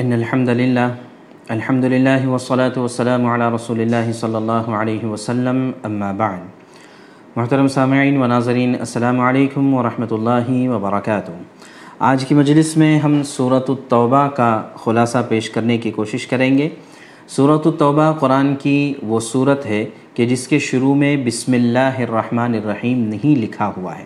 [0.00, 0.94] ان الحمد للہ
[1.48, 6.38] الحمد للہ والصلاة والسلام علی رسول اللہ صلی اللہ علیہ وسلم اما بعد.
[7.36, 11.30] محترم سامعین و ناظرین، السلام علیکم ورحمۃ اللہ وبرکاتہ۔
[11.98, 16.68] آج کی مجلس میں ہم صورت التوبہ کا خلاصہ پیش کرنے کی کوشش کریں گے۔
[17.28, 22.54] صورت التوبہ قرآن کی وہ صورت ہے کہ جس کے شروع میں بسم اللہ الرحمن
[22.54, 24.04] الرحیم نہیں لکھا ہوا ہے۔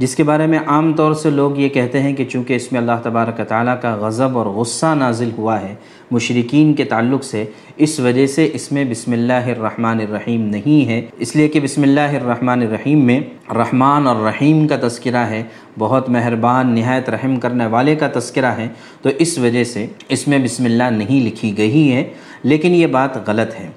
[0.00, 2.80] جس کے بارے میں عام طور سے لوگ یہ کہتے ہیں کہ چونکہ اس میں
[2.80, 5.74] اللہ تبارک تعالیٰ کا غضب اور غصہ نازل ہوا ہے
[6.10, 7.44] مشرقین کے تعلق سے،
[7.76, 11.82] اس وجہ سے اس میں بسم اللہ الرحمن الرحیم نہیں ہے۔ اس لیے کہ بسم
[11.82, 15.42] اللہ الرحمن الرحیم میں رحمان اور رحیم کا تذکرہ ہے،
[15.78, 18.68] بہت مہربان، نہایت رحم کرنے والے کا تذکرہ ہے،
[19.02, 22.04] تو اس وجہ سے اس میں بسم اللہ نہیں لکھی گئی ہے۔
[22.42, 23.68] لیکن یہ بات غلط ہے۔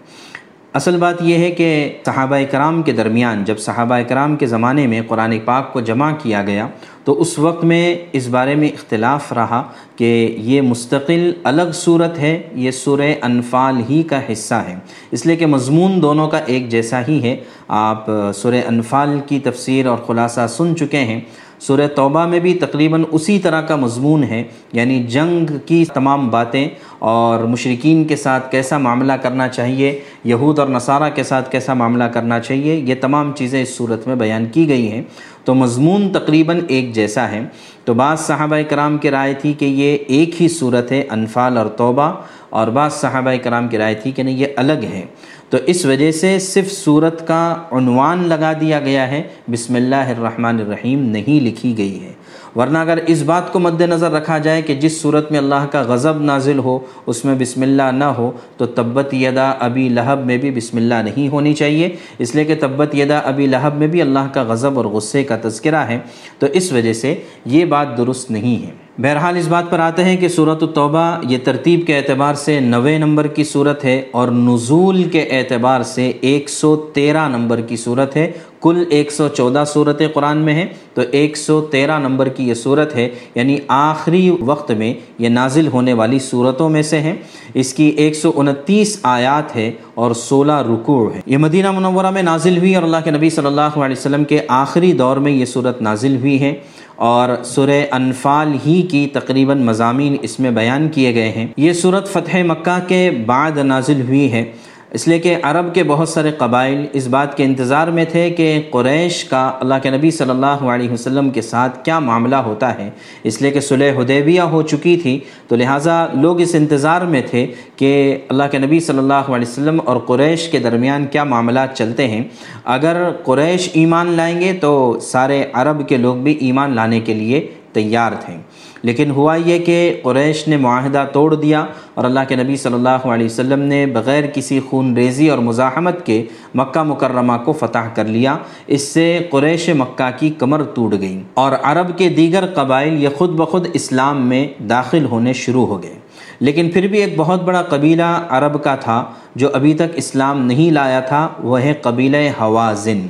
[0.73, 5.01] اصل بات یہ ہے کہ صحابہ کرام کے درمیان جب صحابہ کرام کے زمانے میں
[5.07, 6.67] قرآن پاک کو جمع کیا گیا
[7.03, 9.63] تو اس وقت میں اس بارے میں اختلاف رہا
[9.95, 14.75] کہ یہ مستقل الگ صورت ہے، یہ سورہ انفال ہی کا حصہ ہے۔
[15.11, 17.35] اس لیے کہ مضمون دونوں کا ایک جیسا ہی ہے۔
[17.67, 21.21] آپ سورہ انفال کی تفسیر اور خلاصہ سن چکے ہیں۔
[21.59, 24.43] سورہ توبہ میں بھی تقریباً اسی طرح کا مضمون ہے
[24.73, 26.69] یعنی جنگ کی تمام باتیں
[27.03, 32.03] اور مشرقین کے ساتھ کیسا معاملہ کرنا چاہیے، یہود اور نصارہ کے ساتھ کیسا معاملہ
[32.03, 35.01] کرنا چاہیے، یہ تمام چیزیں اس صورت میں بیان کی گئی ہیں۔
[35.45, 37.41] تو مضمون تقریباً ایک جیسا ہے۔
[37.85, 41.65] تو بعض صحابہ کرام کی رائے تھی کہ یہ ایک ہی صورت ہے، انفال اور
[41.65, 42.13] توبہ،
[42.49, 45.05] اور بعض صحابہ کرام کی رائے تھی کہ نہیں، یہ الگ ہے۔
[45.49, 50.59] تو اس وجہ سے صرف صورت کا عنوان لگا دیا گیا ہے، بسم اللہ الرحمن
[50.59, 52.12] الرحیم، نہیں لکھی گئی ہے۔
[52.55, 55.81] ورنہ اگر اس بات کو مد نظر رکھا جائے کہ جس صورت میں اللہ کا
[55.81, 60.37] غضب نازل ہو، اس میں بسم اللہ نہ ہو، تو تبت یدا ابی لہب میں
[60.37, 64.01] بھی بسم اللہ نہیں ہونی چاہیے۔ اس لیے کہ تبت یدا ابی لہب میں بھی
[64.01, 65.99] اللہ کا غضب اور غصے کا تذکرہ ہے،
[66.39, 67.15] تو اس وجہ سے
[67.45, 71.38] یہ بات درست نہیں ہے۔ بہرحال اس بات پر آتے ہیں کہ صورت التوبہ یہ
[71.44, 76.49] ترتیب کے اعتبار سے نوے نمبر کی صورت ہے اور نزول کے اعتبار سے ایک
[76.49, 78.31] سو تیرہ نمبر کی صورت ہے۔
[78.61, 82.54] کل ایک سو چودہ صورتیں قرآن میں ہیں تو ایک سو تیرہ نمبر کی یہ
[82.54, 87.15] صورت ہے۔ یعنی آخری وقت میں یہ نازل ہونے والی صورتوں میں سے ہیں
[87.54, 92.23] اس کی ایک سو انتیس آیات ہے اور سولہ رکوع ہے۔ یہ مدینہ منورہ میں
[92.23, 95.45] نازل ہوئی اور اللہ کے نبی صلی اللہ علیہ وسلم کے آخری دور میں یہ
[95.45, 96.55] صورت نازل ہوئی ہے۔
[97.03, 102.08] اور سورہ انفال ہی کی تقریباً مضامین اس میں بیان کیے گئے ہیں۔ یہ صورت
[102.08, 104.52] فتح مکہ کے بعد نازل ہوئی ہے۔
[104.93, 108.61] اس لیے کہ عرب کے بہت سارے قبائل اس بات کے انتظار میں تھے کہ
[108.71, 112.89] قریش کا اللہ کے نبی صلی اللہ علیہ وسلم کے ساتھ کیا معاملہ ہوتا ہے۔
[113.23, 117.48] اس لیے کہ صلح حدیبیہ ہو چکی تھی، تو لہٰذا لوگ اس انتظار میں تھے
[117.76, 122.08] کہ اللہ کے نبی صلی اللہ علیہ وسلم اور قریش کے درمیان کیا معاملات چلتے
[122.08, 122.23] ہیں۔
[122.65, 127.48] اگر قریش ایمان لائیں گے تو سارے عرب کے لوگ بھی ایمان لانے کے لیے
[127.73, 128.38] تیار تھے۔
[128.81, 132.89] لیکن ہوا یہ کہ قریش نے معاہدہ توڑ دیا اور اللہ کے نبی صلی اللہ
[132.89, 136.25] علیہ وسلم نے بغیر کسی خون ریزی اور مزاحمت کے
[136.56, 138.38] مکہ مکرمہ کو فتح کر لیا۔
[138.68, 143.30] اس سے قریش مکہ کی کمر ٹوٹ گئی اور عرب کے دیگر قبائل یہ خود
[143.30, 145.94] بخود اسلام میں داخل ہونے شروع ہو گئے۔
[146.40, 149.06] لیکن پھر بھی ایک بہت بڑا قبیلہ عرب کا تھا
[149.36, 153.07] جو ابھی تک اسلام نہیں لایا تھا، وہ ہے قبیلہ حوازن۔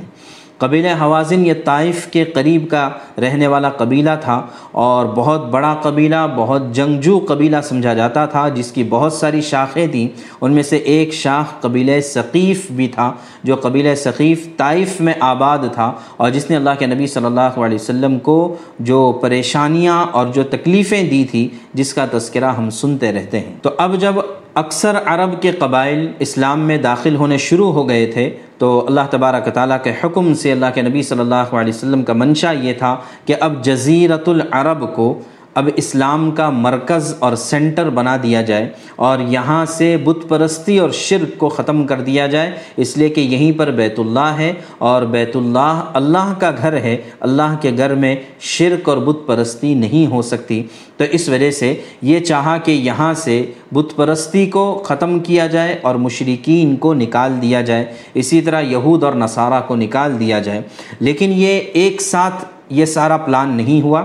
[0.58, 4.42] قبیلہ حوازن یہ طائف کے قریب کا رہنے والا قبیلہ تھا
[4.72, 9.86] اور بہت بڑا قبیلہ، بہت جنگجو قبیلہ سمجھا جاتا تھا، جس کی بہت ساری شاخیں
[9.86, 10.08] تھیں۔
[10.40, 13.12] ان میں سے ایک شاخ قبیلہ ثقیف بھی تھا،
[13.44, 17.40] جو قبیلہ ثقیف طائف میں آباد تھا اور جس نے اللہ کے نبی صلی اللہ
[17.40, 23.12] علیہ وسلم کو جو پریشانیاں اور جو تکلیفیں دی تھی، جس کا تذکرہ ہم سنتے
[23.12, 24.14] رہتے ہیں۔ تو اب جب
[24.56, 28.28] اکثر عرب کے قبائل اسلام میں داخل ہونے شروع ہو گئے تھے
[28.58, 32.12] تو اللہ تبارک تعالیٰ کے حکم سے اللہ کے نبی صلی اللہ علیہ وسلم کا
[32.12, 35.12] منشا یہ تھا کہ اب جزیرت العرب کو
[35.54, 40.90] اب اسلام کا مرکز اور سینٹر بنا دیا جائے اور یہاں سے بت پرستی اور
[40.90, 45.02] شرک کو ختم کر دیا جائے، اس لیے کہ یہیں پر بیت اللہ ہے اور
[45.02, 50.10] بیت اللہ اللہ کا گھر ہے، اللہ کے گھر میں شرک اور بت پرستی نہیں
[50.10, 50.62] ہو سکتی۔
[50.96, 55.78] تو اس وجہ سے یہ چاہا کہ یہاں سے بت پرستی کو ختم کیا جائے
[55.82, 60.60] اور مشرقین کو نکال دیا جائے۔ اسی طرح یہود اور نصارہ کو نکال دیا جائے۔
[61.00, 64.04] لیکن یہ ایک ساتھ یہ سارا پلان نہیں ہوا۔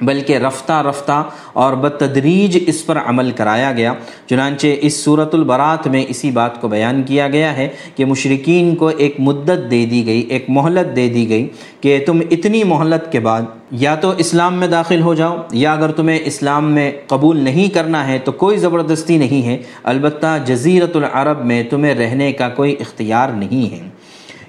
[0.00, 3.94] بلکہ رفتہ رفتہ اور بتدریج اس پر عمل کرایا گیا۔
[4.26, 8.86] چنانچہ اس صورت البرات میں اسی بات کو بیان کیا گیا ہے کہ مشرقین کو
[8.86, 11.48] ایک مدت دے دی گئی، ایک مہلت دے دی گئی
[11.80, 15.90] کہ تم اتنی مہلت کے بعد یا تو اسلام میں داخل ہو جاؤ یا اگر
[15.92, 21.44] تمہیں اسلام میں قبول نہیں کرنا ہے تو کوئی زبردستی نہیں ہے۔ البتہ جزیرت العرب
[21.44, 23.88] میں تمہیں رہنے کا کوئی اختیار نہیں ہے۔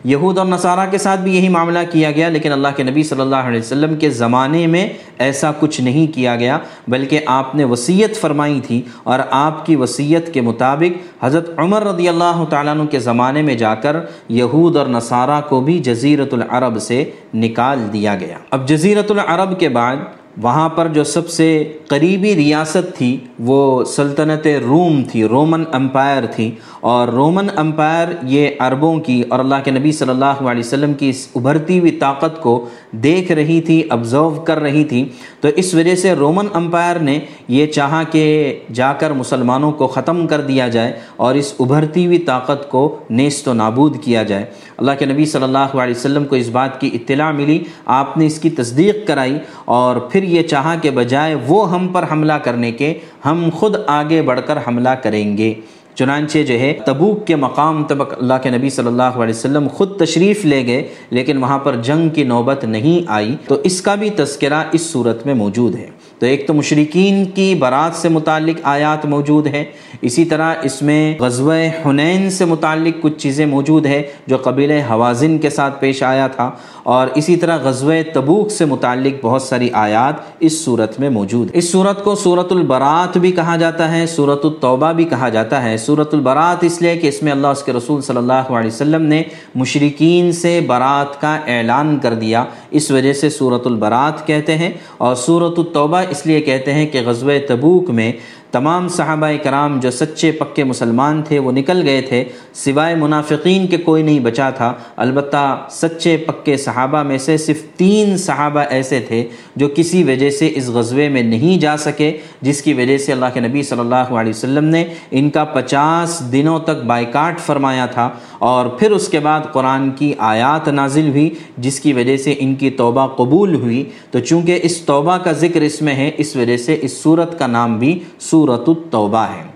[0.03, 3.21] یہود اور نصارہ کے ساتھ بھی یہی معاملہ کیا گیا، لیکن اللہ کے نبی صلی
[3.21, 4.87] اللہ علیہ وسلم کے زمانے میں
[5.17, 6.57] ایسا کچھ نہیں کیا گیا،
[6.87, 12.07] بلکہ آپ نے وصیت فرمائی تھی اور آپ کی وصیت کے مطابق حضرت عمر رضی
[12.09, 13.97] اللہ تعالیٰ عنہ کے زمانے میں جا کر
[14.29, 17.03] یہود اور نصارہ کو بھی جزیرت العرب سے
[17.33, 19.97] نکال دیا گیا۔ اب جزیرت العرب کے بعد
[20.41, 26.51] وہاں پر جو سب سے قریبی ریاست تھی وہ سلطنت روم تھی، رومن امپائر تھی۔
[26.79, 31.09] اور رومن امپائر یہ عربوں کی اور اللہ کے نبی صلی اللہ علیہ وسلم کی
[31.09, 35.09] اس ابھرتی ہوئی طاقت کو دیکھ رہی تھی ابزرو کر رہی تھی۔
[35.41, 40.27] تو اس وجہ سے رومن امپائر نے یہ چاہا کہ جا کر مسلمانوں کو ختم
[40.27, 44.45] کر دیا جائے اور اس ابھرتی ہوئی طاقت کو نیست و نابود کیا جائے۔
[44.77, 48.25] اللہ کے نبی صلی اللہ علیہ وسلم کو اس بات کی اطلاع ملی۔ آپ نے
[48.25, 52.71] اس کی تصدیق کرائی اور پھر یہ چاہا کہ بجائے وہ ہم پر حملہ کرنے
[52.71, 52.93] کے،
[53.25, 55.53] ہم خود آگے بڑھ کر حملہ کریں گے۔
[55.95, 59.99] چنانچہ جو ہے تبوک کے مقام تبک اللہ کے نبی صلی اللہ علیہ وسلم خود
[59.99, 64.09] تشریف لے گئے، لیکن وہاں پر جنگ کی نوبت نہیں آئی۔ تو اس کا بھی
[64.09, 69.05] تذکرہ اس صورت میں موجود ہے۔ تو ایک تو مشرقین کی برات سے متعلق آیات
[69.05, 69.65] موجود ہے
[70.01, 71.53] اسی طرح اس میں غزوہ
[71.85, 76.51] حنین سے متعلق کچھ چیزیں موجود ہے جو قبیل حوازن کے ساتھ پیش آیا تھا۔
[76.83, 81.71] اور اسی طرح غزوہ تبوک سے متعلق بہت ساری آیات اس صورت میں موجود اس
[81.71, 86.13] صورت کو صورت البرات بھی کہا جاتا ہے صورت التوبہ بھی کہا جاتا ہے۔ صورت
[86.13, 89.23] البرات اس لیے کہ اس میں اللہ اس کے رسول صلی اللہ علیہ وسلم نے
[89.55, 95.15] مشرقین سے برات کا اعلان کر دیا۔ اس وجہ سے صورت البرات کہتے ہیں۔ اور
[95.15, 98.11] صورت التوبہ اس لیے کہتے ہیں کہ غزوہ تبوک میں
[98.51, 103.77] تمام صحابہ کرام جو سچے پکے مسلمان تھے، وہ نکل گئے تھے۔ سوائے منافقین کے
[103.77, 109.27] کوئی نہیں بچا تھا۔ البتہ سچے پکے صحابہ میں سے صرف تین صحابہ ایسے تھے
[109.55, 113.25] جو کسی وجہ سے اس غزوے میں نہیں جا سکے، جس کی وجہ سے اللہ
[113.33, 118.09] کے نبی صلی اللہ علیہ وسلم نے ان کا پچاس دنوں تک بائیکاٹ فرمایا تھا۔
[118.39, 122.55] اور پھر اس کے بعد قرآن کی آیات نازل ہوئی، جس کی وجہ سے ان
[122.55, 126.57] کی توبہ قبول ہوئی۔ تو چونکہ اس توبہ کا ذکر اس میں ہے، اس وجہ
[126.57, 127.99] سے اس صورت کا نام بھی
[128.41, 129.51] سورت التوبہ ہے۔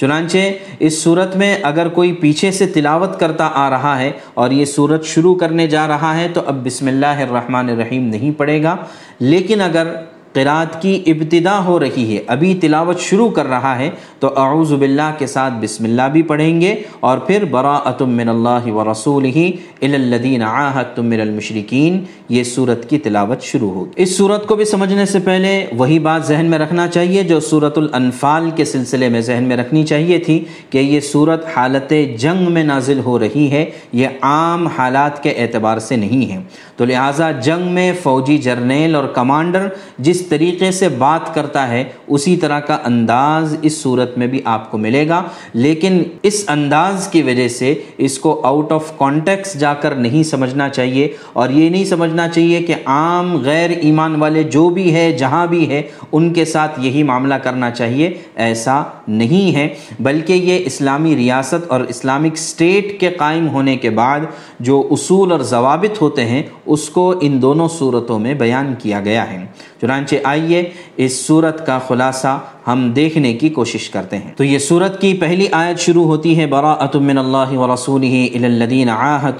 [0.00, 0.38] چنانچہ
[0.78, 5.04] اس صورت میں اگر کوئی پیچھے سے تلاوت کرتا آ رہا ہے اور یہ صورت
[5.04, 8.76] شروع کرنے جا رہا ہے تو اب بسم اللہ الرحمن الرحیم نہیں پڑے گا۔
[9.20, 9.86] لیکن اگر
[10.34, 13.90] قرات کی ابتدا ہو رہی ہے، ابھی تلاوت شروع کر رہا ہے،
[14.20, 18.70] تو اعوذ باللہ کے ساتھ بسم اللہ بھی پڑھیں گے اور پھر براءتم من اللہ
[18.72, 19.50] و رسول ہی
[19.82, 21.98] الدین آحتم من المشرقین
[22.28, 26.26] یہ صورت کی تلاوت شروع ہوگی۔ اس صورت کو بھی سمجھنے سے پہلے وہی بات
[26.26, 30.38] ذہن میں رکھنا چاہیے جو صورت الانفال کے سلسلے میں ذہن میں رکھنی چاہیے تھی
[30.70, 35.78] کہ یہ صورت حالت جنگ میں نازل ہو رہی ہے، یہ عام حالات کے اعتبار
[35.78, 36.40] سے نہیں ہے۔
[36.76, 39.68] تو لہٰذا جنگ میں فوجی جرنیل اور کمانڈر
[39.98, 44.70] جس طریقے سے بات کرتا ہے، اسی طرح کا انداز اس صورت میں بھی آپ
[44.70, 45.22] کو ملے گا۔
[45.54, 50.68] لیکن اس انداز کی وجہ سے اس کو آؤٹ آف کانٹیکس جا کر نہیں سمجھنا
[50.68, 55.46] چاہیے۔ اور یہ نہیں سمجھنا چاہیے کہ عام غیر ایمان والے جو بھی ہے جہاں
[55.46, 55.82] بھی ہے
[56.12, 59.68] ان کے ساتھ یہی معاملہ کرنا چاہیے۔ ایسا نہیں ہے۔
[60.00, 64.20] بلکہ یہ اسلامی ریاست اور اسلامک اسٹیٹ کے قائم ہونے کے بعد
[64.60, 69.32] جو اصول اور ضوابط ہوتے ہیں، اس کو ان دونوں صورتوں میں بیان کیا گیا
[69.32, 69.46] ہے۔
[69.80, 70.62] چنانچہ آئیے
[70.96, 75.46] اس صورت کا خلاصہ ہم دیکھنے کی کوشش کرتے ہیں۔ تو یہ صورت کی پہلی
[75.52, 78.04] آیت شروع ہوتی ہے براءت من اللہ و رسول
[78.44, 78.88] الدین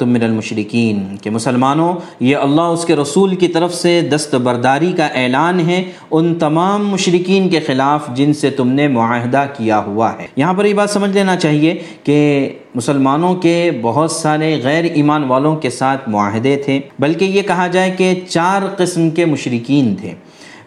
[0.02, 5.60] من المشرقین کہ مسلمانوں، یہ اللہ اس کے رسول کی طرف سے دستبرداری کا اعلان
[5.60, 10.54] ہے ان تمام مشرقین کے خلاف جن سے تم نے معاہدہ کیا ہوا ہے۔ یہاں
[10.54, 15.70] پر یہ بات سمجھ لینا چاہیے کہ مسلمانوں کے بہت سارے غیر ایمان والوں کے
[15.70, 20.14] ساتھ معاہدے تھے، بلکہ یہ کہا جائے کہ چار قسم کے مشرقین تھے۔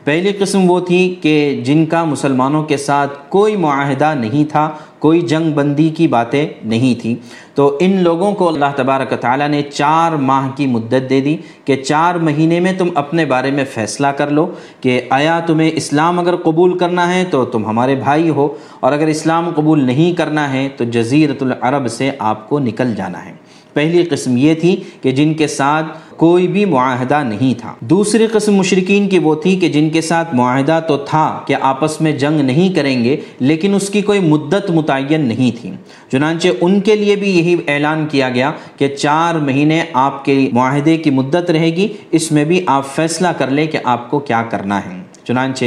[0.03, 4.69] پہلی قسم وہ تھی کہ جن کا مسلمانوں کے ساتھ کوئی معاہدہ نہیں تھا،
[4.99, 7.15] کوئی جنگ بندی کی باتیں نہیں تھیں۔
[7.55, 11.75] تو ان لوگوں کو اللہ تبارک تعالیٰ نے چار ماہ کی مدت دے دی کہ
[11.75, 14.45] چار مہینے میں تم اپنے بارے میں فیصلہ کر لو
[14.81, 18.47] کہ آیا تمہیں اسلام اگر قبول کرنا ہے تو تم ہمارے بھائی ہو،
[18.79, 23.25] اور اگر اسلام قبول نہیں کرنا ہے تو جزیرت العرب سے آپ کو نکل جانا
[23.25, 23.33] ہے۔
[23.73, 25.85] پہلی قسم یہ تھی کہ جن کے ساتھ
[26.17, 30.35] کوئی بھی معاہدہ نہیں تھا۔ دوسری قسم مشرقین کی وہ تھی کہ جن کے ساتھ
[30.35, 34.71] معاہدہ تو تھا کہ آپس میں جنگ نہیں کریں گے، لیکن اس کی کوئی مدت
[34.71, 35.71] متعین نہیں تھی۔
[36.11, 40.97] چنانچہ ان کے لیے بھی یہی اعلان کیا گیا کہ چار مہینے آپ کے معاہدے
[40.97, 44.43] کی مدت رہے گی، اس میں بھی آپ فیصلہ کر لیں کہ آپ کو کیا
[44.49, 45.65] کرنا ہے۔ چنانچہ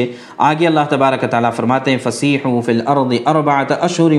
[0.48, 4.12] آگے اللہ تبارک تعالیٰ فرماتے ہیں فصیح فی الارض اربعت اشہر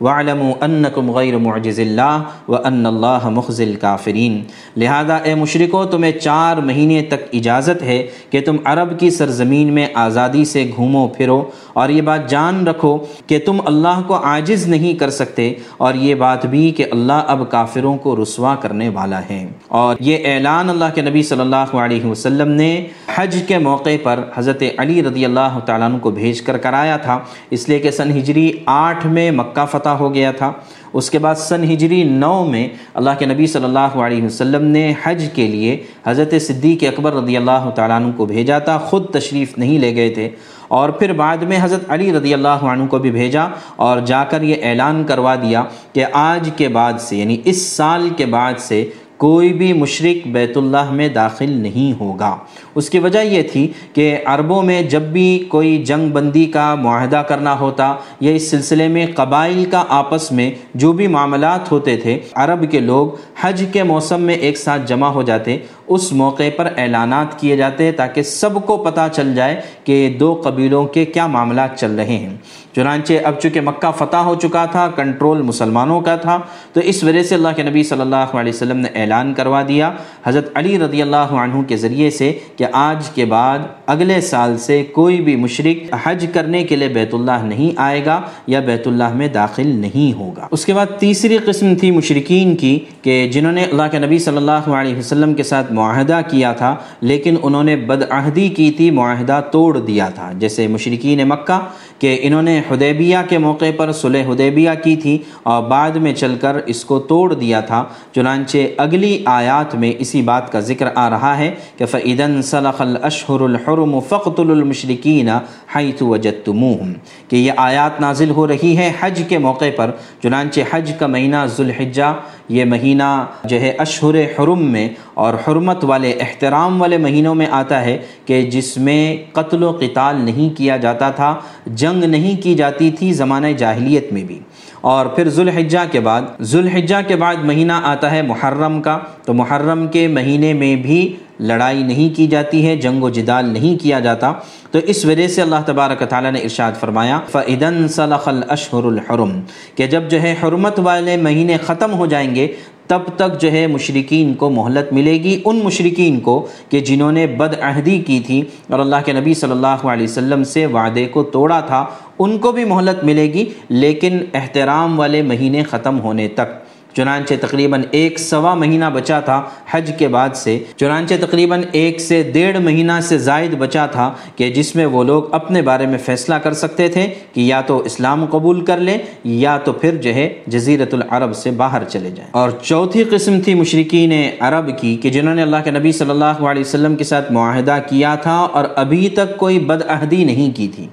[0.00, 2.18] وعلموا انکم غیر معجز اللہ
[2.48, 4.40] وان اللہ مخزی الکافرین
[4.76, 9.86] لہذا اے مشرکو تمہیں چار مہینے تک اجازت ہے کہ تم عرب کی سرزمین میں
[9.94, 12.96] آزادی سے گھومو، پھرو، اور یہ بات جان رکھو
[13.26, 17.50] کہ تم اللہ کو عاجز نہیں کر سکتے، اور یہ بات بھی کہ اللہ اب
[17.50, 22.04] کافروں کو رسوا کرنے والا ہے۔ اور یہ اعلان اللہ کے نبی صلی اللہ علیہ
[22.04, 22.70] وسلم نے
[23.14, 27.18] حج کے موقع پر حضرت علی رضی اللہ تعالیٰ عنہ کو بھیج کر کرایا تھا۔
[27.50, 30.52] اس لیے کہ سن ہجری آٹھ میں مکہ فتح ہو گیا تھا۔
[30.92, 34.92] اس کے بعد سن ہجری نو میں اللہ کے نبی صلی اللہ علیہ وسلم نے
[35.02, 39.58] حج کے لیے حضرت صدیق اکبر رضی اللہ تعالیٰ عنہ کو بھیجا تھا۔ خود تشریف
[39.58, 40.28] نہیں لے گئے تھے۔
[40.68, 43.44] اور پھر بعد میں حضرت علی رضی اللہ عنہ کو بھی بھیجا
[43.76, 48.08] اور جا کر یہ اعلان کروا دیا کہ آج کے بعد سے یعنی اس سال
[48.16, 52.36] کے بعد سے کوئی بھی مشرق بیت اللہ میں داخل نہیں ہوگا۔
[52.74, 57.22] اس کی وجہ یہ تھی کہ عربوں میں جب بھی کوئی جنگ بندی کا معاہدہ
[57.28, 62.18] کرنا ہوتا، یا اس سلسلے میں قبائل کا آپس میں جو بھی معاملات ہوتے تھے،
[62.34, 63.08] عرب کے لوگ
[63.42, 65.56] حج کے موسم میں ایک ساتھ جمع ہو جاتے،
[65.88, 70.84] اس موقع پر اعلانات کیے جاتے تاکہ سب کو پتہ چل جائے کہ دو قبیلوں
[70.84, 72.36] کے کیا معاملات چل رہے ہیں۔
[72.74, 76.38] چنانچہ اب چونکہ مکہ فتح ہو چکا تھا، کنٹرول مسلمانوں کا تھا،
[76.72, 79.90] تو اس وجہ سے اللہ کے نبی صلی اللہ علیہ وسلم نے اعلان کروا دیا۔
[80.24, 83.58] حضرت علی رضی اللہ عنہ کے ذریعے سے کہ آج کے بعد
[83.92, 88.20] اگلے سال سے کوئی بھی مشرق حج کرنے کے لیے بیت اللہ نہیں آئے گا
[88.46, 92.78] یا بیت اللہ میں داخل نہیں ہوگا۔ اس کے بعد تیسری قسم تھی مشرقین کی
[93.02, 96.74] کہ جنہوں نے اللہ کے نبی صلی اللہ علیہ وسلم کے ساتھ معاہدہ کیا تھا،
[97.00, 101.58] لیکن انہوں نے بدعہدی کی تھی، معاہدہ توڑ دیا تھا۔ جیسے مشرقین مکہ
[101.98, 106.34] کہ انہوں نے حدیبیہ کے موقع پر صلح حدیبیہ کی تھی اور بعد میں چل
[106.40, 107.84] کر اس کو توڑ دیا تھا۔
[108.14, 113.40] چنانچہ اگلی آیات میں اسی بات کا ذکر آ رہا ہے کہ فعیدن صلاح الاشہر
[113.82, 115.28] الحرم فقت المشرقین
[115.76, 116.92] حیث وجدتموہم،
[117.28, 119.90] کہ یہ آیات نازل ہو رہی ہے حج کے موقع پر،
[120.22, 122.12] چنانچہ حج کا مہینہ ذوالحجہ،
[122.48, 127.84] یہ مہینہ جو ہے اشہر حرم میں، اور حرمت والے احترام والے مہینوں میں آتا
[127.84, 131.34] ہے کہ جس میں قتل و قتال نہیں کیا جاتا تھا،
[131.66, 134.38] جنگ نہیں کی جاتی تھی زمانہ جاہلیت میں بھی۔
[134.80, 139.86] اور پھر ذوالحجہ کے بعد، ذوالحجہ کے بعد مہینہ آتا ہے محرم کا، تو محرم
[139.86, 144.32] کے مہینے میں بھی لڑائی نہیں کی جاتی ہے، جنگ و جدال نہیں کیا جاتا۔
[144.70, 149.40] تو اس وجہ سے اللہ تبارک تعالیٰ نے ارشاد فرمایا فعدن صلاح الاشہر الحرم،
[149.76, 152.46] کہ جب جو ہے حرمت والے مہینے ختم ہو جائیں گے،
[152.86, 156.34] تب تک جو ہے مشرقین کو مہلت ملے گی۔ ان مشرقین کو
[156.68, 160.44] کہ جنہوں نے بد عہدی کی تھی، اور اللہ کے نبی صلی اللہ علیہ وسلم
[160.44, 161.84] سے وعدے کو توڑا تھا،
[162.18, 166.60] ان کو بھی مہلت ملے گی، لیکن احترام والے مہینے ختم ہونے تک۔
[166.96, 172.30] چنانچہ تقریباً ایک سوا مہینہ بچا تھا حج کے بعد سے۔ چنانچہ تقریباً ایک سے
[172.32, 176.34] ڈیڑھ مہینہ سے زائد بچا تھا کہ جس میں وہ لوگ اپنے بارے میں فیصلہ
[176.34, 180.42] کر سکتے تھے کہ یا تو اسلام قبول کر لیں یا تو پھر جو ہے
[180.46, 185.34] جزیرت العرب سے باہر چلے جائیں۔ اور چوتھی قسم تھی مشرقین عرب کی کہ جنہوں
[185.34, 189.08] نے اللہ کے نبی صلی اللہ علیہ وسلم کے ساتھ معاہدہ کیا تھا اور ابھی
[189.08, 190.86] تک کوئی بدعہدی نہیں کی تھی۔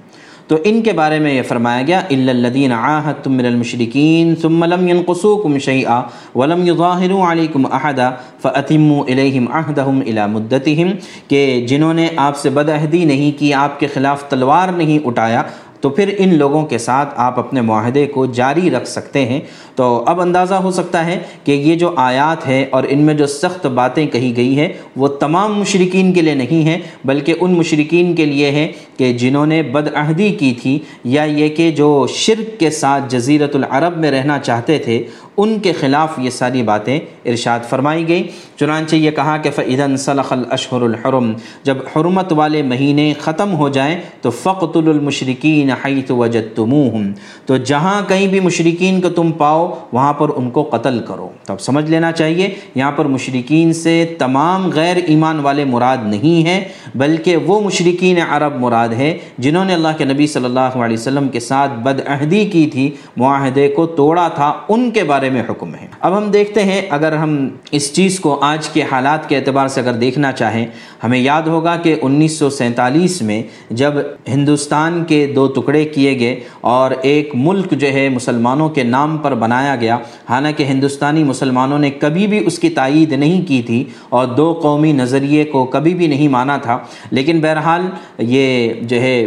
[0.50, 4.88] تو ان کے بارے میں یہ فرمایا گیا الدین آحت تم من المشرقین ثم لم
[4.88, 5.98] ينقصوكم شيئا
[6.34, 8.08] ولم يظاهروا علیکم احدا
[8.42, 10.92] فاتموا اليهم عهدهم الى مدتہم
[11.28, 15.42] کہ جنہوں نے آپ سے بدعہدی نہیں کی، آپ کے خلاف تلوار نہیں اٹھایا
[15.80, 19.40] تو پھر ان لوگوں کے ساتھ آپ اپنے معاہدے کو جاری رکھ سکتے ہیں۔
[19.74, 23.26] تو اب اندازہ ہو سکتا ہے کہ یہ جو آیات ہے اور ان میں جو
[23.26, 28.14] سخت باتیں کہی گئی ہے وہ تمام مشرقین کے لیے نہیں ہیں، بلکہ ان مشرقین
[28.14, 32.70] کے لیے ہے کہ جنہوں نے بدعہدی کی تھی یا یہ کہ جو شرک کے
[32.70, 35.02] ساتھ جزیرت العرب میں رہنا چاہتے تھے
[35.42, 40.30] ان کے خلاف یہ ساری باتیں ارشاد فرمائی گئی چنانچہ یہ کہا کہ فعدن صلاح
[40.30, 41.32] الاشہر الحرم،
[41.64, 47.10] جب حرمت والے مہینے ختم ہو جائیں تو فقت المشرقین حیث وجدتموہم
[47.46, 51.52] تو جہاں کہیں بھی مشرقین کو تم پاؤ، وہاں پر ان کو قتل کرو۔ تو
[51.52, 56.60] اب سمجھ لینا چاہیے، یہاں پر مشرقین سے تمام غیر ایمان والے مراد نہیں ہیں،
[56.94, 61.28] بلکہ وہ مشرقین عرب مراد ہے جنہوں نے اللہ کے نبی صلی اللہ علیہ وسلم
[61.28, 65.86] کے ساتھ بدعہدی کی تھی، معاہدے کو توڑا تھا، ان کے بارے میں حکم ہے۔
[66.00, 69.80] اب ہم دیکھتے ہیں، اگر ہم اس چیز کو آج کے حالات کے اعتبار سے
[69.80, 70.66] اگر دیکھنا چاہیں،
[71.04, 73.92] ہمیں یاد ہوگا کہ انیس سو سینتالیس میں جب
[74.28, 79.34] ہندوستان کے دو ٹکڑے کیے گئے اور ایک ملک جو ہے مسلمانوں کے نام پر
[79.34, 84.26] بنایا گیا، حالانکہ ہندوستانی مسلمانوں نے کبھی بھی اس کی تائید نہیں کی تھی اور
[84.26, 86.78] دو قومی نظریے کو کبھی بھی نہیں مانا تھا۔
[87.10, 87.82] لیکن بہرحال
[88.18, 89.26] یہ جو ہے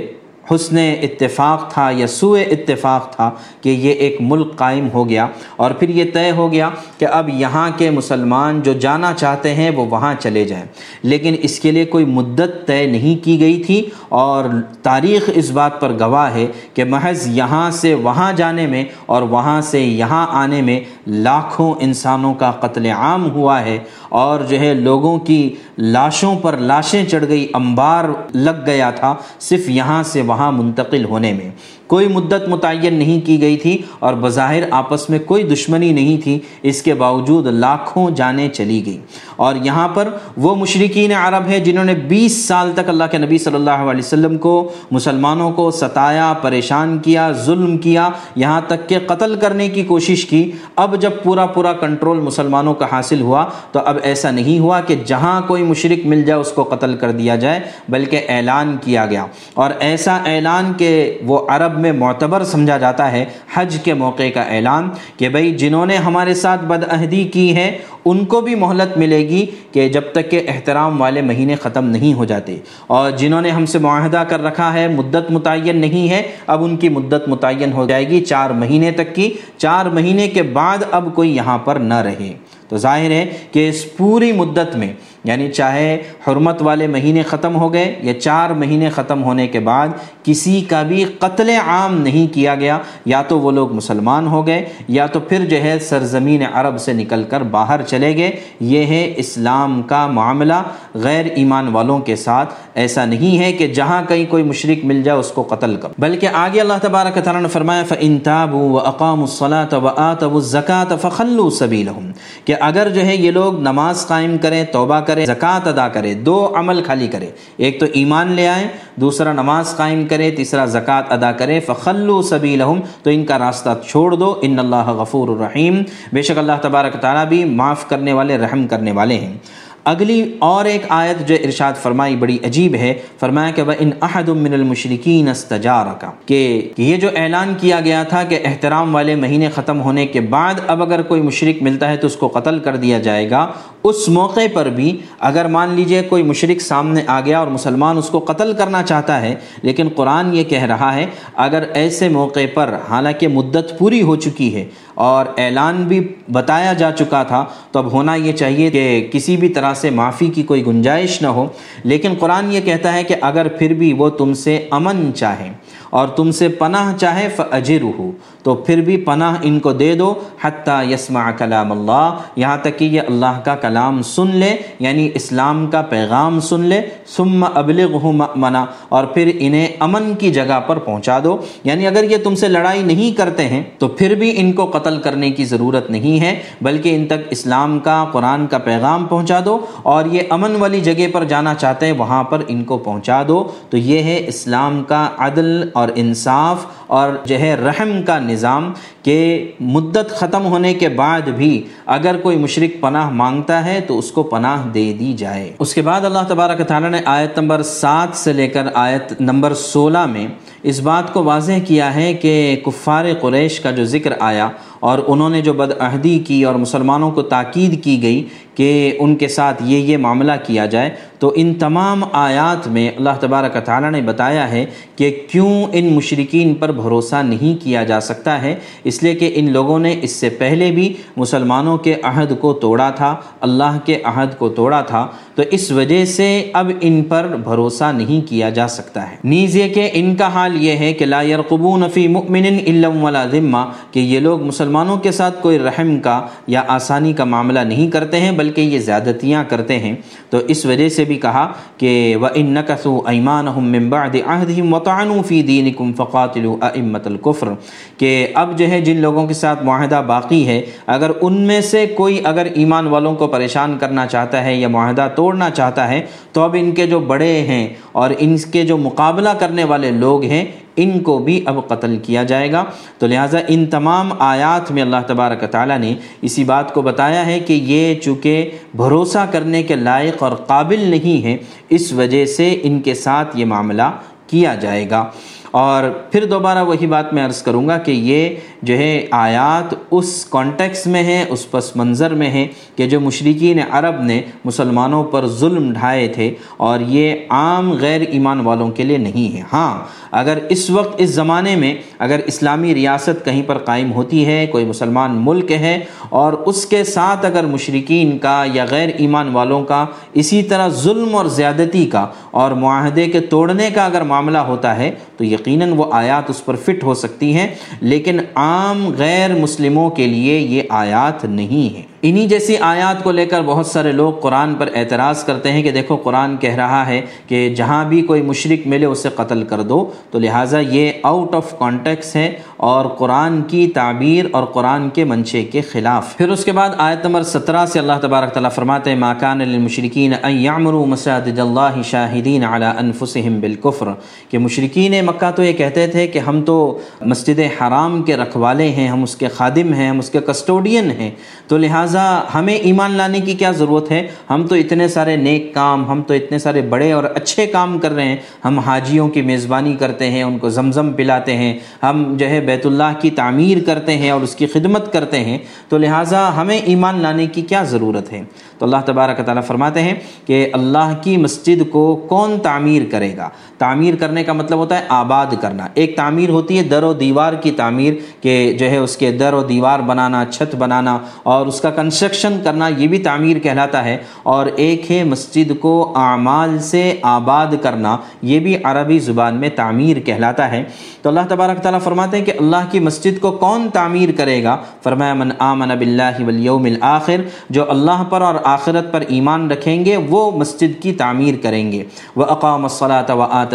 [0.51, 3.31] حسن اتفاق تھا یا سوء اتفاق تھا
[3.61, 7.29] کہ یہ ایک ملک قائم ہو گیا اور پھر یہ طے ہو گیا کہ اب
[7.29, 10.65] یہاں کے مسلمان جو جانا چاہتے ہیں وہ وہاں چلے جائیں۔
[11.03, 14.45] لیکن اس کے لیے کوئی مدت طے نہیں کی گئی تھی اور
[14.83, 19.61] تاریخ اس بات پر گواہ ہے کہ محض یہاں سے وہاں جانے میں اور وہاں
[19.61, 23.77] سے یہاں آنے میں لاکھوں انسانوں کا قتل عام ہوا ہے
[24.09, 29.69] اور جو ہے لوگوں کی لاشوں پر لاشیں چڑھ گئی، انبار لگ گیا تھا، صرف
[29.69, 31.49] یہاں سے وہاں منتقل ہونے میں۔
[31.93, 36.39] کوئی مدت متعین نہیں کی گئی تھی اور بظاہر آپس میں کوئی دشمنی نہیں تھی،
[36.63, 38.97] اس کے باوجود لاکھوں جانیں چلی گئی
[39.35, 43.37] اور یہاں پر وہ مشرقین عرب ہے جنہوں نے بیس سال تک اللہ کے نبی
[43.37, 48.97] صلی اللہ علیہ وسلم کو، مسلمانوں کو ستایا، پریشان کیا، ظلم کیا، یہاں تک کہ
[49.07, 53.79] قتل کرنے کی کوشش کی۔ اب جب پورا پورا کنٹرول مسلمانوں کا حاصل ہوا، تو
[53.85, 57.35] اب ایسا نہیں ہوا کہ جہاں کوئی مشرق مل جائے اس کو قتل کر دیا
[57.35, 57.59] جائے،
[57.89, 63.25] بلکہ اعلان کیا گیا۔ اور ایسا اعلان کہ وہ عرب میں معتبر سمجھا جاتا ہے
[63.53, 68.25] حج کے موقع کا اعلان کہ بھئی جنہوں نے ہمارے ساتھ بدعہدی کی ہے، ان
[68.25, 72.25] کو بھی مہلت ملے گی کہ جب تک کہ احترام والے مہینے ختم نہیں ہو
[72.25, 76.63] جاتے۔ اور جنہوں نے ہم سے معاہدہ کر رکھا ہے، مدت متعین نہیں ہے، اب
[76.63, 80.77] ان کی مدت متعین ہو جائے گی چار مہینے تک کی۔ چار مہینے کے بعد
[80.91, 82.33] اب کوئی یہاں پر نہ رہے۔
[82.69, 87.73] تو ظاہر ہے کہ اس پوری مدت میں یعنی چاہے حرمت والے مہینے ختم ہو
[87.73, 89.87] گئے یا چار مہینے ختم ہونے کے بعد
[90.23, 94.65] کسی کا بھی قتل عام نہیں کیا گیا، یا تو وہ لوگ مسلمان ہو گئے،
[94.87, 99.13] یا تو پھر جو ہے سرزمین عرب سے نکل کر باہر چلے گئے۔ یہ ہے
[99.17, 100.63] اسلام کا معاملہ
[100.93, 105.19] غیر ایمان والوں کے ساتھ۔ ایسا نہیں ہے کہ جہاں کہیں کوئی مشرق مل جائے
[105.19, 109.81] اس کو قتل کر۔ بلکہ آگے اللہ تبارک تعالیٰ نے فرمایا، فَإِن تَابُوا وَأَقَامُوا الصَّلَاةَ
[109.81, 112.11] وَآتَوُوا الزَّكَاةَ فَخَلُّوا سَبِيلَهُمْ۔
[112.45, 116.51] کہ اگر جو ہے یہ لوگ نماز قائم کریں، توبہ کریں زکوٰۃ ادا کرے، دو
[116.55, 121.31] عمل خالی کرے۔ ایک تو ایمان لے آئیں، دوسرا نماز قائم کرے، تیسرا زکوٰۃ ادا
[121.31, 126.37] کرے۔ فخلو سبیلہم تو ان کا راستہ چھوڑ دو۔ ان اللہ غفور الرحیم بے شک
[126.37, 129.37] اللہ تبارک تعالیٰ بھی معاف کرنے والے، رحم کرنے والے ہیں۔
[129.85, 134.29] اگلی اور ایک آیت جو ارشاد فرمائی بڑی عجیب ہے، فرمایا کہ وہ ان احد
[134.29, 139.49] من المشرقین استجار کا کہ یہ جو اعلان کیا گیا تھا کہ احترام والے مہینے
[139.55, 142.75] ختم ہونے کے بعد اب اگر کوئی مشرق ملتا ہے تو اس کو قتل کر
[142.75, 143.45] دیا جائے گا۔
[143.83, 144.95] اس موقع پر بھی
[145.29, 149.21] اگر مان لیجیے کوئی مشرق سامنے آ گیا اور مسلمان اس کو قتل کرنا چاہتا
[149.21, 151.05] ہے، لیکن قرآن یہ کہہ رہا ہے،
[151.45, 155.99] اگر ایسے موقع پر حالانکہ مدت پوری ہو چکی ہے اور اعلان بھی
[156.31, 160.27] بتایا جا چکا تھا، تو اب ہونا یہ چاہیے کہ کسی بھی طرح سے معافی
[160.27, 161.47] کی کوئی گنجائش نہ ہو،
[161.83, 165.53] لیکن قرآن یہ کہتا ہے کہ اگر پھر بھی وہ تم سے امن چاہیں۔
[165.93, 168.11] اور تم سے پناہ چاہے فجر ہو
[168.43, 172.85] تو پھر بھی پناہ ان کو دے دو، حتیٰ یسمع کلام اللہ، یہاں تک کہ
[172.85, 178.65] یہ اللہ کا کلام سن لے یعنی اسلام کا پیغام سن لے، ثم ابلغ منا
[178.89, 182.83] اور پھر انہیں امن کی جگہ پر پہنچا دو۔ یعنی اگر یہ تم سے لڑائی
[182.83, 186.95] نہیں کرتے ہیں، تو پھر بھی ان کو قتل کرنے کی ضرورت نہیں ہے، بلکہ
[186.95, 191.23] ان تک اسلام کا، قرآن کا پیغام پہنچا دو، اور یہ امن والی جگہ پر
[191.23, 195.69] جانا چاہتے ہیں، وہاں پر ان کو پہنچا دو۔ تو یہ ہے اسلام کا عدل
[195.73, 201.63] اور انصاف اور جو ہے رحم کا نظام کہ مدت ختم ہونے کے بعد بھی
[201.85, 205.81] اگر کوئی مشرق پناہ مانگتا ہے تو اس کو پناہ دے دی جائے۔ اس کے
[205.81, 210.27] بعد اللہ تبارک تعالیٰ نے آیت نمبر سات سے لے کر آیت نمبر سولہ میں
[210.63, 214.49] اس بات کو واضح کیا ہے کہ کفار قریش کا جو ذکر آیا
[214.83, 218.23] اور انہوں نے جو بدعہدی کی اور مسلمانوں کو تاکید کی گئی
[218.55, 223.19] کہ ان کے ساتھ یہ یہ معاملہ کیا جائے، تو ان تمام آیات میں اللہ
[223.19, 224.65] تبارک تعالیٰ نے بتایا ہے
[224.95, 229.51] کہ کیوں ان مشرقین پر بھروسہ نہیں کیا جا سکتا ہے؟ اس لیے کہ ان
[229.51, 234.37] لوگوں نے اس سے پہلے بھی مسلمانوں کے عہد کو توڑا تھا، اللہ کے عہد
[234.37, 239.09] کو توڑا تھا، تو اس وجہ سے اب ان پر بھروسہ نہیں کیا جا سکتا
[239.11, 242.87] ہے۔ نیز یہ کہ ان کا حال یہ ہے کہ لا يرقبون فی مؤمن الا
[243.01, 247.23] ولا ذمہ، کہ یہ لوگ مسلمان مسلمانوں کے ساتھ کوئی رحم کا یا آسانی کا
[247.23, 249.95] معاملہ نہیں کرتے ہیں، بلکہ یہ زیادتیاں کرتے ہیں۔
[250.29, 255.41] تو اس وجہ سے بھی کہا کہ وَإِن نَكَثُوا أَيْمَانَهُم مِّن بَعْدِ عَهْدِهِمْ وَطَعَنُوا فِي
[255.41, 257.49] دِينِكُمْ فَقَاتِلُوا أَئِمَّةَ الْكُفْرِ۔
[257.97, 261.85] کہ اب جو ہے جن لوگوں کے ساتھ معاہدہ باقی ہے، اگر ان میں سے
[261.85, 266.41] کوئی اگر ایمان والوں کو پریشان کرنا چاہتا ہے یا معاہدہ توڑنا چاہتا ہے، تو
[266.41, 270.45] اب ان کے جو بڑے ہیں اور ان کے جو مقابلہ کرنے والے لوگ ہیں
[270.75, 272.63] ان کو بھی اب قتل کیا جائے گا۔
[272.97, 277.39] تو لہٰذا ان تمام آیات میں اللہ تبارک تعالیٰ نے اسی بات کو بتایا ہے
[277.39, 281.37] کہ یہ چونکہ بھروسہ کرنے کے لائق اور قابل نہیں ہے
[281.69, 283.91] اس وجہ سے ان کے ساتھ یہ معاملہ
[284.27, 285.05] کیا جائے گا۔
[285.51, 288.29] اور پھر دوبارہ وہی بات میں عرض کروں گا کہ یہ
[288.63, 293.59] جو ہے آیات اس کانٹیکس میں ہیں، اس پس منظر میں ہیں کہ جو مشرقین
[293.71, 298.97] عرب نے مسلمانوں پر ظلم ڈھائے تھے اور یہ عام غیر ایمان والوں کے لیے
[298.97, 303.91] نہیں ہے ہاں اگر اس وقت، اس زمانے میں اگر اسلامی ریاست کہیں پر قائم
[303.93, 308.89] ہوتی ہے، کوئی مسلمان ملک ہے اور اس کے ساتھ اگر مشرقین کا یا غیر
[308.97, 314.01] ایمان والوں کا اسی طرح ظلم اور زیادتی کا اور معاہدے کے توڑنے کا اگر
[314.01, 317.47] معاملہ ہوتا ہے، تو یقیناً وہ آیات اس پر فٹ ہو سکتی ہیں۔
[317.81, 323.11] لیکن عام عام غیر مسلموں کے لیے یہ آیات نہیں ہیں۔ انہی جیسی آیات کو
[323.11, 326.87] لے کر بہت سارے لوگ قرآن پر اعتراض کرتے ہیں کہ دیکھو قرآن کہہ رہا
[326.87, 331.35] ہے کہ جہاں بھی کوئی مشرق ملے اسے قتل کر دو۔ تو لہٰذا یہ آؤٹ
[331.35, 336.45] آف کانٹیکس ہے اور قرآن کی تعبیر اور قرآن کے منشے کے خلاف۔ پھر اس
[336.45, 340.85] کے بعد آیت نمبر سترہ سے اللہ تبارک تعالیٰ فرماتے ہیں ماکان للمشرکین ان یعمروا
[340.85, 343.85] مساجد اللہ شاہدین علی انفسهم بالکفر۔
[344.29, 348.87] کہ مشرقین مکہ تو یہ کہتے تھے کہ ہم تو مسجد حرام کے رکھوالے ہیں،
[348.87, 351.11] ہم اس کے خادم ہیں، ہم اس کے کسٹوڈین ہیں۔
[351.47, 351.92] تو لہٰذا
[352.35, 356.13] ہمیں ایمان لانے کی کیا ضرورت ہے؟ ہم تو اتنے سارے نیک کام، ہم تو
[356.13, 360.23] اتنے سارے بڑے اور اچھے کام کر رہے ہیں۔ ہم حاجیوں کی میزبانی کرتے ہیں،
[360.23, 364.21] ان کو زمزم پلاتے ہیں۔ ہم جو ہے بیت اللہ کی تعمیر کرتے ہیں اور
[364.21, 365.37] اس کی خدمت کرتے ہیں۔
[365.69, 368.21] تو لہٰذا ہمیں ایمان لانے کی کیا ضرورت ہے؟
[368.59, 369.93] تو اللہ تبارک تعالیٰ فرماتے ہیں
[370.25, 374.85] کہ اللہ کی مسجد کو کون تعمیر کرے گا؟ تعمیر کرنے کا مطلب ہوتا ہے
[374.89, 378.97] آباد کرنا۔ ایک تعمیر ہوتی ہے در و دیوار کی تعمیر، کہ جو ہے اس
[378.97, 383.39] کے در و دیوار بنانا، چھت بنانا اور اس کا کنسٹرکشن کرنا یہ بھی تعمیر
[383.39, 389.35] کہلاتا ہے اور ایک ہے مسجد کو اعمال سے آباد کرنا، یہ بھی عربی زبان
[389.35, 390.63] میں تعمیر کہلاتا ہے۔
[391.01, 394.55] تو اللہ تبارک تعالیٰ فرماتے ہیں کہ اللہ کی مسجد کو کون تعمیر کرے گا؟
[394.83, 399.97] فرمایا، من آمن باللہ والیوم الاخر جو اللہ پر اور آخرت پر ایمان رکھیں گے،
[400.09, 401.83] وہ مسجد کی تعمیر کریں گے۔
[402.15, 403.53] وہ اقام الصلاۃ و آت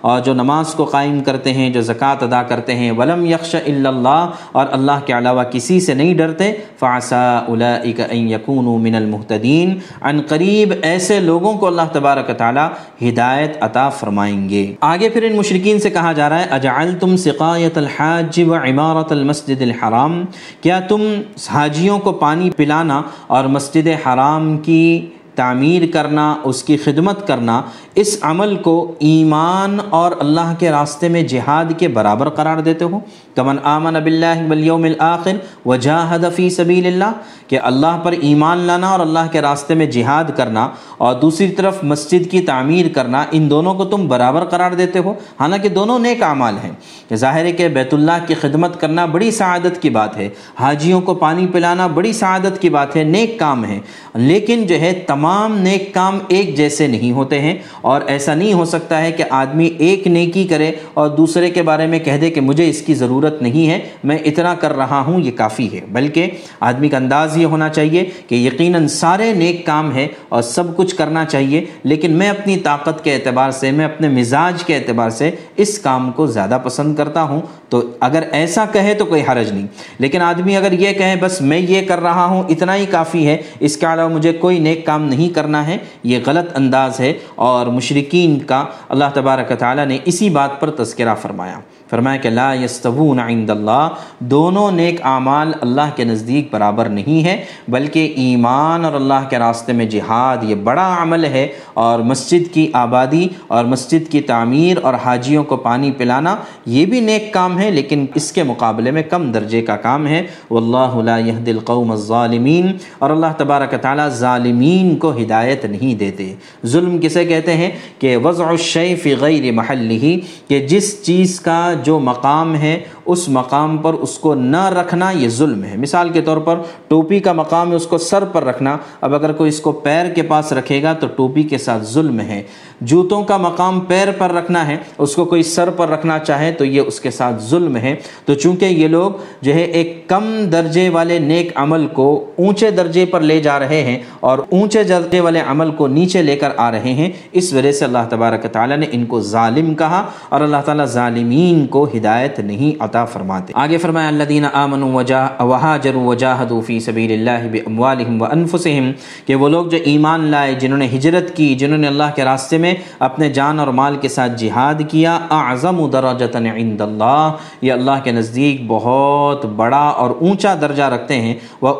[0.00, 4.30] اور جو نماز کو قائم کرتے ہیں، جو زکوٰۃ ادا کرتے ہیں، ولم یکش اللہ
[4.52, 10.20] اور اللہ کے علاوہ کسی سے نہیں ڈرتے۔ فاسا اولئک ان یکونوا من المحتدین عن
[10.20, 15.78] قریب ایسے لوگوں کو اللہ تبارک تعالی ہدایت عطا فرمائیں گے۔ آگے پھر ان مشرقین
[15.78, 20.22] سے کہا جا رہا ہے، اجعلتم سقایت الحاج و عمارت المسجد الحرام۔
[20.60, 21.02] کیا تم
[21.50, 27.62] حاجیوں کو پانی پلانا اور مسجد حرام کی تعمیر کرنا، اس کی خدمت کرنا،
[27.94, 33.00] اس عمل کو ایمان اور اللہ کے راستے میں جہاد کے برابر قرار دیتے ہو۔
[33.34, 35.30] کمن آمن اب اللہ ولیوم الآخر
[35.66, 37.12] وجاہد فی سبیل اللہ
[37.46, 41.84] کہ اللہ پر ایمان لانا اور اللہ کے راستے میں جہاد کرنا اور دوسری طرف
[41.84, 46.22] مسجد کی تعمیر کرنا، ان دونوں کو تم برابر قرار دیتے ہو۔ حالانکہ دونوں نیک
[46.22, 46.72] اعمال ہیں۔
[47.08, 50.28] کہ ظاہر ہے کہ بیت اللہ کی خدمت کرنا بڑی سعادت کی بات ہے۔
[50.60, 53.78] حاجیوں کو پانی پلانا بڑی سعادت کی بات ہے۔ نیک کام ہے
[54.14, 58.52] لیکن جو ہے، تمام تمام نیک کام ایک جیسے نہیں ہوتے ہیں اور ایسا نہیں
[58.52, 62.30] ہو سکتا ہے کہ آدمی ایک نیکی کرے اور دوسرے کے بارے میں کہہ دے
[62.30, 65.80] کہ مجھے اس کی ضرورت نہیں ہے، میں اتنا کر رہا ہوں، یہ کافی ہے۔
[65.92, 66.30] بلکہ
[66.60, 70.96] آدمی کا انداز یہ ہونا چاہیے کہ یقیناً سارے نیک کام ہے اور سب کچھ
[70.96, 75.30] کرنا چاہیے، لیکن میں اپنی طاقت کے اعتبار سے، میں اپنے مزاج کے اعتبار سے
[75.56, 79.66] اس کام کو زیادہ پسند کرتا ہوں۔ تو اگر ایسا کہے تو کوئی حرج نہیں۔
[79.98, 83.36] لیکن آدمی اگر یہ کہے بس میں یہ کر رہا ہوں، اتنا ہی کافی ہے،
[83.60, 87.66] اس کے علاوہ مجھے کوئی نیک کام نہیں کرنا ہے، یہ غلط انداز ہے اور
[87.66, 93.18] مشرقین کا اللہ تبارک تعالیٰ نے اسی بات پر تذکرہ فرمایا۔ فرمایا کہ لا یستوون
[93.20, 93.88] عند اللہ،
[94.34, 97.36] دونوں نیک اعمال اللہ کے نزدیک برابر نہیں ہے
[97.68, 102.70] بلکہ ایمان اور اللہ کے راستے میں جہاد یہ بڑا عمل ہے، اور مسجد کی
[102.74, 106.34] آبادی اور مسجد کی تعمیر اور حاجیوں کو پانی پلانا
[106.66, 110.22] یہ بھی نیک کام ہے، لیکن اس کے مقابلے میں کم درجے کا کام ہے۔
[110.50, 116.32] واللہ لا يهد القوم الظالمین، اور اللہ تبارک تعالیٰ ظالمین کو ہدایت نہیں دیتے۔
[116.66, 120.14] ظلم کسے کہتے ہیں؟ کہ وضع الشیء فی غیر محلہ
[120.48, 125.28] کہ جس چیز کا جو مقام ہے اس مقام پر اس کو نہ رکھنا یہ
[125.28, 126.58] ظلم ہے۔ مثال کے طور پر
[126.88, 130.10] ٹوپی کا مقام ہے اس کو سر پر رکھنا۔ اب اگر کوئی اس کو پیر
[130.10, 132.42] کے پاس رکھے گا تو ٹوپی کے ساتھ ظلم ہے۔
[132.80, 136.64] جوتوں کا مقام پیر پر رکھنا ہے، اس کو کوئی سر پر رکھنا چاہے تو
[136.64, 139.10] یہ اس کے ساتھ ظلم ہے۔ تو چونکہ یہ لوگ
[139.42, 143.82] جو ہے ایک کم درجے والے نیک عمل کو اونچے درجے پر لے جا رہے
[143.82, 147.72] ہیں اور اونچے درجے والے عمل کو نیچے لے کر آ رہے ہیں، اس وجہ
[147.72, 152.40] سے اللہ تبارک تعالیٰ نے ان کو ظالم کہا اور اللہ تعالیٰ ظالمین کو ہدایت
[152.40, 158.90] نہیں عطا فرماتے آگے فرمایا، الذین آمنوا وجا، وہاجروا وجاہدوا فی سبیل اللہ باموالہم
[159.26, 162.58] کہ وہ لوگ جو ایمان لائے، جنہوں نے ہجرت کی، جنہوں نے اللہ کے راستے
[162.58, 167.30] میں اپنے جان اور مال کے ساتھ جہاد کیا، اعظم درجتا عند اللہ،
[167.62, 171.74] یہ اللہ کے نزدیک بہت بڑا اور اونچا درجہ رکھتے ہیں۔ وہ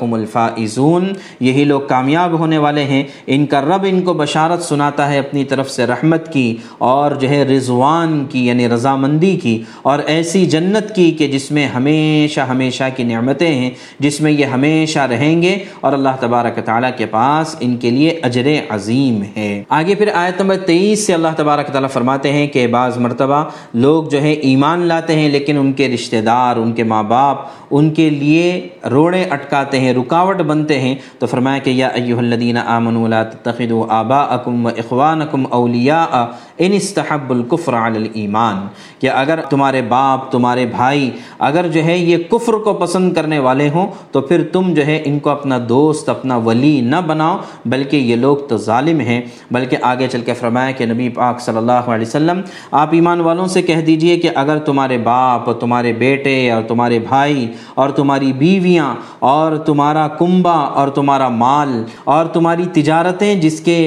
[0.00, 5.08] هم الفائزون، یہی لوگ کامیاب ہونے والے ہیں۔ ان کا رب ان کو بشارت سناتا
[5.10, 9.98] ہے اپنی طرف سے رحمت کی، اور جو ہے رضوان کی یعنی رضامندی کی، اور
[10.06, 14.44] ایسی ایسی جنت کی کہ جس میں ہمیشہ ہمیشہ کی نعمتیں ہیں، جس میں یہ
[14.44, 19.62] ہمیشہ رہیں گے اور اللہ تبارک تعالیٰ کے پاس ان کے لیے اجر عظیم ہے۔
[19.68, 24.04] آگے پھر آیت نمبر تیئیس سے اللہ تبارک تعالیٰ فرماتے ہیں کہ بعض مرتبہ لوگ
[24.04, 27.36] جو ہے ایمان لاتے ہیں لیکن ان کے رشتہ دار، ان کے ماں باپ
[27.70, 32.58] ان کے لیے روڑے اٹکاتے ہیں، رکاوٹ بنتے ہیں۔ تو فرمایا کہ یا ایوہ الذین
[32.58, 36.24] آمنوا لا تتخذوا آباءکم و اخوانکم اولیاء
[36.58, 38.66] ان استحب الکفر علی الایمان۔
[38.98, 43.68] کہ اگر تمہارے باپ تمہارے بھائی، اگر جو ہے یہ کفر کو پسند کرنے والے
[43.68, 47.96] ہوں، تو پھر تم جو ہے ان کو اپنا دوست، اپنا ولی نہ بناؤ، بلکہ
[47.96, 49.20] یہ لوگ تو ظالم ہیں۔
[49.50, 53.46] بلکہ آگے چل کے فرمایا کہ نبی پاک صلی اللہ علیہ وسلم، آپ ایمان والوں
[53.46, 58.94] سے کہہ دیجیے کہ اگر تمہارے باپ، تمہارے بیٹے اور تمہارے بھائی اور تمہاری بیویاں
[59.18, 63.80] اور تمہارا کنبا اور تمہارا مال اور تمہاری تجارتیں جس کے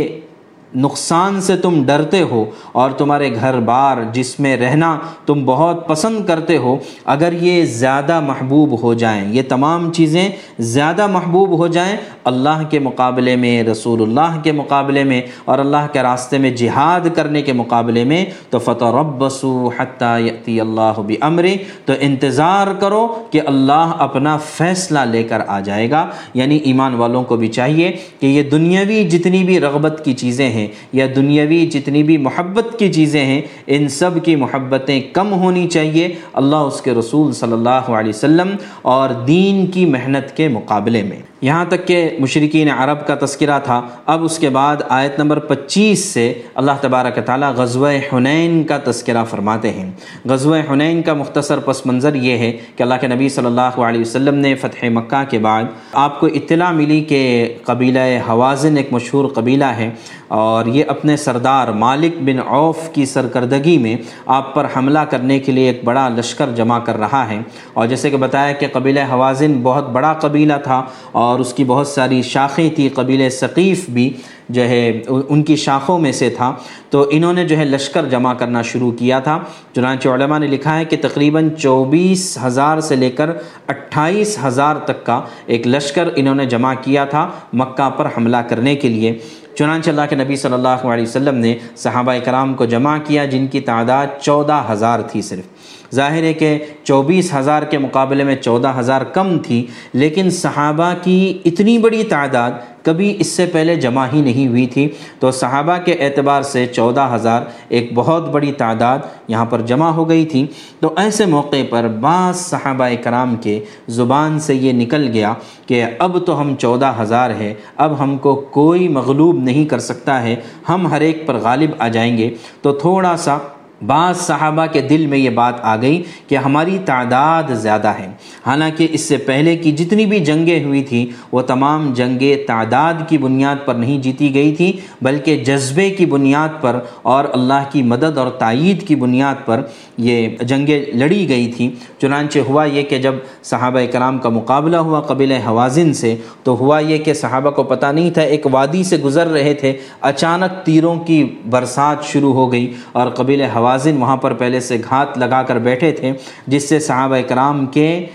[0.78, 6.26] نقصان سے تم ڈرتے ہو اور تمہارے گھر بار جس میں رہنا تم بہت پسند
[6.26, 11.98] کرتے ہو، اگر یہ زیادہ محبوب ہو جائیں، یہ تمام چیزیں زیادہ محبوب ہو جائیں،
[12.24, 17.08] اللہ کے مقابلے میں، رسول اللہ کے مقابلے میں اور اللہ کے راستے میں جہاد
[17.16, 21.46] کرنے کے مقابلے میں، تو فتح ربسو حتیٰ یتی اللہ بمر
[21.86, 27.24] تو انتظار کرو کہ اللہ اپنا فیصلہ لے کر آ جائے گا۔ یعنی ایمان والوں
[27.24, 32.04] کو بھی چاہیے کہ یہ دنیاوی جتنی بھی رغبت کی چیزیں ہیں یا دنیاوی جتنی
[32.04, 36.92] بھی محبت کی چیزیں ہیں، ان سب کی محبتیں کم ہونی چاہیے اللہ اس کے
[36.92, 38.50] رسول صلی اللہ علیہ وسلم
[38.82, 43.82] اور دین کی محنت کے مقابلے میں۔ یہاں تک کہ مشرقین عرب کا تذکرہ تھا۔
[44.06, 49.24] اب اس کے بعد آیت نمبر پچیس سے اللہ تبارک تعالیٰ غزوہ حنین کا تذکرہ
[49.24, 49.92] فرماتے ہیں۔
[50.26, 54.02] غزوہ حنین کا مختصر پس منظر یہ ہے کہ اللہ کے نبی صلی اللہ علیہ
[54.02, 59.30] وسلم نے فتح مکہ کے بعد آپ کو اطلاع ملی کہ قبیلہ حوازن ایک مشہور
[59.30, 59.90] قبیلہ ہے
[60.28, 63.96] اور یہ اپنے سردار مالک بن عوف کی سرکردگی میں
[64.26, 67.40] آپ پر حملہ کرنے کے لیے ایک بڑا لشکر جمع کر رہا ہے۔
[67.74, 71.64] اور جیسے کہ بتایا کہ قبیلہ حوازن بہت بڑا قبیلہ تھا اور اور اس کی
[71.64, 74.14] بہت ساری شاخیں تھیں قبیل ثقیف بھی
[74.50, 76.54] جو ہے ان کی شاخوں میں سے تھا۔
[76.90, 79.40] تو انہوں نے جو ہے لشکر جمع کرنا شروع کیا تھا۔
[79.76, 83.30] چنانچہ علماء نے لکھا ہے کہ تقریباً چوبیس ہزار سے لے کر
[83.68, 88.76] اٹھائیس ہزار تک کا ایک لشکر انہوں نے جمع کیا تھا مکہ پر حملہ کرنے
[88.76, 89.18] کے لیے۔
[89.58, 93.48] چنانچہ اللہ کے نبی صلی اللہ علیہ وسلم نے صحابہ کرام کو جمع کیا جن
[93.48, 98.74] کی تعداد چودہ ہزار تھی صرف۔ ظاہر ہے کہ چوبیس ہزار کے مقابلے میں چودہ
[98.80, 102.52] ہزار کم تھی، لیکن صحابہ کی اتنی بڑی تعداد
[102.88, 107.10] کبھی اس سے پہلے جمع ہی نہیں ہوئی تھی۔ تو صحابہ کے اعتبار سے چودہ
[107.16, 110.48] ہزار ایک بہت بڑی تعداد یہاں پر جمع ہو گئی تھی۔
[110.80, 115.34] تو ایسے موقع پر بعض صحابہ کرام کے زبان سے یہ نکل گیا
[115.66, 120.24] کہ اب تو ہم چودہ ہزار ہے اب ہم کو کوئی مغلوب نہیں کر سکتا
[120.24, 120.36] ہے،
[120.70, 123.38] ہم ہر ایک پر غالب آ جائیں گے۔ تو تھوڑا سا
[123.86, 128.08] بعض صحابہ کے دل میں یہ بات آ گئی کہ ہماری تعداد زیادہ ہے۔
[128.46, 133.18] حالانکہ اس سے پہلے کی جتنی بھی جنگیں ہوئی تھیں، وہ تمام جنگیں تعداد کی
[133.18, 138.18] بنیاد پر نہیں جیتی گئی تھی، بلکہ جذبے کی بنیاد پر اور اللہ کی مدد
[138.18, 139.62] اور تائید کی بنیاد پر
[139.98, 141.70] یہ جنگیں لڑی گئی تھیں۔
[142.02, 146.80] چنانچہ ہوا یہ کہ جب صحابہ کرام کا مقابلہ ہوا قبل حوازن سے، تو ہوا
[146.80, 150.96] یہ کہ صحابہ کو پتہ نہیں تھا، ایک وادی سے گزر رہے تھے، اچانک تیروں
[150.96, 153.67] کی برسات شروع ہو گئی اور قبل حوازن
[153.98, 156.14] وہاں پر پہلے سے گھات لگا کر بیٹھے تھے
[156.48, 158.06] جس سے صحابہ کرام کے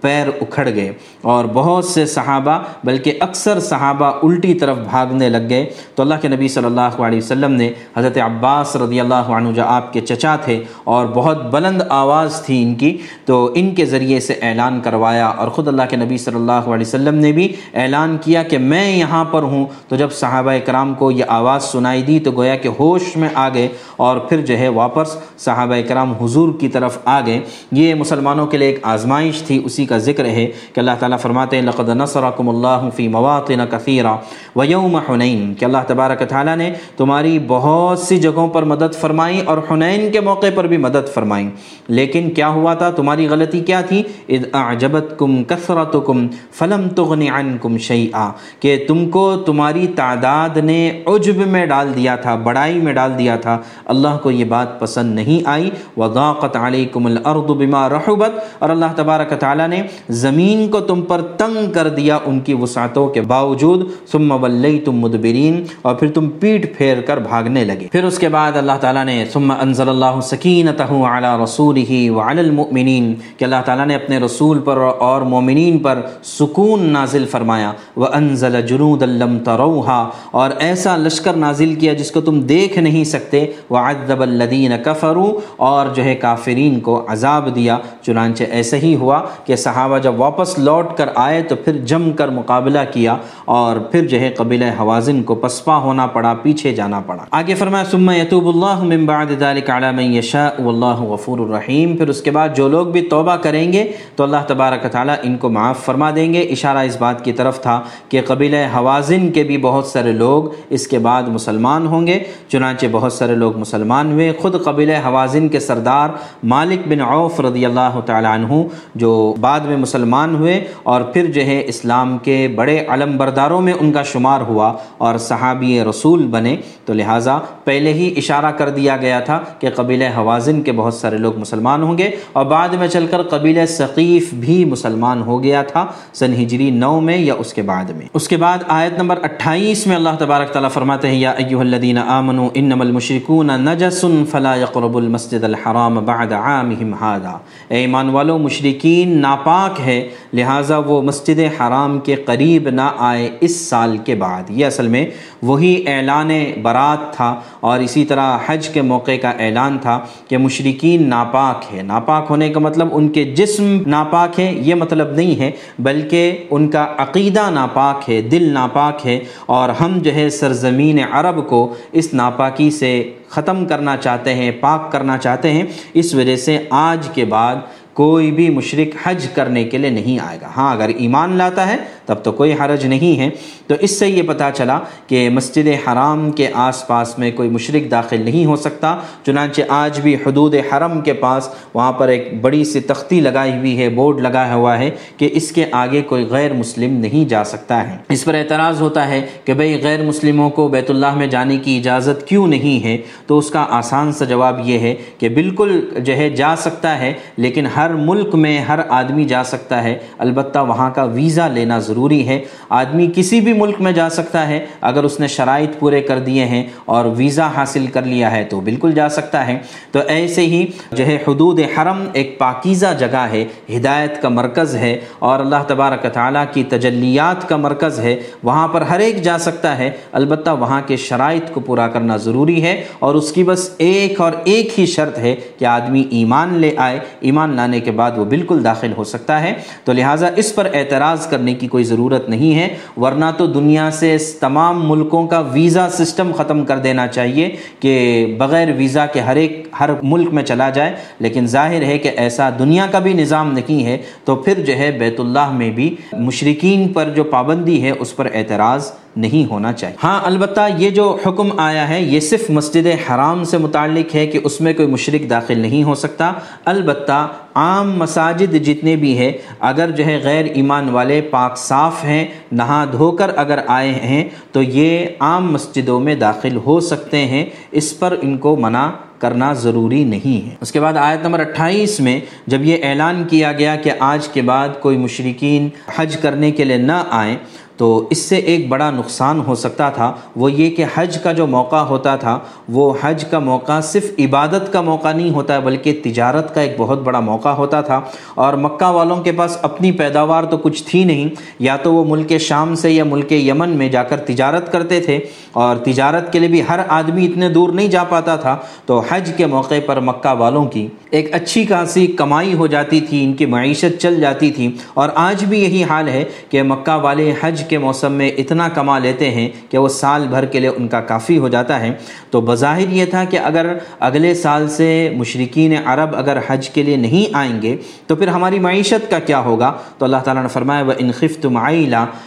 [0.00, 5.70] پیر اکھڑ گئے اور بہت سے صحابہ بلکہ اکثر صحابہ الٹی طرف بھاگنے لگ گئے۔
[5.94, 9.62] تو اللہ کے نبی صلی اللہ علیہ وسلم نے حضرت عباس رضی اللہ عنہ جو
[9.64, 14.20] آپ کے چچا تھے اور بہت بلند آواز تھی ان کی، تو ان کے ذریعے
[14.20, 18.16] سے اعلان کروایا اور خود اللہ کے نبی صلی اللہ علیہ وسلم نے بھی اعلان
[18.24, 22.18] کیا کہ میں یہاں پر ہوں۔ تو جب صحابہ کرام کو یہ آواز سنائی دی
[22.20, 26.48] تو گویا کہ ہوش میں آ گئے اور پھر جو ہے واپس صحابہ کرام حضور
[26.60, 27.40] کی طرف آ گئے۔
[27.72, 31.56] یہ مسلمانوں کے لیے ایک آزمائش تھی، اسی کا ذکر ہے کہ اللہ تعالیٰ فرماتے
[31.56, 34.16] ہیں، لقد نصرکم اللہ فی مواطن کثیرہ
[34.56, 39.40] و یوم حنین کہ اللہ تبارک تعالیٰ نے تمہاری بہت سی جگہوں پر مدد فرمائی
[39.40, 41.50] اور حنین کے موقع پر بھی مدد فرمائی۔
[41.88, 48.30] لیکن کیا ہوا تھا؟ تمہاری غلطی کیا تھی؟ اذ اعجبتکم کثرتکم فلم تغن عنکم شیئا
[48.60, 53.36] کہ تم کو تمہاری تعداد نے عجب میں ڈال دیا تھا، بڑائی میں ڈال دیا
[53.36, 58.86] تھا۔ اللہ کو یہ بات پسند نہیں آئی۔ وضاقت علیکم الارض بما رحبت اور اللہ
[58.96, 63.20] تبارک تعالیٰ نے نے زمین کو تم پر تنگ کر دیا ان کی وسعتوں کے
[63.20, 68.28] باوجود، ثم ولیتم مدبرین، اور پھر تم پیٹ پھیر کر بھاگنے لگے۔ پھر اس کے
[68.28, 73.86] بعد اللہ تعالیٰ نے، ثم انزل اللہ سکینتہ علی رسولہ وعلی المؤمنین، کہ اللہ تعالیٰ
[73.86, 80.50] نے اپنے رسول پر اور مومنین پر سکون نازل فرمایا۔ وانزل جنود لم تروہا اور
[80.58, 86.04] ایسا لشکر نازل کیا جس کو تم دیکھ نہیں سکتے۔ وعذب الذین کفروا اور جو
[86.04, 91.08] ہے کافرین کو عذاب دیا، چنانچہ ایسے ہی ہوا کہ صحابہ جب واپس لوٹ کر
[91.14, 95.76] آئے تو پھر جم کر مقابلہ کیا اور پھر جو ہے قبیلہ حوازن کو پسپا
[95.76, 100.14] ہونا پڑا، پیچھے جانا پڑا۔ آگے فرمایا، ثم یتوب اللہ من بعد ذلك على من
[100.14, 103.84] یشاء واللہ غفور الرحیم۔ پھر اس کے بعد جو لوگ بھی توبہ کریں گے
[104.16, 107.60] تو اللہ تبارک تعالیٰ ان کو معاف فرما دیں گے۔ اشارہ اس بات کی طرف
[107.62, 112.18] تھا کہ قبیلہ حوازن کے بھی بہت سارے لوگ اس کے بعد مسلمان ہوں گے،
[112.48, 116.08] چنانچہ بہت سارے لوگ مسلمان ہوئے۔ خود قبیلہ حوازن کے سردار
[116.44, 118.62] مالک بن عوف رضی اللہ تعالیٰ عنہ،
[118.94, 123.60] جو بعد بعد میں مسلمان ہوئے اور پھر جو ہے اسلام کے بڑے علم برداروں
[123.60, 128.70] میں ان کا شمار ہوا اور صحابی رسول بنے۔ تو لہٰذا پہلے ہی اشارہ کر
[128.70, 132.68] دیا گیا تھا کہ قبیلہ حوازن کے بہت سارے لوگ مسلمان ہوں گے اور بعد
[132.68, 137.34] میں چل کر قبیلہ ثقیف بھی مسلمان ہو گیا تھا سن ہجری نو میں یا
[137.38, 141.08] اس کے بعد میں۔ اس کے بعد آیت نمبر اٹھائیس میں اللہ تبارک تعالیٰ فرماتے
[141.08, 147.36] ہیں، یا ایوہ الذین آمنوا انما المشرکون نجس فلا يقرب المسجد الحرام بعد عامهم هذا۔
[147.68, 153.68] اے ایمان والو، مشرکین ناپاک ہے، لہٰذا وہ مسجد حرام کے قریب نہ آئے اس
[153.68, 155.06] سال کے بعد۔ یہ اصل میں
[155.42, 156.30] وہی اعلان
[156.62, 161.82] برات تھا اور اسی طرح حج کے موقع کا اعلان تھا کہ مشرقین ناپاک ہے
[161.82, 166.70] ناپاک ہونے کا مطلب ان کے جسم ناپاک ہے یہ مطلب نہیں ہے، بلکہ ان
[166.70, 172.14] کا عقیدہ ناپاک ہے، دل ناپاک ہے۔ اور ہم جو ہے سرزمین عرب کو اس
[172.14, 175.62] ناپاکی سے ختم کرنا چاہتے ہیں، پاک کرنا چاہتے ہیں۔
[175.94, 177.56] اس وجہ سے آج کے بعد
[177.96, 181.76] کوئی بھی مشرق حج کرنے کے لیے نہیں آئے گا۔ ہاں اگر ایمان لاتا ہے
[182.06, 183.30] تب تو کوئی حرج نہیں ہے۔
[183.66, 187.90] تو اس سے یہ پتہ چلا کہ مسجد حرام کے آس پاس میں کوئی مشرق
[187.90, 192.64] داخل نہیں ہو سکتا۔ چنانچہ آج بھی حدود حرم کے پاس وہاں پر ایک بڑی
[192.64, 196.52] سی تختی لگائی ہوئی ہے، بورڈ لگا ہوا ہے کہ اس کے آگے کوئی غیر
[196.52, 200.68] مسلم نہیں جا سکتا ہے۔ اس پر اعتراض ہوتا ہے کہ بھئی غیر مسلموں کو
[200.68, 204.60] بیت اللہ میں جانے کی اجازت کیوں نہیں ہے؟ تو اس کا آسان سا جواب
[204.64, 209.24] یہ ہے کہ بالکل جو ہے جا سکتا ہے، لیکن ہر ملک میں ہر آدمی
[209.24, 213.80] جا سکتا ہے۔ البتہ وہاں کا ویزا لینا ضروری ضروری ہے۔ آدمی کسی بھی ملک
[213.80, 217.86] میں جا سکتا ہے، اگر اس نے شرائط پورے کر دیے ہیں اور ویزا حاصل
[217.86, 219.58] کر لیا ہے تو بالکل جا سکتا ہے۔
[219.92, 223.44] تو ایسے ہی جو ہے حدود حرم ایک پاکیزہ جگہ ہے،
[223.76, 228.80] ہدایت کا مرکز ہے اور اللہ تبارک تعالیٰ کی تجلیات کا مرکز ہے۔ وہاں پر
[228.80, 233.14] ہر ایک جا سکتا ہے، البتہ وہاں کے شرائط کو پورا کرنا ضروری ہے۔ اور
[233.14, 237.56] اس کی بس ایک اور ایک ہی شرط ہے کہ آدمی ایمان لے آئے۔ ایمان
[237.56, 239.54] لانے کے بعد وہ بالکل داخل ہو سکتا ہے۔
[239.84, 244.16] تو لہٰذا اس پر اعتراض کرنے کی کوئی ضرورت نہیں ہے، ورنہ تو دنیا سے
[244.40, 247.48] تمام ملکوں کا ویزا سسٹم ختم کر دینا چاہیے
[247.80, 247.94] کہ
[248.38, 252.50] بغیر ویزا کے ہر ایک، ہر ملک میں چلا جائے۔ لیکن ظاہر ہے کہ ایسا
[252.58, 256.88] دنیا کا بھی نظام نہیں ہے، تو پھر جو ہے بیت اللہ میں بھی مشرقین
[256.88, 261.58] پر جو پابندی ہے، اس پر اعتراض نہیں ہونا چاہیے۔ ہاں البتہ یہ جو حکم
[261.58, 265.58] آیا ہے، یہ صرف مسجد حرام سے متعلق ہے کہ اس میں کوئی مشرق داخل
[265.58, 266.32] نہیں ہو سکتا۔
[266.64, 272.26] البتہ عام مساجد جتنے بھی ہیں، اگر جو ہے غیر ایمان والے پاک صاف ہیں،
[272.52, 277.46] نہا دھو کر اگر آئے ہیں، تو یہ عام مسجدوں میں داخل ہو سکتے ہیں۔
[277.72, 282.00] اس پر ان کو منع کرنا ضروری نہیں ہے۔ اس کے بعد آیت نمبر اٹھائیس
[282.00, 286.64] میں جب یہ اعلان کیا گیا کہ آج کے بعد کوئی مشرقین حج کرنے کے
[286.64, 287.36] لیے نہ آئیں
[287.76, 291.46] تو اس سے ایک بڑا نقصان ہو سکتا تھا، وہ یہ کہ حج کا جو
[291.46, 296.54] موقع ہوتا تھا، وہ حج کا موقع صرف عبادت کا موقع نہیں ہوتا، بلکہ تجارت
[296.54, 298.00] کا ایک بہت بڑا موقع ہوتا تھا۔
[298.34, 302.38] اور مکہ والوں کے پاس اپنی پیداوار تو کچھ تھی نہیں، یا تو وہ ملک
[302.38, 305.18] شام سے یا ملک یمن میں جا کر تجارت کرتے تھے۔
[305.52, 309.32] اور تجارت کے لیے بھی ہر آدمی اتنے دور نہیں جا پاتا تھا۔ تو حج
[309.36, 313.46] کے موقع پر مکہ والوں کی ایک اچھی خاصی کمائی ہو جاتی تھی، ان کی
[313.46, 317.78] معیشت چل جاتی تھی۔ اور آج بھی یہی حال ہے کہ مکہ والے حج کے
[317.78, 321.38] موسم میں اتنا کما لیتے ہیں کہ وہ سال بھر کے لیے ان کا کافی
[321.38, 321.90] ہو جاتا ہے۔
[322.30, 326.96] تو بظاہر یہ تھا کہ اگر اگلے سال سے مشرقین عرب اگر حج کے لیے
[326.96, 327.76] نہیں آئیں گے،
[328.06, 331.58] تو پھر ہماری معیشت کا کیا ہوگا؟ تو اللہ تعالیٰ نے فرمایا وہ انخف تم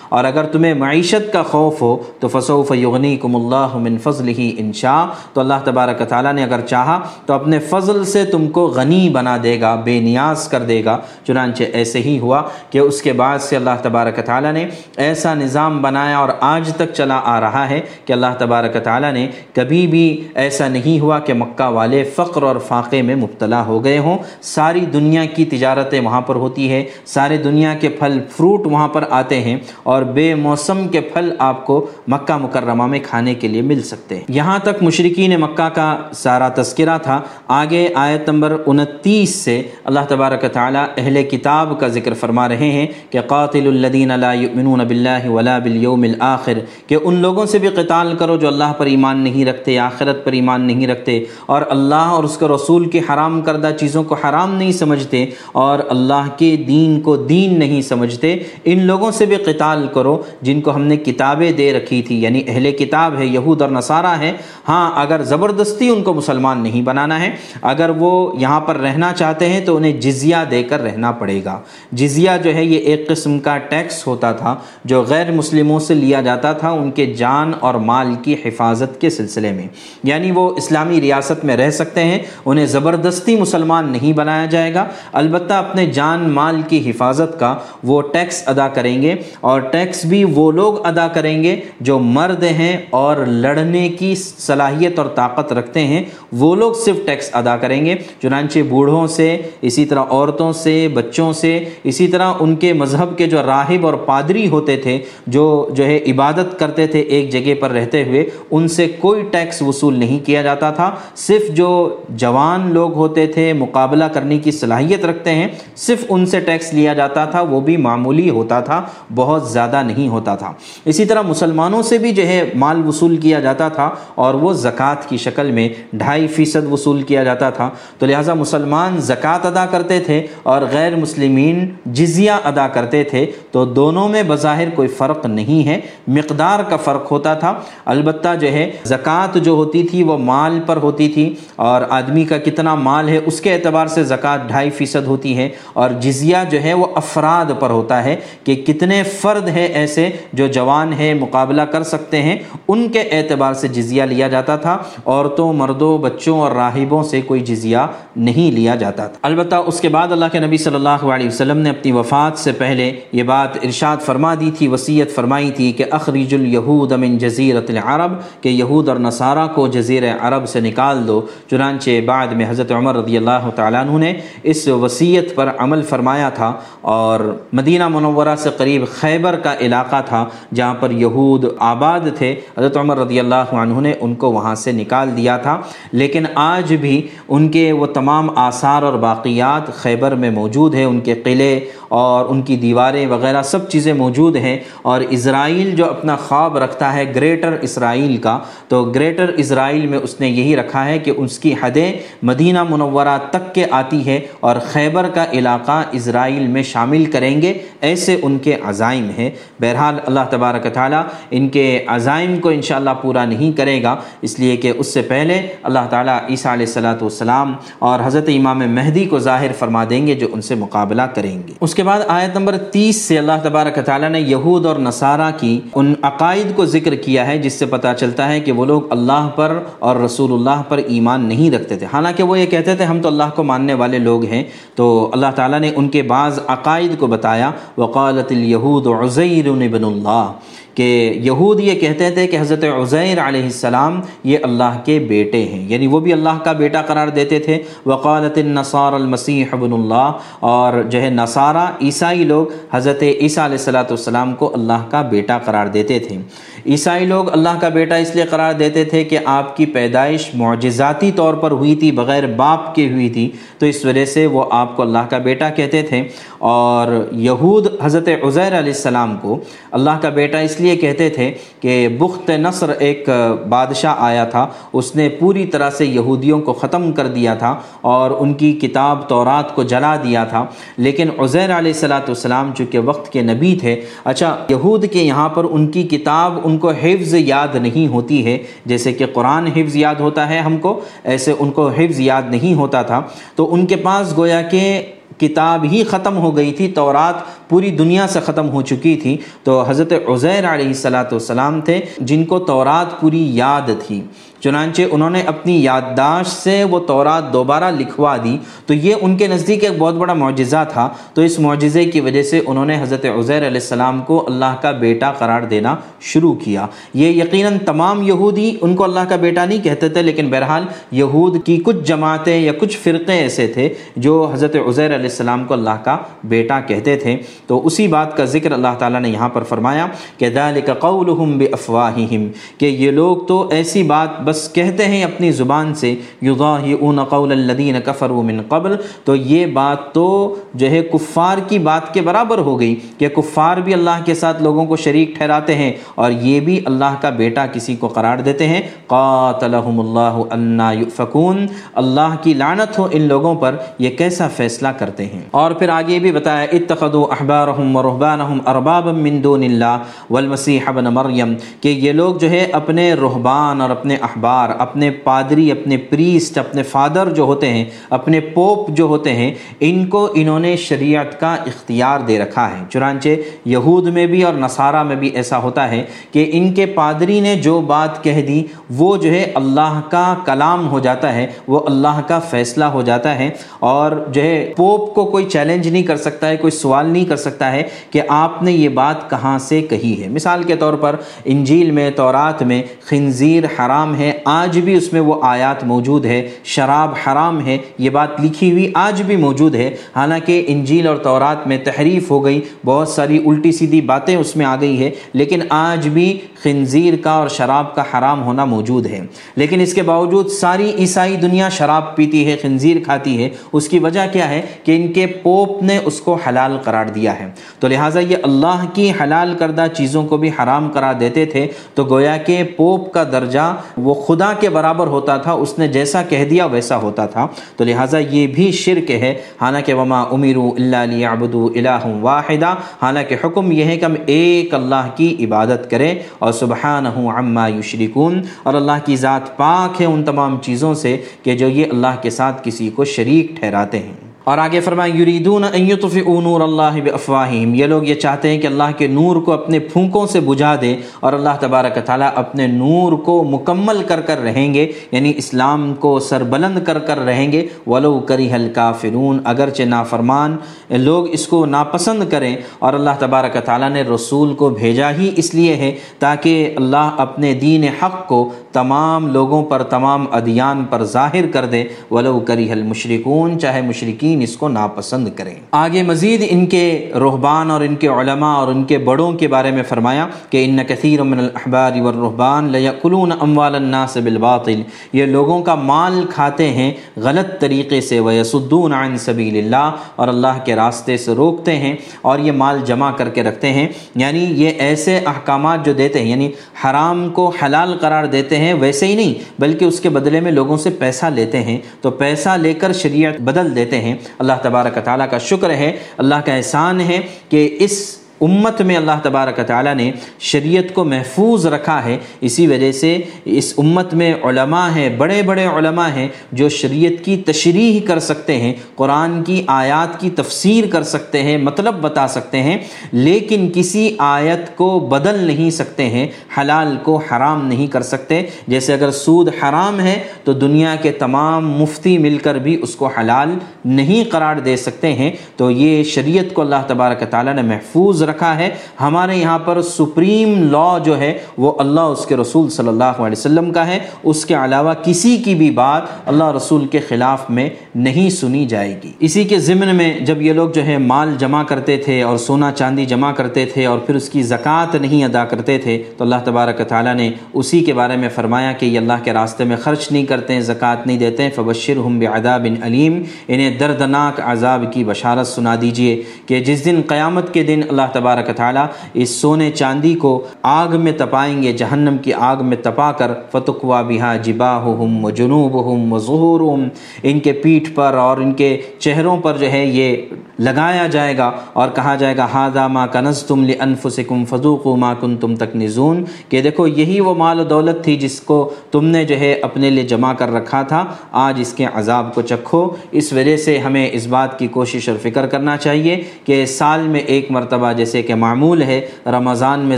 [0.10, 4.56] اور اگر تمہیں معیشت کا خوف ہو، تو فصوف یغنی کم اللہ من فضل ہی
[4.58, 9.10] انشا تو اللہ تبارک تعالیٰ نے اگر چاہا، تو اپنے فضل سے تم کو غنی
[9.10, 10.98] بنا دے گا، بے نیاز کر دے گا۔
[11.28, 15.44] چنانچہ ایسے ہی ہوا کہ اس کے بعد سے اللہ تبارک تعالیٰ نے ایسا ایسا
[15.44, 19.88] نظام بنایا اور آج تک چلا آ رہا ہے کہ اللہ تبارک تعالیٰ نے کبھی
[19.88, 24.18] بھی ایسا نہیں ہوا کہ مکہ والے فقر اور فاقے میں مبتلا ہو گئے ہوں۔
[24.42, 29.04] ساری دنیا کی تجارتیں وہاں پر ہوتی ہے سارے دنیا کے پھل فروٹ وہاں پر
[29.10, 33.62] آتے ہیں اور بے موسم کے پھل آپ کو مکہ مکرمہ میں کھانے کے لیے
[33.62, 39.36] مل سکتے ہیں۔ یہاں تک مشرقین مکہ کا سارا تذکرہ تھا۔ آگے آیت نمبر انتیس
[39.36, 44.80] سے اللہ تبارک تعالیٰ اہل کتاب کا ذکر فرما رہے ہیں کہ قاتل الدین یؤمنون
[44.80, 49.20] باللہ ولا بالیوم الاخر، کہ ان لوگوں سے بھی قتال کرو جو اللہ پر ایمان
[49.20, 53.40] نہیں رکھتے، آخرت پر ایمان نہیں رکھتے، اور اللہ اور اس کے رسول کی حرام
[53.42, 58.86] کردہ چیزوں کو حرام نہیں سمجھتے، اور اللہ کے دین کو دین نہیں سمجھتے۔ ان
[58.86, 62.72] لوگوں سے بھی قتال کرو جن کو ہم نے کتابیں دے رکھی تھی یعنی اہل
[62.80, 64.32] کتاب ہے، یہود اور نصارہ ہے
[64.68, 67.30] ہاں اگر زبردستی ان کو مسلمان نہیں بنانا ہے،
[67.64, 71.60] اگر وہ یہاں پر رہنا چاہتے ہیں تو انہیں جزیہ دے کر رہنا پڑے گا۔
[71.92, 76.22] جزیہ جو ہے، یہ ایک قسم کا ٹیکس ہوتا تھا جو غیر مسلموں سے لیا
[76.22, 79.68] جاتا تھا ان کے جان اور مال کی حفاظت کے سلسلے میں۔
[80.04, 84.86] یعنی وہ اسلامی ریاست میں رہ سکتے ہیں، انہیں زبردستی مسلمان نہیں بنایا جائے گا۔
[85.14, 90.24] البتہ اپنے جان مال کی حفاظت کا وہ ٹیکس ادا کریں گے، اور ٹیکس بھی
[90.24, 95.80] وہ لوگ ادا کریں گے جو مرد ہیں اور لڑنے کی صلاحیت اور طاقت رکھتے
[95.80, 100.88] ہیں۔ وہ لوگ صرف ٹیکس ادا کریں گے، چنانچہ بوڑھوں سے، اسی طرح عورتوں سے،
[100.94, 105.70] بچوں سے، اسی طرح ان کے مذہب کے جو راہب اور پادری ہوتے تھے جو
[105.74, 110.00] جو ہے عبادت کرتے تھے ایک جگہ پر رہتے ہوئے، ان سے کوئی ٹیکس وصول
[110.00, 115.30] نہیں کیا جاتا تھا۔ صرف جو جوان لوگ ہوتے تھے، مقابلہ کرنے کی صلاحیت رکھتے
[115.30, 118.82] ہیں، صرف ان سے ٹیکس لیا جاتا تھا، وہ بھی معمولی ہوتا تھا،
[119.16, 120.54] بہت زیادہ نہیں ہوتا تھا۔
[120.86, 125.10] اسی طرح مسلمانوں سے بھی جو ہے مال وصول کیا جاتا تھا اور وہ زکوٰۃ
[125.10, 127.70] کی شکل میں ڈھائی فیصد وصول کیا جاتا تھا۔
[128.00, 133.66] تو لہٰذا مسلمان زکوٰۃ ادا کرتے تھے اور غیر مسلمین جزیہ ادا کرتے تھے۔ تو
[133.66, 137.54] دونوں میں بظاہر کوئی فرق نہیں ہے، مقدار کا فرق ہوتا تھا۔
[137.86, 142.38] البتہ جو ہے، زکوٰۃ جو ہوتی تھی، وہ مال پر ہوتی تھی۔ اور آدمی کا
[142.38, 146.64] کتنا مال ہے، اس کے اعتبار سے زکوٰۃ ڈھائی فیصد ہوتی ہے۔ اور جزیہ جو
[146.64, 151.62] ہے، وہ افراد پر ہوتا ہے کہ کتنے فرد ہے ایسے جو جوان ہے مقابلہ
[151.62, 152.38] کر سکتے ہیں۔
[152.68, 157.40] ان کے اعتبار سے جزیہ لیا جاتا تھا۔ عورتوں، مردوں، بچوں اور راہبوں سے کوئی
[157.40, 157.78] جزیہ
[158.16, 161.58] نہیں لیا جاتا تھا۔ البتہ اس کے بعد اللہ کے نبی صلی اللہ علیہ وسلم
[161.58, 165.86] نے اپنی وفات سے پہلے یہ بات ارشاد فرما دی تھی۔ وصیت فرمائی تھی کہ
[165.92, 168.12] اخرج الیہود من جزیرت العرب،
[168.44, 172.96] کہ یہود اور نصارہ کو جزیر عرب سے نکال دو۔ چنانچہ بعد میں حضرت عمر
[172.96, 174.14] رضی اللہ تعالیٰ عنہ نے
[174.44, 177.20] اس وصیت پر عمل فرمایا تھا اور
[177.54, 180.26] مدینہ منورہ سے قریب خیبر کا علاقہ تھا
[180.56, 184.72] جہاں پر یہود آباد تھے۔ حضرت عمر رضی اللہ عنہ نے ان کو وہاں سے
[184.72, 185.62] نکال دیا تھا۔
[185.92, 191.00] لیکن آج بھی ان کے وہ تمام آثار اور باقیات خیبر میں موجود ہیں۔ ان
[191.00, 196.16] کے قلعے اور ان کی دیواریں وغیرہ سب چیزیں موجود ہیں۔ اور اسرائیل جو اپنا
[196.16, 198.38] خواب رکھتا ہے گریٹر اسرائیل کا،
[198.68, 201.92] تو گریٹر اسرائیل میں اس نے یہی رکھا ہے کہ اس کی حدیں
[202.24, 207.54] مدینہ منورہ تک کے آتی ہے اور خیبر کا علاقہ اسرائیل میں شامل کریں گے،
[207.82, 209.30] ایسے ان کے عزائم ہیں۔
[209.60, 214.56] بہرحال اللہ تبارک تعالیٰ ان کے عزائم کو انشاءاللہ پورا نہیں کرے گا، اس لیے
[214.58, 219.20] کہ اس سے پہلے اللہ تعالیٰ عیسیٰ علیہ السلاۃ والسلام اور حضرت امام مہدی کو
[219.20, 222.58] ظاہر فرما دیں گے جو ان سے مقابلہ کریں گے۔ اس کے بعد آیت نمبر
[222.58, 227.28] تیس سے اللہ تبارک تعالیٰ نے یہود اور نصارہ کی ان عقائد کو ذکر کیا
[227.28, 230.78] ہے، جس سے پتہ چلتا ہے کہ وہ لوگ اللہ پر اور رسول اللہ پر
[230.78, 234.00] ایمان نہیں رکھتے تھے۔ حالانکہ وہ یہ کہتے تھے، ہم تو اللہ کو ماننے والے
[234.00, 234.44] لوگ ہیں۔
[234.76, 240.32] تو اللہ تعالیٰ نے ان کے بعض عقائد کو بتایا۔ وقالت الیہود عزیر ابن اللہ
[240.80, 245.70] کہ یہود یہ کہتے تھے کہ حضرت عزیر علیہ السلام یہ اللہ کے بیٹے ہیں
[245.70, 250.82] یعنی وہ بھی اللہ کا بیٹا قرار دیتے تھے۔ وقالت النصار المسیح ابن اللہ، اور
[250.84, 255.68] جو ہے نصارہ، عیسائی لوگ حضرت عیسیٰ علیہ السلاۃ والسلام کو اللہ کا بیٹا قرار
[255.68, 256.18] دیتے تھے۔
[256.66, 261.12] عیسائی لوگ اللہ کا بیٹا اس لیے قرار دیتے تھے کہ آپ کی پیدائش معجزاتی
[261.12, 264.76] طور پر ہوئی تھی، بغیر باپ کے ہوئی تھی۔ تو اس وجہ سے وہ آپ
[264.76, 266.04] کو اللہ کا بیٹا کہتے تھے۔
[266.38, 269.40] اور یہود حضرت عزیر علیہ السلام کو
[269.72, 273.10] اللہ کا بیٹا اس لیے کہتے تھے کہ بخت نصر ایک
[273.50, 278.12] بادشاہ آیا تھا، اس نے پوری طرح سے یہودیوں کو ختم کر دیا تھا اور
[278.12, 280.46] ان کی کتاب تورات کو جلا دیا تھا۔
[280.78, 285.44] لیکن عزیر علیہ السلاۃ والسلام چونکہ وقت کے نبی تھے اچھا یہود کے یہاں پر
[285.44, 289.96] ان کی کتاب ان کو حفظ یاد نہیں ہوتی ہے، جیسے کہ قرآن حفظ یاد
[289.96, 293.02] ہوتا ہے ہم کو، ایسے ان کو حفظ یاد نہیں ہوتا تھا۔
[293.36, 294.82] تو ان کے پاس گویا کہ
[295.18, 299.64] کتاب ہی ختم ہو گئی تھی، تورات پوری دنیا سے ختم ہو چکی تھی۔ تو
[299.68, 304.02] حضرت عزیر علیہ السلاۃ والسلام تھے، جن کو تورات پوری یاد تھی۔
[304.40, 309.28] چنانچہ انہوں نے اپنی یادداشت سے وہ تورات دوبارہ لکھوا دی۔ تو یہ ان کے
[309.28, 313.06] نزدیک ایک بہت بڑا معجزہ تھا۔ تو اس معجزے کی وجہ سے انہوں نے حضرت
[313.06, 318.56] عزیر علیہ السلام کو اللہ کا بیٹا قرار دینا شروع کیا۔ یہ یقیناً تمام یہودی
[318.62, 322.52] ان کو اللہ کا بیٹا نہیں کہتے تھے، لیکن بہرحال یہود کی کچھ جماعتیں یا
[322.60, 327.18] کچھ فرقے ایسے تھے جو حضرت عزیر علیہ السلام کو اللہ کا بیٹا کہتے تھے۔
[327.48, 329.88] تو اسی بات کا ذکر اللہ تعالیٰ نے یہاں پر فرمایا
[330.18, 332.28] کہ ذالک قولہم بافواہہم،
[332.58, 337.76] کہ یہ لوگ تو ایسی بات بس کہتے ہیں اپنی زبان سے، یضاہئون قول الذین
[337.86, 338.76] کفروا من قبل،
[339.06, 343.58] تو یہ بات تو جو ہے کفار کی بات کے برابر ہو گئی کہ کفار
[343.58, 347.46] بھی اللہ کے ساتھ لوگوں کو شریک ٹھہراتے ہیں اور یہ بھی اللہ کا بیٹا
[347.46, 353.36] کسی کو قرار دیتے ہیں۔ قاتلہم اللہ انا یؤفکون، اللہ کی لعنت ہو ان لوگوں
[353.36, 358.92] پر، یہ کیسا فیصلہ کرتے ہیں؟ اور پھر آگے بھی بتایا، اتخذوا احبارہم ورہبانہم اربابا
[358.92, 359.78] من دون اللہ،
[360.10, 365.52] والمسیح ابن مریم، کہ یہ لوگ جو ہے اپنے رہبان اور اپنے احبار اپنے پادری،
[365.52, 370.40] اپنے پریسٹ اپنے فادر جو ہوتے ہیں، اپنے پوپ جو ہوتے ہیں، ان کو انہوں
[370.40, 373.10] نے شریعت کا اختیار دے رکھا ہے۔ چنانچہ
[373.46, 377.36] یہود میں بھی اور نصارہ میں بھی ایسا ہوتا ہے کہ ان کے پادری نے
[377.36, 382.02] جو بات کہہ دی، وہ جو ہے اللہ کا کلام ہو جاتا ہے، وہ اللہ
[382.08, 386.28] کا فیصلہ ہو جاتا ہے۔ اور جو ہے پوپ کو کوئی چیلنج نہیں کر سکتا
[386.28, 390.04] ہے، کوئی سوال نہیں کر سکتا ہے کہ آپ نے یہ بات کہاں سے کہی
[390.04, 390.96] ہے۔ مثال کے طور پر
[391.26, 396.30] انجیل میں، تورات میں خنزیر حرام ہے آج بھی اس میں وہ آیات موجود ہے
[396.44, 401.48] شراب حرام ہے، یہ بات لکھی ہوئی آج بھی موجود ہے۔ حالانکہ انجیل اور تورات
[401.48, 405.40] میں تحریف ہو گئی، بہت ساری الٹی سیدھی باتیں اس میں آ گئی ہے لیکن
[405.50, 409.02] آج بھی خنزیر کا اور شراب کا حرام ہونا موجود ہے۔
[409.36, 413.80] لیکن اس کے باوجود ساری عیسائی دنیا شراب پیتی ہے، خنزیر کھاتی ہے۔ اس کی
[413.80, 417.28] وجہ کیا ہے کہ ان کے پوپ نے اس کو حلال قرار دیا ہے۔
[417.60, 421.84] تو لہٰذا یہ اللہ کی حلال کردہ چیزوں کو بھی حرام قرار دیتے تھے۔ تو
[421.84, 426.26] گویا کہ پوپ کا درجہ وہ خدا کے برابر ہوتا تھا، اس نے جیسا کہہ
[426.26, 431.50] دیا ویسا ہوتا تھا۔ تو لہٰذا یہ بھی شرک ہے۔ حالانکہ وما امیرو اللہ لیعبدو
[431.56, 436.90] الہ واحدہ۔ حالانکہ حکم یہ ہے کہ ہم ایک اللہ کی عبادت کریں۔ اور سبحانہ
[436.90, 441.66] عما یشرکون۔ اور اللہ کی ذات پاک ہے ان تمام چیزوں سے کہ جو یہ
[441.72, 446.42] اللہ کے ساتھ کسی کو شریک ٹھہراتے ہیں۔ اور آگے فرمائیں، یریدون ان یطفئوا نور
[446.42, 450.20] اللہ بافواہہم۔ یہ لوگ یہ چاہتے ہیں کہ اللہ کے نور کو اپنے پھونکوں سے
[450.20, 455.14] بجھا دیں اور اللہ تبارک تعالیٰ اپنے نور کو مکمل کر کر رہیں گے یعنی
[455.16, 460.38] اسلام کو سربلند کر کر رہیں گے۔ ولو کریہ الکافرون۔ اگرچہ نافرمان
[460.70, 465.36] لوگ اس کو ناپسند کریں اور اللہ تبارک تعالیٰ نے رسول کو بھیجا ہی اس
[465.36, 471.28] لیے ہے تاکہ اللہ اپنے دین حق کو تمام لوگوں پر، تمام ادیان پر ظاہر
[471.34, 476.92] کر دے۔ ولو کریہ المشرکون چاہے مشرکین اس کو ناپسند کریں۔ آگے مزید ان کے
[476.96, 480.58] رہبان اور ان کے علماء اور ان کے بڑوں کے بارے میں فرمایا کہ ان
[480.68, 484.62] کثیر من الاحبار والرہبان لیکلون اموال الناس بالباطل۔
[484.94, 490.40] یہ لوگوں کا مال کھاتے ہیں غلط طریقے سے ویسدون عن سبیل اللہ اور اللہ
[490.46, 494.50] کے راستے سے روکتے ہیں اور یہ مال جمع کر کے رکھتے ہیں۔ یعنی یہ
[494.58, 496.32] ایسے احکامات جو دیتے ہیں یعنی
[496.64, 500.58] حرام کو حلال قرار دیتے ہیں ویسے ہی نہیں، بلکہ اس کے بدلے میں لوگوں
[500.58, 505.10] سے پیسہ لیتے ہیں۔ تو پیسہ لے کر شریعت بدل دیتے ہیں۔ اللہ تبارک تعالیٰ
[505.10, 509.92] کا شکر ہے، اللہ کا احسان ہے کہ اس امت میں اللہ تبارک تعالیٰ نے
[510.20, 515.46] شریعت کو محفوظ رکھا ہے۔ اسی وجہ سے اس امت میں علماء ہیں بڑے بڑے
[515.46, 520.84] علماء ہیں جو شریعت کی تشریح کر سکتے ہیں، قرآن کی آیات کی تفسیر کر
[520.84, 522.58] سکتے ہیں مطلب بتا سکتے ہیں۔
[522.92, 526.08] لیکن کسی آیت کو بدل نہیں سکتے ہیں،
[526.38, 531.52] حلال کو حرام نہیں کر سکتے۔ جیسے اگر سود حرام ہے تو دنیا کے تمام
[531.52, 536.34] مفتی مل کر بھی اس کو حلال نہیں قرار دے سکتے ہیں۔ تو یہ شریعت
[536.34, 538.50] کو اللہ تبارک تعالیٰ نے محفوظ رکھا ہے۔
[538.82, 543.20] ہمارے یہاں پر سپریم لا جو ہے وہ اللہ اس کے رسول صلی اللہ علیہ
[543.20, 547.50] وسلم کا ہے۔ اس کے علاوہ کسی کی بھی بات اللہ رسول کے خلاف میں
[547.76, 551.44] نہیں سنی جائے گی۔ اسی کے ضمن میں جب یہ لوگ جو ہے مال جمع
[551.44, 555.26] کرتے تھے اور سونا چاندی جمع کرتے تھے اور پھر اس کی زکوٰۃ نہیں ادا
[555.26, 558.94] کرتے تھے تو اللہ تبارک تعالیٰ نے اسی کے بارے میں فرمایا کہ یہ اللہ
[559.04, 563.04] کے راستے میں خرچ نہیں کرتے ہیں زکوٰۃ نہیں دیتے۔ ہیں فبشر ہم بعذاب علیم۔
[563.28, 568.36] انہیں دردناک عذاب کی بشارت سنا دیجیے کہ جس دن قیامت کے دن اللہ تبارک
[568.36, 570.12] تعالیٰ اس سونے چاندی کو
[570.44, 575.94] آگ میں تپائیں گے، جہنم کی آگ میں تپا کر فتقوا بہا جباہم و جنوبہم
[575.94, 576.68] و ظہورہم
[577.04, 579.96] ان کے پیٹھ پر اور ان کے چہروں پر جو ہے یہ
[580.40, 585.18] لگایا جائے گا اور کہا جائے گا ہادہ ما کنز تم لنفسکم فضوق ما کن
[585.18, 589.04] تم تک نزون کہ دیکھو، یہی وہ مال و دولت تھی جس کو تم نے
[589.06, 593.14] جو ہے اپنے لیے جمع کر رکھا تھا۔ آج اس کے عذاب کو چکھو۔ اس
[593.14, 597.32] وجہ سے ہمیں اس بات کی کوشش اور فکر کرنا چاہیے کہ سال میں ایک
[597.32, 599.78] مرتبہ جیسے کہ معمول ہے رمضان میں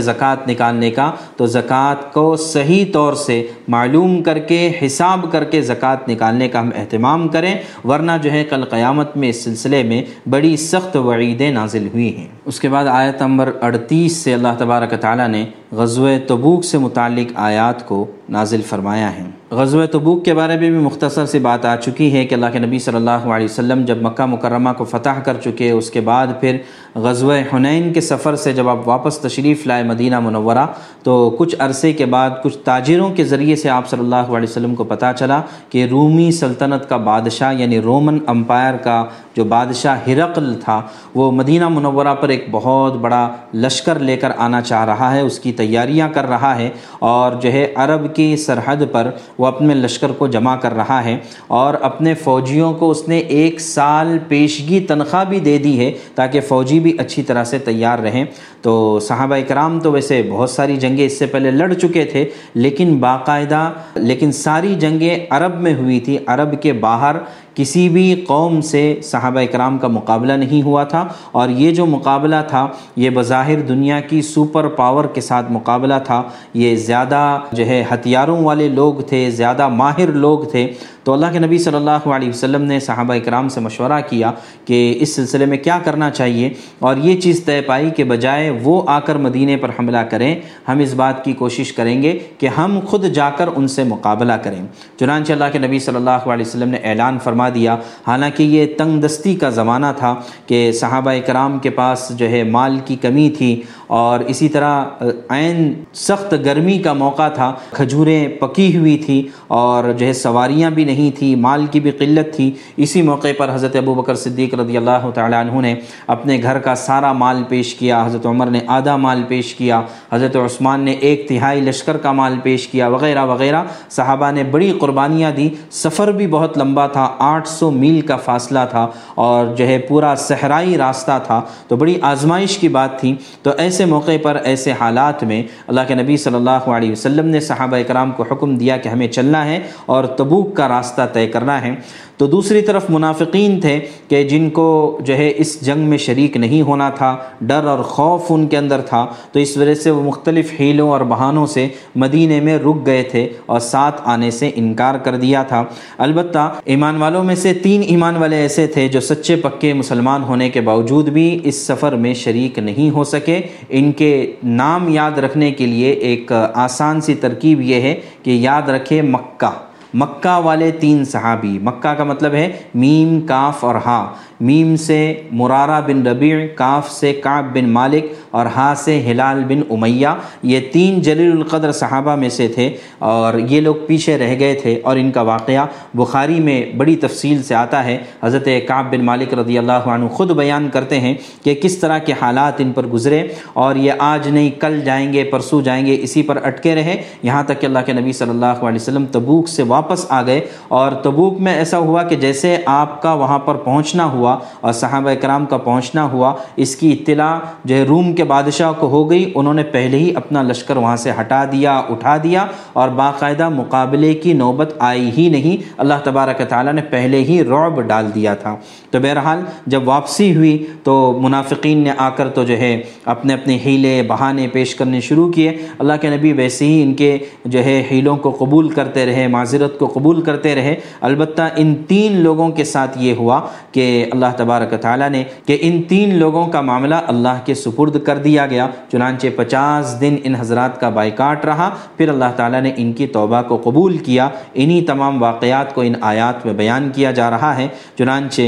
[0.00, 5.62] زکوٰۃ نکالنے کا، تو زکوٰۃ کو صحیح طور سے معلوم کر کے، حساب کر کے
[5.62, 7.54] زکوٰۃ نکالنے کا ہم اہتمام کریں۔
[7.84, 12.28] ورنہ جو ہے کل قیامت میں اس سلسلے میں بڑی سخت وعیدیں نازل ہوئی ہیں۔
[12.44, 15.44] اس کے بعد آیت نمبر اڑتیس سے اللہ تبارک تعالیٰ نے
[15.76, 19.24] غزوہ تبوک سے متعلق آیات کو نازل فرمایا ہے
[19.56, 22.58] غزوہ تبوک کے بارے میں بھی مختصر سی بات آ چکی ہے کہ اللہ کے
[22.58, 26.26] نبی صلی اللہ علیہ وسلم جب مکہ مکرمہ کو فتح کر چکے، اس کے بعد
[26.40, 26.56] پھر
[27.02, 30.66] غزوہ حنین کے سفر سے جب آپ واپس تشریف لائے مدینہ منورہ،
[31.02, 34.74] تو کچھ عرصے کے بعد کچھ تاجروں کے ذریعے سے آپ صلی اللہ علیہ وسلم
[34.74, 39.04] کو پتہ چلا کہ رومی سلطنت کا بادشاہ یعنی رومن امپائر کا
[39.36, 40.80] جو بادشاہ ہرقل تھا،
[41.14, 45.38] وہ مدینہ منورہ پر ایک بہت بڑا لشکر لے کر آنا چاہ رہا ہے، اس
[45.38, 50.12] کی تیاریاں کر رہا ہے اور جو ہے عرب کی سرحد پر وہ اپنے لشکر
[50.18, 55.24] کو جمع کر رہا ہے اور اپنے فوجیوں کو اس نے ایک سال پیشگی تنخواہ
[55.24, 58.24] بھی دے دی ہے تاکہ فوجی بھی اچھی طرح سے تیار رہیں۔
[58.62, 62.96] تو صحابہ اکرام تو ویسے بہت ساری جنگیں اس سے پہلے لڑ چکے تھے، لیکن
[62.98, 67.16] باقاعدہ، لیکن ساری جنگیں عرب میں ہوئی تھی عرب کے باہر
[67.54, 72.36] کسی بھی قوم سے صحابہ اکرام کا مقابلہ نہیں ہوا تھا اور یہ جو مقابلہ
[72.48, 76.22] تھا، یہ بظاہر دنیا کی سپر پاور کے ساتھ مقابلہ تھا۔
[76.54, 80.72] یہ زیادہ جو ہے ہتھیاروں والے لوگ تھے، زیادہ ماہر لوگ تھے۔
[81.04, 84.30] تو اللہ کے نبی صلی اللہ علیہ وسلم نے صحابہ اکرام سے مشورہ کیا
[84.64, 88.82] کہ اس سلسلے میں کیا کرنا چاہیے اور یہ چیز طے پائی کہ بجائے وہ
[88.86, 90.34] آ کر مدینے پر حملہ کریں،
[90.68, 94.32] ہم اس بات کی کوشش کریں گے کہ ہم خود جا کر ان سے مقابلہ
[94.42, 94.60] کریں۔
[94.98, 97.76] چنانچہ اللہ کے نبی صلی اللہ علیہ وسلم نے اعلان فرما دیا،
[98.06, 100.14] حالانکہ یہ تنگ دستی کا زمانہ تھا
[100.46, 105.72] کہ صحابہ اکرام کے پاس جو ہے مال کی کمی تھی اور اسی طرح عین
[105.94, 110.90] سخت گرمی کا موقع تھا، کھجوریں پکی ہوئی تھی اور جو ہے سواریاں بھی نہیں
[111.10, 115.10] تھی، مال کی بھی قلت تھی۔ اسی موقع پر حضرت ابو بکر صدیق رضی اللہ
[115.14, 115.74] تعالیٰ عنہ نے
[116.06, 119.82] اپنے گھر کا سارا مال پیش کیا، حضرت عمر نے آدھا مال پیش کیا،
[120.12, 124.72] حضرت عثمان نے ایک تہائی لشکر کا مال پیش کیا، وغیرہ وغیرہ۔ صحابہ نے بڑی
[124.80, 129.66] قربانیاں دی۔ سفر بھی بہت لمبا تھا، آٹھ سو میل کا فاصلہ تھا اور جو
[129.66, 134.36] ہے پورا صحرائی راستہ تھا۔ تو بڑی آزمائش کی بات تھی۔ تو ایسے موقع پر،
[134.44, 138.56] ایسے حالات میں اللہ کے نبی صلی اللہ علیہ وسلم نے صحابہ اکرام کو حکم
[138.56, 141.74] دیا کہ ہمیں چلنا ہے اور تبوک کا راستہ راستہ طے کرنا ہے۔
[142.16, 146.62] تو دوسری طرف منافقین تھے کہ جن کو جو ہے اس جنگ میں شریک نہیں
[146.62, 150.52] ہونا تھا، ڈر اور خوف ان کے اندر تھا۔ تو اس وجہ سے وہ مختلف
[150.60, 155.16] حیلوں اور بہانوں سے مدینے میں رک گئے تھے اور ساتھ آنے سے انکار کر
[155.16, 155.64] دیا تھا۔
[155.98, 160.50] البتہ ایمان والوں میں سے تین ایمان والے ایسے تھے جو سچے پکے مسلمان ہونے
[160.50, 165.50] کے باوجود بھی اس سفر میں شریک نہیں ہو سکے۔ ان کے نام یاد رکھنے
[165.50, 171.04] کے لیے ایک آسان سی ترکیب یہ ہے کہ یاد رکھے مکہ۔ مکہ والے تین
[171.04, 174.12] صحابی مکہ کا مطلب ہے میم کاف اور ہا۔
[174.42, 175.00] میم سے
[175.32, 180.08] مرارہ بن ربیع، کاف سے کعب بن مالک اور ہا سے ہلال بن امیہ۔
[180.42, 184.80] یہ تین جلیل القدر صحابہ میں سے تھے اور یہ لوگ پیچھے رہ گئے تھے
[184.84, 189.34] اور ان کا واقعہ بخاری میں بڑی تفصیل سے آتا ہے۔ حضرت کعب بن مالک
[189.34, 191.14] رضی اللہ عنہ خود بیان کرتے ہیں
[191.44, 195.24] کہ کس طرح کے حالات ان پر گزرے اور یہ آج نہیں، کل جائیں گے،
[195.24, 198.46] پرسوں جائیں گے، اسی پر اٹکے رہے۔ یہاں تک کہ اللہ کے نبی صلی اللہ
[198.46, 203.00] علیہ وسلم تبوک سے واپس آ گئے اور تبوک میں ایسا ہوا کہ جیسے آپ
[203.02, 207.74] کا وہاں پر پہنچنا ہوا اور صحابہ اکرام کا پہنچنا ہوا۔ اس کی اطلاع جو
[207.74, 211.10] ہے روم کے بادشاہ کو ہو گئی۔ انہوں نے پہلے ہی اپنا لشکر وہاں سے
[211.20, 216.72] ہٹا دیا، اٹھا دیا اور باقاعدہ مقابلے کی نوبت آئی ہی نہیں۔ اللہ تبارک تعالیٰ
[216.72, 218.56] نے پہلے ہی رعب ڈال دیا تھا۔
[218.90, 223.58] تو بہرحال جب واپسی ہوئی تو منافقین نے آ کر تو جو ہے اپنے اپنے
[223.64, 227.82] ہیلے، بہانے پیش کرنے شروع کیے۔ اللہ کے نبی ویسے ہی ان کے جو ہے
[227.90, 232.64] ہیلوں کو قبول کرتے رہے، معذرت کو قبول کرتے رہے۔ البتہ ان تین لوگوں کے
[232.64, 233.40] ساتھ یہ ہوا
[233.72, 238.04] کہ اللہ اللہ تبارک تعالیٰ نے کہ ان تین لوگوں کا معاملہ اللہ کے سپرد
[238.04, 242.72] کر دیا گیا۔ چنانچہ پچاس دن ان حضرات کا بائیکاٹ رہا۔ پھر اللہ تعالیٰ نے
[242.76, 247.10] ان کی توبہ کو قبول کیا۔ انہی تمام واقعات کو ان آیات میں بیان کیا
[247.10, 247.68] جا رہا ہے۔
[247.98, 248.42] چنانچہ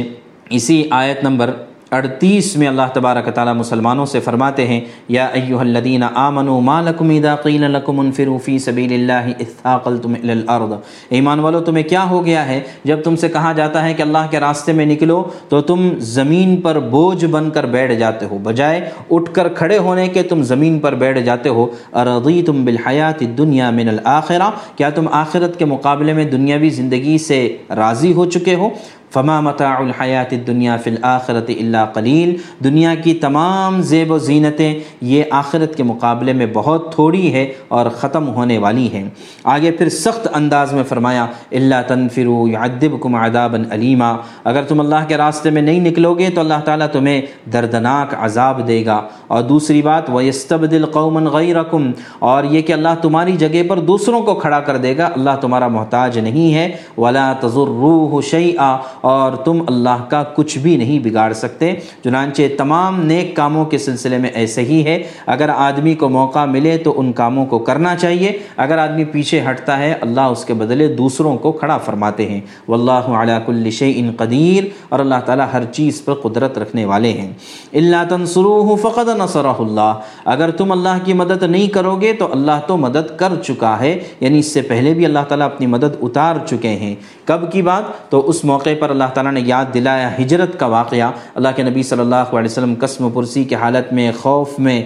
[0.50, 1.50] اسی آیت نمبر
[1.90, 7.10] اڑتیس میں اللہ تبارک تعالیٰ مسلمانوں سے فرماتے ہیں، یا ایوہ الذین آمنوا ما لکم
[7.10, 10.72] اذا قیل لکم انفروا فی سبیل اللہ اثاقلتم الى الارض۔
[11.10, 14.26] ایمان والو، تمہیں کیا ہو گیا ہے؟ جب تم سے کہا جاتا ہے کہ اللہ
[14.30, 18.80] کے راستے میں نکلو، تو تم زمین پر بوجھ بن کر بیٹھ جاتے ہو۔ بجائے
[19.10, 23.88] اٹھ کر کھڑے ہونے کے تم زمین پر بیٹھ جاتے ہو۔ ارضیتم بالحیات الدنیا من
[23.88, 28.68] الاخرہ کیا تم آخرت کے مقابلے میں دنیاوی زندگی سے راضی ہو چکے ہو؟
[29.14, 35.22] فما متاع الحیات دنیا فی الآخرت اللہ قلیل۔ دنیا کی تمام زیب و زینتیں یہ
[35.30, 39.08] آخرت کے مقابلے میں بہت تھوڑی ہے اور ختم ہونے والی ہیں۔
[39.44, 45.16] آگے پھر سخت انداز میں فرمایا اللہ تنفرو یعذبکم عذابا علیما اگر تم اللہ کے
[45.16, 49.82] راستے میں نہیں نکلو گے تو اللہ تعالیٰ تمہیں دردناک عذاب دے گا۔ اور دوسری
[49.82, 54.76] بات، وَيَسْتَبْدِلْ قَوْمًا غَيْرَكُمْ۔ اور یہ کہ اللہ تمہاری جگہ پر دوسروں کو کھڑا کر
[54.76, 60.58] دے گا، اللہ تمہارا محتاج نہیں ہے۔ ولا تضروا شیئا اور تم اللہ کا کچھ
[60.58, 61.74] بھی نہیں بگاڑ سکتے۔
[62.04, 66.78] چنانچہ تمام نیک کاموں کے سلسلے میں ایسے ہی ہے۔ اگر آدمی کو موقع ملے
[66.78, 70.86] تو ان کاموں کو کرنا چاہیے۔ اگر آدمی پیچھے ہٹتا ہے، اللہ اس کے بدلے
[70.86, 76.04] دوسروں کو کھڑا فرماتے ہیں۔ واللہ علی کل شیء قدیر۔ اور اللہ تعالیٰ ہر چیز
[76.04, 77.32] پر قدرت رکھنے والے ہیں۔
[77.72, 79.94] اللہ تنصروہ فقد نصرہ اللہ۔
[80.24, 83.98] اگر تم اللہ کی مدد نہیں کرو گے تو اللہ تو مدد کر چکا ہے۔
[84.20, 86.94] یعنی اس سے پہلے بھی اللہ تعالیٰ اپنی مدد اتار چکے ہیں۔
[87.24, 91.10] کب کی بات؟ تو اس موقع پر اللہ تعالیٰ نے یاد دلایا ہجرت کا واقعہ۔
[91.34, 94.80] اللہ کے نبی صلی اللہ علیہ وسلم قسم پرسی کی حالت میں، خوف میں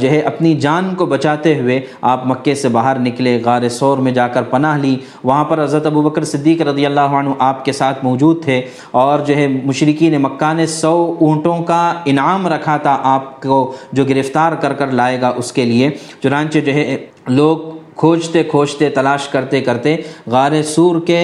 [0.00, 4.12] جو ہے اپنی جان کو بچاتے ہوئے آپ مکے سے باہر نکلے، غار سور میں
[4.12, 4.94] جا کر پناہ لی۔
[5.24, 8.60] وہاں پر حضرت ابو بکر صدیق رضی اللہ عنہ آپ کے ساتھ موجود تھے،
[8.92, 13.60] اور جو ہے مشرقین مکہ نے سو اونٹوں کا انعام رکھا تھا آپ کو،
[13.92, 15.90] جو گرفتار کر کر لائے گا اس کے لیے۔
[16.22, 16.96] چنانچہ جو ہے
[17.28, 17.58] لوگ
[17.96, 19.96] کھوجتے کھوجتے، تلاش کرتے کرتے
[20.26, 21.22] غار سور کے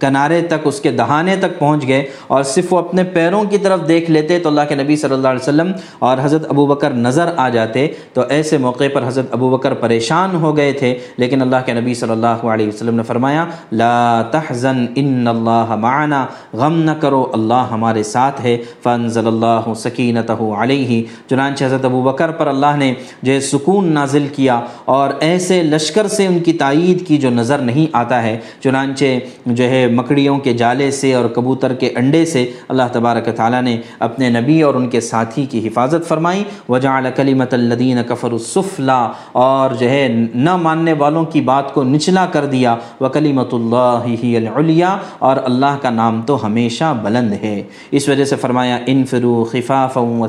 [0.00, 3.88] کنارے تک، اس کے دہانے تک پہنچ گئے اور صرف وہ اپنے پیروں کی طرف
[3.88, 7.30] دیکھ لیتے تو اللہ کے نبی صلی اللہ علیہ وسلم اور حضرت ابو بکر نظر
[7.36, 11.56] آ جاتے تو ایسے موقع پر حضرت ابو بکر پریشان ہو گئے تھے۔ لیکن اللہ
[11.66, 16.90] کے نبی صلی اللہ علیہ وسلم نے فرمایا، لا تحزن، ان اللہ معنا، غم نہ
[16.90, 22.76] کرو، اللہ ہمارے ساتھ ہے۔ فانزل اللہ سکینتہ علیہ۔ چنانچہ حضرت ابو بکر پر اللہ
[22.76, 27.30] نے جو ہے سکون نازل کیا اور ایسے لشکر سے ان کی تائید کی جو
[27.30, 29.04] نظر نہیں آتا ہے۔ چنانچہ
[29.46, 33.80] جو ہے مکڑیوں کے جالے سے اور کبوتر کے انڈے سے اللہ تبارک تعالیٰ نے
[33.98, 39.74] اپنے نبی اور ان کے ساتھی کی حفاظت فرمائی۔ وجعل کلیمت الدین کفر الصفلا اور
[39.74, 44.36] جو ہے نہ ماننے والوں کی بات کو نچلا کر دیا۔ وہ کلیمت اللہ ہی
[44.36, 49.98] العلیٰ اور اللہ کا نام تو ہمیشہ بلند ہے۔ اس وجہ سے فرمایا انفرو خفاف
[49.98, 50.26] و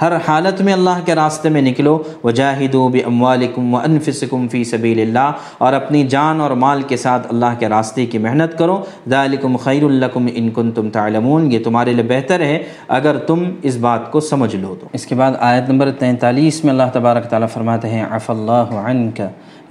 [0.00, 5.72] ہر حالت میں اللہ کے راستے میں نکلو۔ وجاہدوا باموالکم وانفسکم فی سبیل اللہ اور
[5.72, 10.26] اپنی جان اور مال کے ساتھ اللہ کے راستے کی محنت کرو۔ ذالکم خیر لکم
[10.34, 12.56] ان کنتم تعلمون۔ یہ تمہارے لیے بہتر ہے
[12.98, 16.72] اگر تم اس بات کو سمجھ لو تو۔ اس کے بعد آیت نمبر تینتالیس میں
[16.72, 19.20] اللہ تبارک تعالیٰ فرماتے ہیں عف اللہ عنک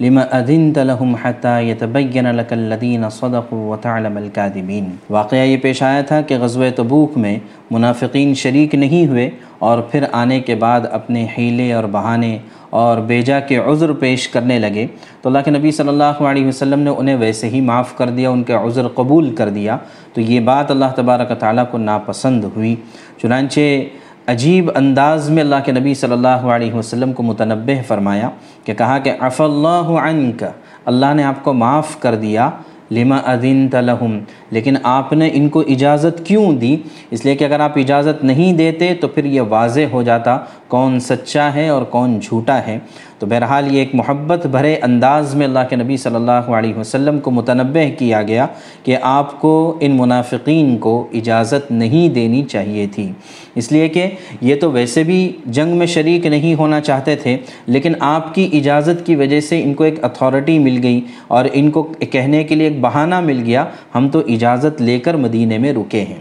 [0.00, 6.20] لما اذنت لهم حتى يتبين لك الذين صدقوا وتعلم الكاذبين واقعہ یہ پیش آیا تھا
[6.20, 7.38] کہ غزوہ تبوک میں
[7.70, 9.28] منافقین شریک نہیں ہوئے
[9.58, 12.32] اور پھر آنے کے بعد اپنے حیلے اور بہانے
[12.70, 14.86] اور بیجا کے عذر پیش کرنے لگے۔
[15.22, 18.30] تو اللہ کے نبی صلی اللہ علیہ وسلم نے انہیں ویسے ہی معاف کر دیا،
[18.30, 19.76] ان کے عذر قبول کر دیا۔
[20.14, 22.76] تو یہ بات اللہ تبارک تعالیٰ کو ناپسند ہوئی۔
[23.22, 23.60] چنانچہ
[24.26, 28.30] عجیب انداز میں اللہ کے نبی صلی اللہ علیہ وسلم کو متنبع فرمایا
[28.64, 30.44] کہ کہا کہ اف اللہ عنک،
[30.84, 32.50] اللہ نے آپ کو معاف کر دیا۔
[32.90, 34.18] لما ادین تلحم
[34.50, 36.76] لیکن آپ نے ان کو اجازت کیوں دی؟
[37.10, 40.38] اس لیے کہ اگر آپ اجازت نہیں دیتے تو پھر یہ واضح ہو جاتا
[40.68, 42.78] کون سچا ہے اور کون جھوٹا ہے۔
[43.20, 47.18] تو بہرحال یہ ایک محبت بھرے انداز میں اللہ کے نبی صلی اللہ علیہ وسلم
[47.20, 48.46] کو متنبع کیا گیا
[48.84, 53.10] کہ آپ کو ان منافقین کو اجازت نہیں دینی چاہیے تھی۔
[53.54, 54.06] اس لیے کہ
[54.40, 59.06] یہ تو ویسے بھی جنگ میں شریک نہیں ہونا چاہتے تھے، لیکن آپ کی اجازت
[59.06, 62.68] کی وجہ سے ان کو ایک اتھارٹی مل گئی اور ان کو کہنے کے لیے
[62.68, 63.64] ایک بہانہ مل گیا،
[63.94, 66.20] ہم تو اجازت لے کر مدینے میں رکے ہیں۔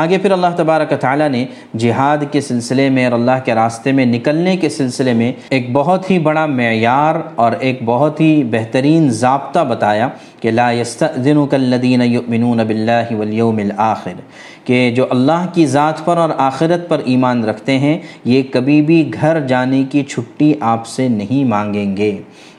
[0.00, 1.44] آگے پھر اللہ تبارک تعالیٰ نے
[1.78, 6.10] جہاد کے سلسلے میں اور اللہ کے راستے میں نکلنے کے سلسلے میں ایک بہت
[6.10, 10.08] ہی بڑا معیار اور ایک بہت ہی بہترین ضابطہ بتایا
[10.40, 14.20] کہ لا يستأذنك الذين يؤمنون بالله واليوم الآخر،
[14.64, 18.98] کہ جو اللہ کی ذات پر اور آخرت پر ایمان رکھتے ہیں، یہ کبھی بھی
[19.20, 22.12] گھر جانے کی چھٹی آپ سے نہیں مانگیں گے۔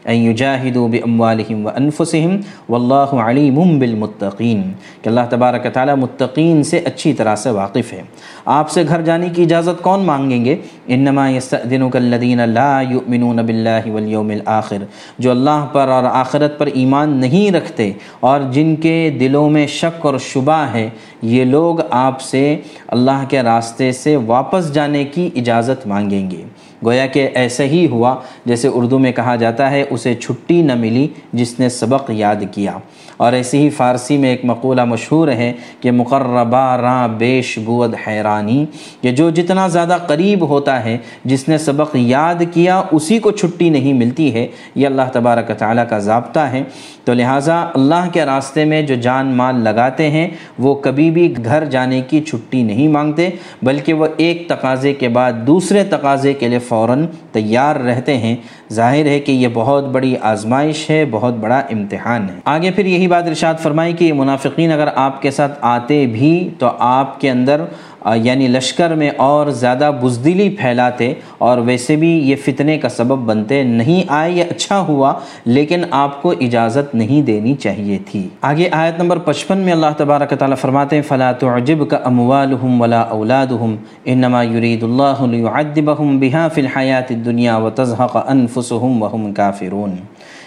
[0.08, 2.38] ان یجاہدوا باموالہم وانفسہم
[2.70, 4.62] واللہ علیم بالمتقین
[5.01, 8.01] کہ اللہ تبارک تعالی متقین سے اچھی طرح سے واقف ہے۔
[8.45, 10.55] آپ سے گھر جانے کی اجازت کون مانگیں گے؟
[10.88, 14.84] انما یستأذنک الذین لا یؤمنون باللہ والیوم الاخر۔
[15.20, 20.05] جو اللہ پر اور آخرت پر ایمان نہیں رکھتے اور جن کے دلوں میں شک
[20.05, 20.89] اور شبہ ہے،
[21.22, 26.43] یہ لوگ آپ سے اللہ کے راستے سے واپس جانے کی اجازت مانگیں گے۔
[26.86, 28.16] گویا کہ ایسے ہی ہوا
[28.46, 32.78] جیسے اردو میں کہا جاتا ہے، اسے چھٹی نہ ملی جس نے سبق یاد کیا۔
[33.18, 38.65] اور ایسی ہی فارسی میں ایک مقولہ مشہور ہے کہ مقربہ راں بیش بود حیرانی،
[39.01, 43.70] کہ جو جتنا زیادہ قریب ہوتا ہے، جس نے سبق یاد کیا، اسی کو چھٹی
[43.70, 46.63] نہیں ملتی ہے۔ یہ اللہ تبارک تعالیٰ کا ضابطہ ہے۔
[47.03, 51.65] تو لہٰذا اللہ کے راستے میں جو جان مال لگاتے ہیں، وہ کبھی بھی گھر
[51.65, 53.30] جانے کی چھٹی نہیں مانگتے،
[53.63, 58.36] بلکہ وہ ایک تقاضے کے بعد دوسرے تقاضے کے لیے فوراً تیار رہتے ہیں۔
[58.74, 63.07] ظاہر ہے کہ یہ بہت بڑی آزمائش ہے، بہت بڑا امتحان ہے۔ آگے پھر یہی
[63.07, 67.61] بات ارشاد فرمائی کہ منافقین اگر آپ کے ساتھ آتے بھی تو آپ کے اندر
[68.06, 73.62] یعنی لشکر میں اور زیادہ بزدلی پھیلاتے اور ویسے بھی یہ فتنے کا سبب بنتے
[73.64, 75.14] نہیں آئے یہ اچھا ہوا،
[75.45, 80.34] لیکن آپ کو اجازت نہیں دینی چاہیے تھی۔ آگے آیت نمبر پچپن میں اللہ تبارک
[80.39, 83.76] تعالیٰ فرماتے ہیں، فلا تعجب کا اموالہم ولا اولادہم
[84.06, 89.95] انما یرید اللہ لیعذبہم بہا فی الحیات الدنیا وتزہق انفسہم وہم کافرون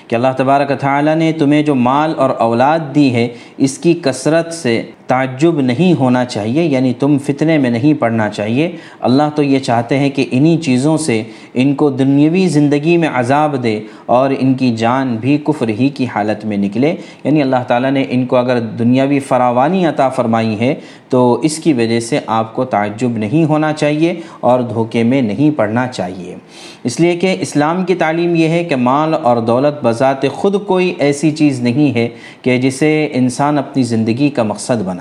[0.08, 3.28] کہ اللہ تبارک تعالیٰ نے تمہیں جو مال اور اولاد دی ہے،
[3.58, 8.72] اس کی کثرت سے تعجب نہیں ہونا چاہیے یعنی تم فتنے میں نہیں پڑنا چاہیے۔
[9.00, 11.22] اللہ تو یہ چاہتے ہیں کہ انہی چیزوں سے
[11.54, 16.06] ان کو دنیاوی زندگی میں عذاب دے اور ان کی جان بھی کفر ہی کی
[16.06, 16.94] حالت میں نکلے۔
[17.24, 20.74] یعنی اللہ تعالیٰ نے ان کو اگر دنیاوی فراوانی عطا فرمائی ہے،
[21.08, 25.58] تو اس کی وجہ سے آپ کو تعجب نہیں ہونا چاہیے اور دھوکے میں نہیں
[25.58, 26.36] پڑنا چاہیے۔
[26.84, 30.94] اس لیے کہ اسلام کی تعلیم یہ ہے کہ مال اور دولت بذات خود کوئی
[30.98, 32.08] ایسی چیز نہیں ہے
[32.42, 34.99] کہ جسے انسان اپنی زندگی کا مقصد بنا۔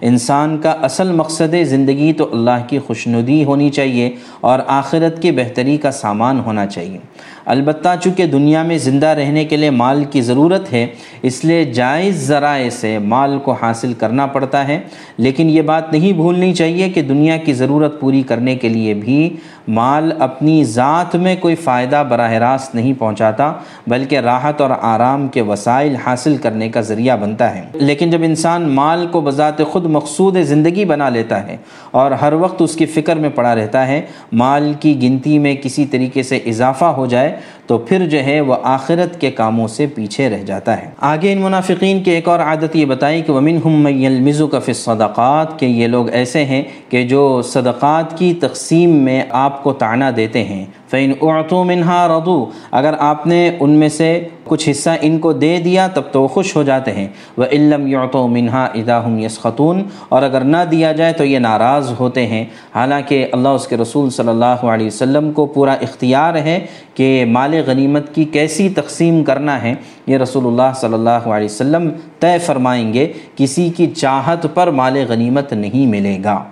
[0.00, 5.76] انسان کا اصل مقصد زندگی تو اللہ کی خوشنودی ہونی چاہیے اور آخرت کی بہتری
[5.76, 6.98] کا سامان ہونا چاہیے۔
[7.44, 10.86] البتہ چونکہ دنیا میں زندہ رہنے کے لیے مال کی ضرورت ہے،
[11.22, 14.80] اس لیے جائز ذرائع سے مال کو حاصل کرنا پڑتا ہے۔
[15.18, 19.36] لیکن یہ بات نہیں بھولنی چاہیے کہ دنیا کی ضرورت پوری کرنے کے لیے بھی
[19.68, 23.52] مال اپنی ذات میں کوئی فائدہ براہ راست نہیں پہنچاتا،
[23.86, 28.62] بلکہ راحت اور آرام کے وسائل حاصل کرنے کا ذریعہ بنتا ہے۔ لیکن جب انسان
[28.62, 31.56] مال کو بذات خود مقصود زندگی بنا لیتا ہے
[31.90, 34.02] اور ہر وقت اس کی فکر میں پڑا رہتا ہے،
[34.32, 37.36] مال کی گنتی میں کسی طریقے سے اضافہ ہو جائے
[37.68, 41.38] تو پھر جو ہے وہ آخرت کے کاموں سے پیچھے رہ جاتا ہے۔ آگے ان
[41.38, 44.32] منافقین کی ایک اور عادت یہ بتائی کہ ومن ہم میل
[44.64, 49.72] فی صدقات کہ یہ لوگ ایسے ہیں کہ جو صدقات کی تقسیم میں آپ کو
[49.72, 54.90] تانا دیتے ہیں۔ فعین اعتو منہا ردو اگر آپ نے ان میں سے کچھ حصہ
[55.00, 58.64] ان کو دے دیا، تب تو وہ خوش ہو جاتے ہیں۔ وہ علم یعتو منہا
[58.64, 63.26] ادا ہم یس خطون اور اگر نہ دیا جائے تو یہ ناراض ہوتے ہیں۔ حالانکہ
[63.32, 68.14] اللہ اس کے رسول صلی اللہ علیہ وسلم کو پورا اختیار ہے کہ مال غنیمت
[68.14, 69.74] کی کیسی تقسیم کرنا ہے۔
[70.06, 74.96] یہ رسول اللہ صلی اللہ علیہ وسلم طے فرمائیں گے، کسی کی چاہت پر مال
[75.08, 76.44] غنیمت نہیں ملے گا۔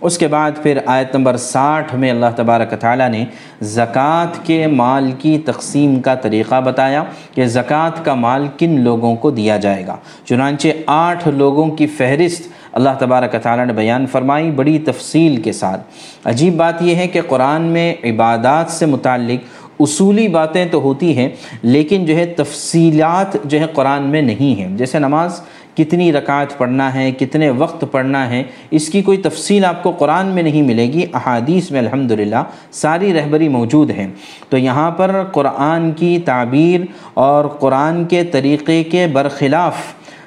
[0.00, 3.24] اس کے بعد پھر آیت نمبر ساٹھ میں اللہ تبارک تعالیٰ نے
[3.62, 7.02] زکوٰۃ کے مال کی تقسیم کا طریقہ بتایا
[7.34, 12.48] کہ زکوٰۃ کا مال کن لوگوں کو دیا جائے گا۔ چنانچہ آٹھ لوگوں کی فہرست
[12.72, 15.80] اللہ تبارک تعالیٰ نے بیان فرمائی بڑی تفصیل کے ساتھ۔
[16.24, 21.28] عجیب بات یہ ہے کہ قرآن میں عبادات سے متعلق اصولی باتیں تو ہوتی ہیں،
[21.62, 25.40] لیکن جو ہے تفصیلات جو ہے قرآن میں نہیں ہیں۔ جیسے نماز
[25.76, 30.26] کتنی رکعت پڑھنا ہے، کتنے وقت پڑھنا ہے، اس کی کوئی تفصیل آپ کو قرآن
[30.26, 34.08] میں نہیں ملے گی۔ احادیث میں الحمدللہ ساری رہبری موجود ہیں۔
[34.48, 36.80] تو یہاں پر قرآن کی تعبیر
[37.14, 39.74] اور قرآن کے طریقے کے برخلاف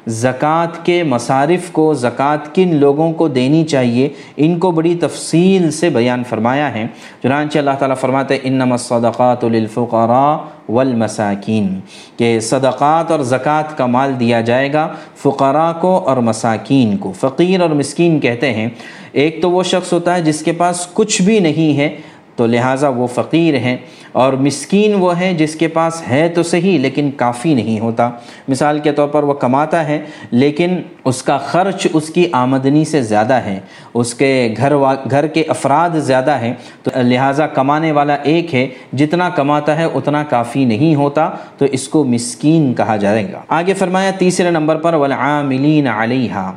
[0.07, 5.89] زکوٰۃ کے مصارف کو، زکوٰۃ کن لوگوں کو دینی چاہیے؟ ان کو بڑی تفصیل سے
[5.89, 6.87] بیان فرمایا ہے۔
[7.23, 10.35] چنانچہ اللہ تعالیٰ فرماتے انما الصدقات للفقراء
[10.69, 11.79] والمساکین۔
[12.17, 17.61] کہ صدقات اور زکوٰۃ کا مال دیا جائے گا فقراء کو اور مساکین کو۔ فقیر
[17.61, 18.69] اور مسکین کہتے ہیں،
[19.11, 21.95] ایک تو وہ شخص ہوتا ہے جس کے پاس کچھ بھی نہیں ہے
[22.35, 23.77] تو لہٰذا وہ فقیر ہیں
[24.11, 28.09] اور مسکین وہ ہے جس کے پاس ہے تو صحیح لیکن کافی نہیں ہوتا۔
[28.47, 33.01] مثال کے طور پر وہ کماتا ہے لیکن اس کا خرچ اس کی آمدنی سے
[33.01, 33.59] زیادہ ہے،
[33.93, 34.73] اس کے گھر
[35.11, 36.53] گھر کے افراد زیادہ ہیں۔
[36.83, 41.87] تو لہٰذا کمانے والا ایک ہے، جتنا کماتا ہے اتنا کافی نہیں ہوتا۔ تو اس
[41.87, 46.53] کو مسکین کہا جائے گا۔ آگے فرمایا تیسرے نمبر پر والعاملین علیہا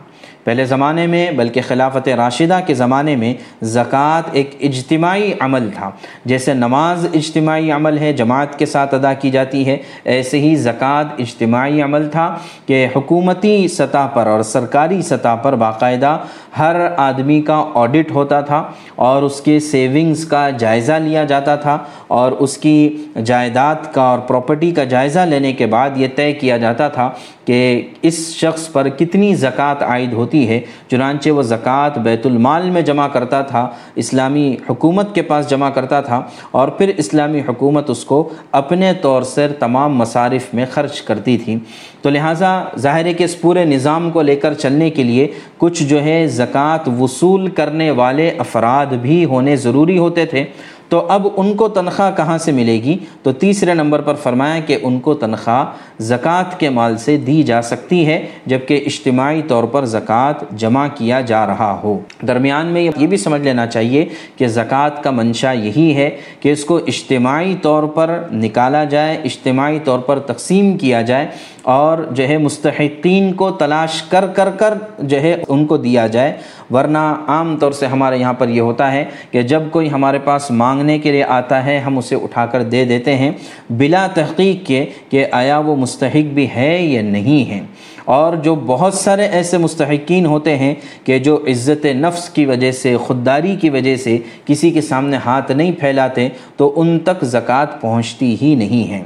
[0.47, 3.33] پہلے زمانے میں، بلکہ خلافت راشدہ کے زمانے میں
[3.63, 5.91] زکوٰۃ ایک اجتماعی عمل تھا۔
[6.25, 11.15] جیسے نماز اجتماعی عمل ہے، جماعت کے ساتھ ادا کی جاتی ہے، ایسے ہی زکوٰۃ
[11.19, 12.29] اجتماعی عمل تھا
[12.67, 16.17] کہ حکومتی سطح پر اور سرکاری سطح پر باقاعدہ
[16.59, 18.63] ہر آدمی کا آڈٹ ہوتا تھا
[19.07, 21.79] اور اس کے سیونگز کا جائزہ لیا جاتا تھا
[22.19, 22.77] اور اس کی
[23.25, 27.11] جائیداد کا اور پراپرٹی کا جائزہ لینے کے بعد یہ طے کیا جاتا تھا
[27.47, 32.71] کہ اس شخص پر کتنی زکوٰۃ عائد ہوتی ہوتی ہے، چنانچہ وہ زکوٰۃ بیت المال
[32.71, 36.21] میں جمع کرتا تھا، اسلامی حکومت کے پاس جمع کرتا تھا،
[36.51, 41.57] اور پھر اسلامی حکومت اس کو اپنے طور سے تمام مصارف میں خرچ کرتی تھی۔
[42.03, 45.27] تو لہٰذا ظاہر ہے کہ اس پورے نظام کو لے کر چلنے کے لیے
[45.59, 50.45] کچھ جو ہے زکوٰۃ وصول کرنے والے افراد بھی ہونے ضروری ہوتے تھے۔
[50.89, 54.76] تو اب ان کو تنخواہ کہاں سے ملے گی؟ تو تیسرے نمبر پر فرمایا کہ
[54.82, 55.64] ان کو تنخواہ
[56.03, 61.20] زکوٰۃ کے مال سے دی جا سکتی ہے، جبکہ اجتماعی طور پر زکوٰۃ جمع کیا
[61.20, 64.05] جا رہا ہو۔ درمیان میں یہ بھی سمجھ لینا چاہیے
[64.37, 66.11] کہ زکوٰۃ کا منشا یہی ہے
[66.41, 71.28] کہ اس کو اجتماعی طور پر نکالا جائے، اجتماعی طور پر تقسیم کیا جائے۔
[71.67, 76.33] اور جو ہے مستحقین کو تلاش کر کر کر جو ہے ان کو دیا جائے۔
[76.71, 80.51] ورنہ عام طور سے ہمارے یہاں پر یہ ہوتا ہے کہ جب کوئی ہمارے پاس
[80.51, 83.31] مانگنے کے لیے آتا ہے، ہم اسے اٹھا کر دے دیتے ہیں
[83.71, 87.61] بلا تحقیق کے کہ آیا وہ مستحق بھی ہے یا نہیں ہے۔
[88.05, 92.97] اور جو بہت سارے ایسے مستحقین ہوتے ہیں کہ جو عزت نفس کی وجہ سے،
[92.97, 98.37] خودداری کی وجہ سے کسی کے سامنے ہاتھ نہیں پھیلاتے، تو ان تک زکوٰۃ پہنچتی
[98.43, 99.05] ہی نہیں ہیں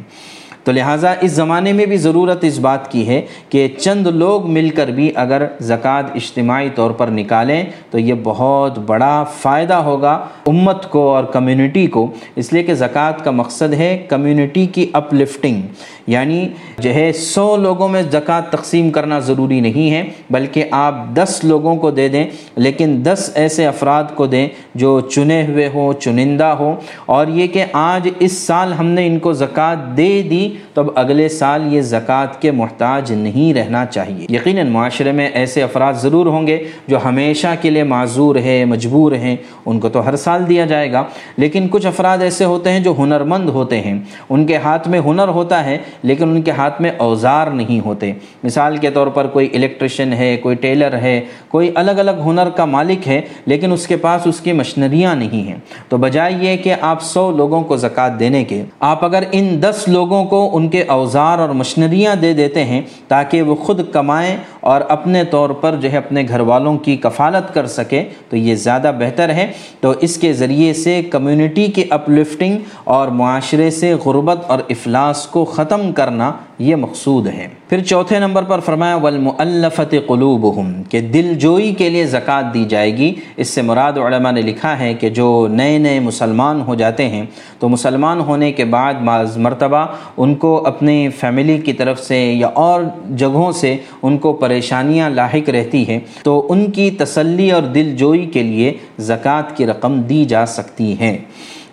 [0.64, 4.68] تو لہٰذا اس زمانے میں بھی ضرورت اس بات کی ہے کہ چند لوگ مل
[4.70, 10.12] کر بھی اگر زکوٰۃ اجتماعی طور پر نکالیں تو یہ بہت بڑا فائدہ ہوگا
[10.46, 12.06] امت کو اور کمیونٹی کو۔
[12.36, 15.62] اس لیے کہ زکوٰۃ کا مقصد ہے کمیونٹی کی اپ لفٹنگ
[16.06, 16.48] یعنی
[16.78, 21.76] جو ہے سو لوگوں میں زکوٰۃ تقسیم کرنا ضروری نہیں ہے، بلکہ آپ دس لوگوں
[21.76, 22.24] کو دے دیں،
[22.56, 27.64] لیکن دس ایسے افراد کو دیں جو چنے ہوئے ہوں، چنندہ ہوں۔ اور یہ کہ
[27.72, 31.80] آج اس سال ہم نے ان کو زکوٰۃ دے دی تو اب اگلے سال یہ
[31.80, 36.98] زکوٰۃ کے محتاج نہیں رہنا چاہیے۔ یقیناً معاشرے میں ایسے افراد ضرور ہوں گے جو
[37.04, 39.36] ہمیشہ کے لیے معذور ہے مجبور ہیں۔
[39.66, 41.04] ان کو تو ہر سال دیا جائے گا۔
[41.36, 43.98] لیکن کچھ افراد ایسے ہوتے ہیں جو ہنرمند ہوتے ہیں۔
[44.30, 48.12] ان کے ہاتھ میں ہنر ہوتا ہے، لیکن ان کے ہاتھ میں اوزار نہیں ہوتے۔
[48.44, 52.64] مثال کے طور پر کوئی الیکٹریشین ہے، کوئی ٹیلر ہے، کوئی الگ الگ ہنر کا
[52.64, 55.56] مالک ہے، لیکن اس کے پاس اس کی مشنریاں نہیں ہیں۔
[55.88, 59.84] تو بجائے یہ کہ آپ سو لوگوں کو زکوٰۃ دینے کے، آپ اگر ان دس
[59.86, 64.80] لوگوں کو ان کے اوزار اور مشنریاں دے دیتے ہیں تاکہ وہ خود کمائیں اور
[64.88, 68.92] اپنے طور پر جو ہے اپنے گھر والوں کی کفالت کر سکے، تو یہ زیادہ
[68.98, 74.38] بہتر ہے۔ تو اس کے ذریعے سے کمیونٹی کی اپ لفٹنگ اور معاشرے سے غربت
[74.46, 80.72] اور افلاس کو ختم کرنا یہ مقصود ہے پھر چوتھے نمبر پر فرمایا والمؤلفت قلوبہم
[80.90, 84.78] کہ دل جوئی کے لیے زکوٰۃ دی جائے گی۔ اس سے مراد علماء نے لکھا
[84.78, 87.24] ہے کہ جو نئے نئے مسلمان ہو جاتے ہیں،
[87.58, 89.84] تو مسلمان ہونے کے بعد بعض مرتبہ
[90.16, 92.82] ان کو اپنی فیملی کی طرف سے یا اور
[93.16, 98.26] جگہوں سے ان کو پریشانیاں لاحق رہتی ہیں۔ تو ان کی تسلی اور دل جوئی
[98.26, 101.16] کے لیے زکوٰۃ کی رقم دی جا سکتی ہیں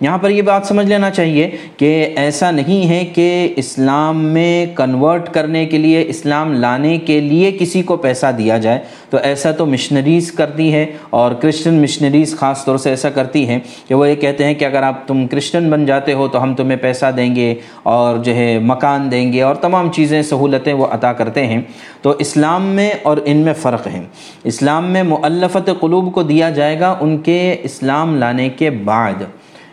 [0.01, 5.29] یہاں پر یہ بات سمجھ لینا چاہیے کہ ایسا نہیں ہے کہ اسلام میں کنورٹ
[5.33, 8.79] کرنے کے لیے، اسلام لانے کے لیے کسی کو پیسہ دیا جائے۔
[9.09, 13.59] تو ایسا تو مشنریز کرتی ہے اور کرسچن مشنریز خاص طور سے ایسا کرتی ہیں
[13.87, 16.55] کہ وہ یہ کہتے ہیں کہ اگر آپ تم کرسچن بن جاتے ہو تو ہم
[16.55, 20.87] تمہیں پیسہ دیں گے اور جو ہے مکان دیں گے اور تمام چیزیں، سہولتیں وہ
[20.91, 21.61] عطا کرتے ہیں۔
[22.01, 24.01] تو اسلام میں اور ان میں فرق ہے۔
[24.43, 29.23] اسلام میں مؤلفت قلوب کو دیا جائے گا ان کے اسلام لانے کے بعد۔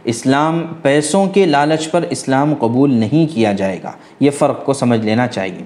[0.04, 5.00] اسلام پیسوں کے لالچ پر اسلام قبول نہیں کیا جائے گا۔ یہ فرق کو سمجھ
[5.00, 5.64] لینا چاہیے۔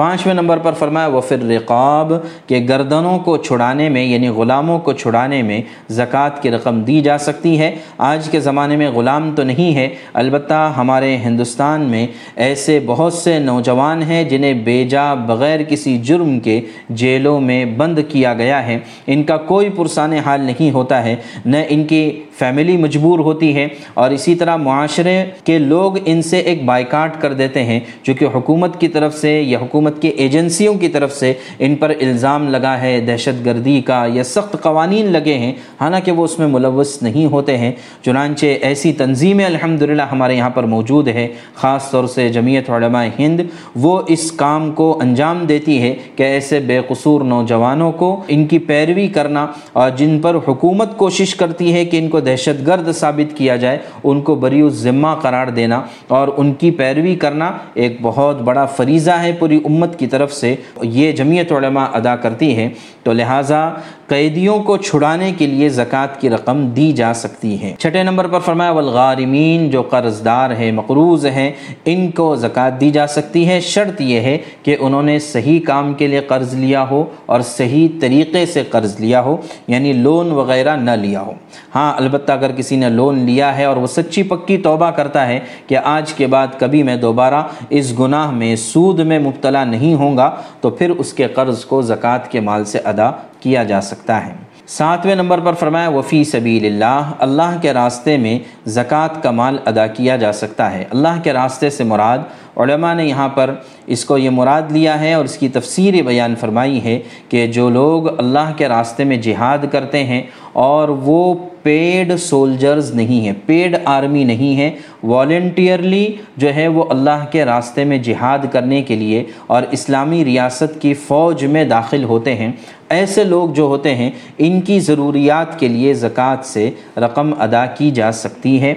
[0.00, 2.12] پانچویں نمبر پر فرمایا وہ پھر رقاب
[2.46, 7.18] کہ گردنوں کو چھڑانے میں یعنی غلاموں کو چھڑانے میں زکوٰۃ کی رقم دی جا
[7.18, 12.80] سکتی ہے۔ آج کے زمانے میں غلام تو نہیں ہے، البتہ ہمارے ہندوستان میں ایسے
[12.86, 18.66] بہت سے نوجوان ہیں جنہیں بیجا بغیر کسی جرم کے جیلوں میں بند کیا گیا
[18.66, 23.56] ہے۔ ان کا کوئی پرسان حال نہیں ہوتا ہے، نہ ان کی فیملی مجبور ہوتی
[23.56, 28.26] ہے۔ اور اسی طرح معاشرے کے لوگ ان سے ایک بائیکاٹ کر دیتے ہیں چونکہ
[28.34, 32.80] حکومت کی طرف سے یا حکومت کی ایجنسیوں کی طرف سے ان پر الزام لگا
[32.80, 37.26] ہے، دہشت گردی کا یا سخت قوانین لگے ہیں۔ حالانکہ وہ اس میں ملوث نہیں
[37.26, 37.72] ہوتے ہیں۔
[38.02, 43.40] چنانچہ ایسی تنظیمیں الحمدللہ ہمارے یہاں پر موجود ہے خاص طور سے جمعیت علماء ہند،
[43.76, 48.58] وہ اس کام کو انجام دیتی ہے کہ ایسے بے قصور نوجوانوں کو ان کی
[48.58, 53.36] پیروی کرنا اور جن پر حکومت کوشش کرتی ہے کہ ان کو دہشت گرد ثابت
[53.36, 58.42] کیا جائے، ان کو بری ذمہ قرار دینا اور ان کی پیروی کرنا ایک بہت
[58.42, 62.68] بڑا فریضہ ہے پوری امت کی طرف سے یہ جمعیت علماء ادا کرتی ہے
[63.02, 63.70] تو لہٰذا
[64.08, 68.38] قیدیوں کو چھڑانے کے لیے زکوٰۃ کی رقم دی جا سکتی ہے۔ چھٹے نمبر پر
[68.38, 71.52] فرمایا، والغارمین جو قرض دار ہے مقروض ہیں،
[71.84, 75.94] ان کو زکوٰۃ دی جا سکتی ہے۔ شرط یہ ہے کہ انہوں نے صحیح کام
[75.94, 79.36] کے لیے قرض لیا ہو اور صحیح طریقے سے قرض لیا ہو
[79.68, 81.32] یعنی لون وغیرہ نہ لیا ہو۔
[81.74, 85.40] ہاں البتہ اگر کسی نے لون لیا ہے اور وہ سچی پکی توبہ کرتا ہے
[85.66, 89.94] کہ آج کے بعد کبھی میں دوبارہ اس گناہ میں سود میں مبتلا ادا نہیں
[89.94, 93.10] ہوگا تو پھر اس کے قرض کو زکوٰۃ کے مال سے ادا
[93.40, 94.32] کیا جا سکتا ہے۔
[94.66, 99.86] ساتویں نمبر پر فرمایا وفی سبیل اللہ اللہ کے راستے میں زکوٰۃ کا مال ادا
[99.86, 102.18] کیا جا سکتا ہے۔ اللہ کے راستے سے مراد
[102.62, 103.54] علماء نے یہاں پر
[103.86, 107.70] اس کو یہ مراد لیا ہے اور اس کی تفسیر بیان فرمائی ہے کہ جو
[107.70, 113.76] لوگ اللہ کے راستے میں جہاد کرتے ہیں اور وہ پیڈ سولجرز نہیں ہیں پیڈ
[113.84, 114.70] آرمی نہیں ہے
[115.02, 120.80] والنٹیئرلی جو ہے وہ اللہ کے راستے میں جہاد کرنے کے لیے اور اسلامی ریاست
[120.80, 122.52] کی فوج میں داخل ہوتے ہیں۔
[122.88, 127.90] ایسے لوگ جو ہوتے ہیں، ان کی ضروریات کے لیے زکوٰۃ سے رقم ادا کی
[127.90, 128.74] جا سکتی ہے۔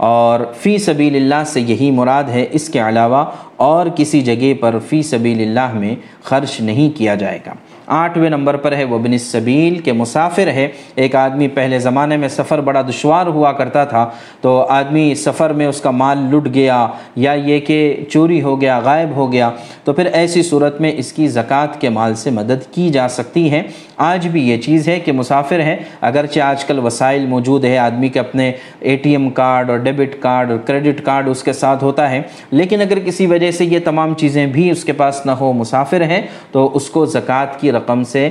[0.00, 3.24] اور فی سبیل اللہ سے یہی مراد ہے، اس کے علاوہ
[3.56, 7.52] اور کسی جگہ پر فی سبیل اللہ میں خرچ نہیں کیا جائے گا۔
[7.86, 12.28] آٹھویں نمبر پر ہے وہ بن السبیل کے مسافر ہے۔ ایک آدمی پہلے زمانے میں
[12.28, 16.86] سفر بڑا دشوار ہوا کرتا تھا، تو آدمی سفر میں اس کا مال لٹ گیا
[17.16, 19.50] یا یہ کہ چوری ہو گیا، غائب ہو گیا۔
[19.84, 23.50] تو پھر ایسی صورت میں اس کی زکوٰۃ کے مال سے مدد کی جا سکتی
[23.50, 23.62] ہے۔
[24.00, 28.08] آج بھی یہ چیز ہے کہ مسافر ہے اگرچہ آج کل وسائل موجود ہے آدمی
[28.08, 31.84] کے اپنے اے ٹی ایم کارڈ اور ڈیبٹ کارڈ اور کریڈٹ کارڈ اس کے ساتھ
[31.84, 32.20] ہوتا ہے،
[32.50, 36.02] لیکن اگر کسی وجہ سے یہ تمام چیزیں بھی اس کے پاس نہ ہو، مسافر
[36.10, 36.20] ہے
[36.52, 38.28] تو اس کو زکوٰۃ کی رقم سے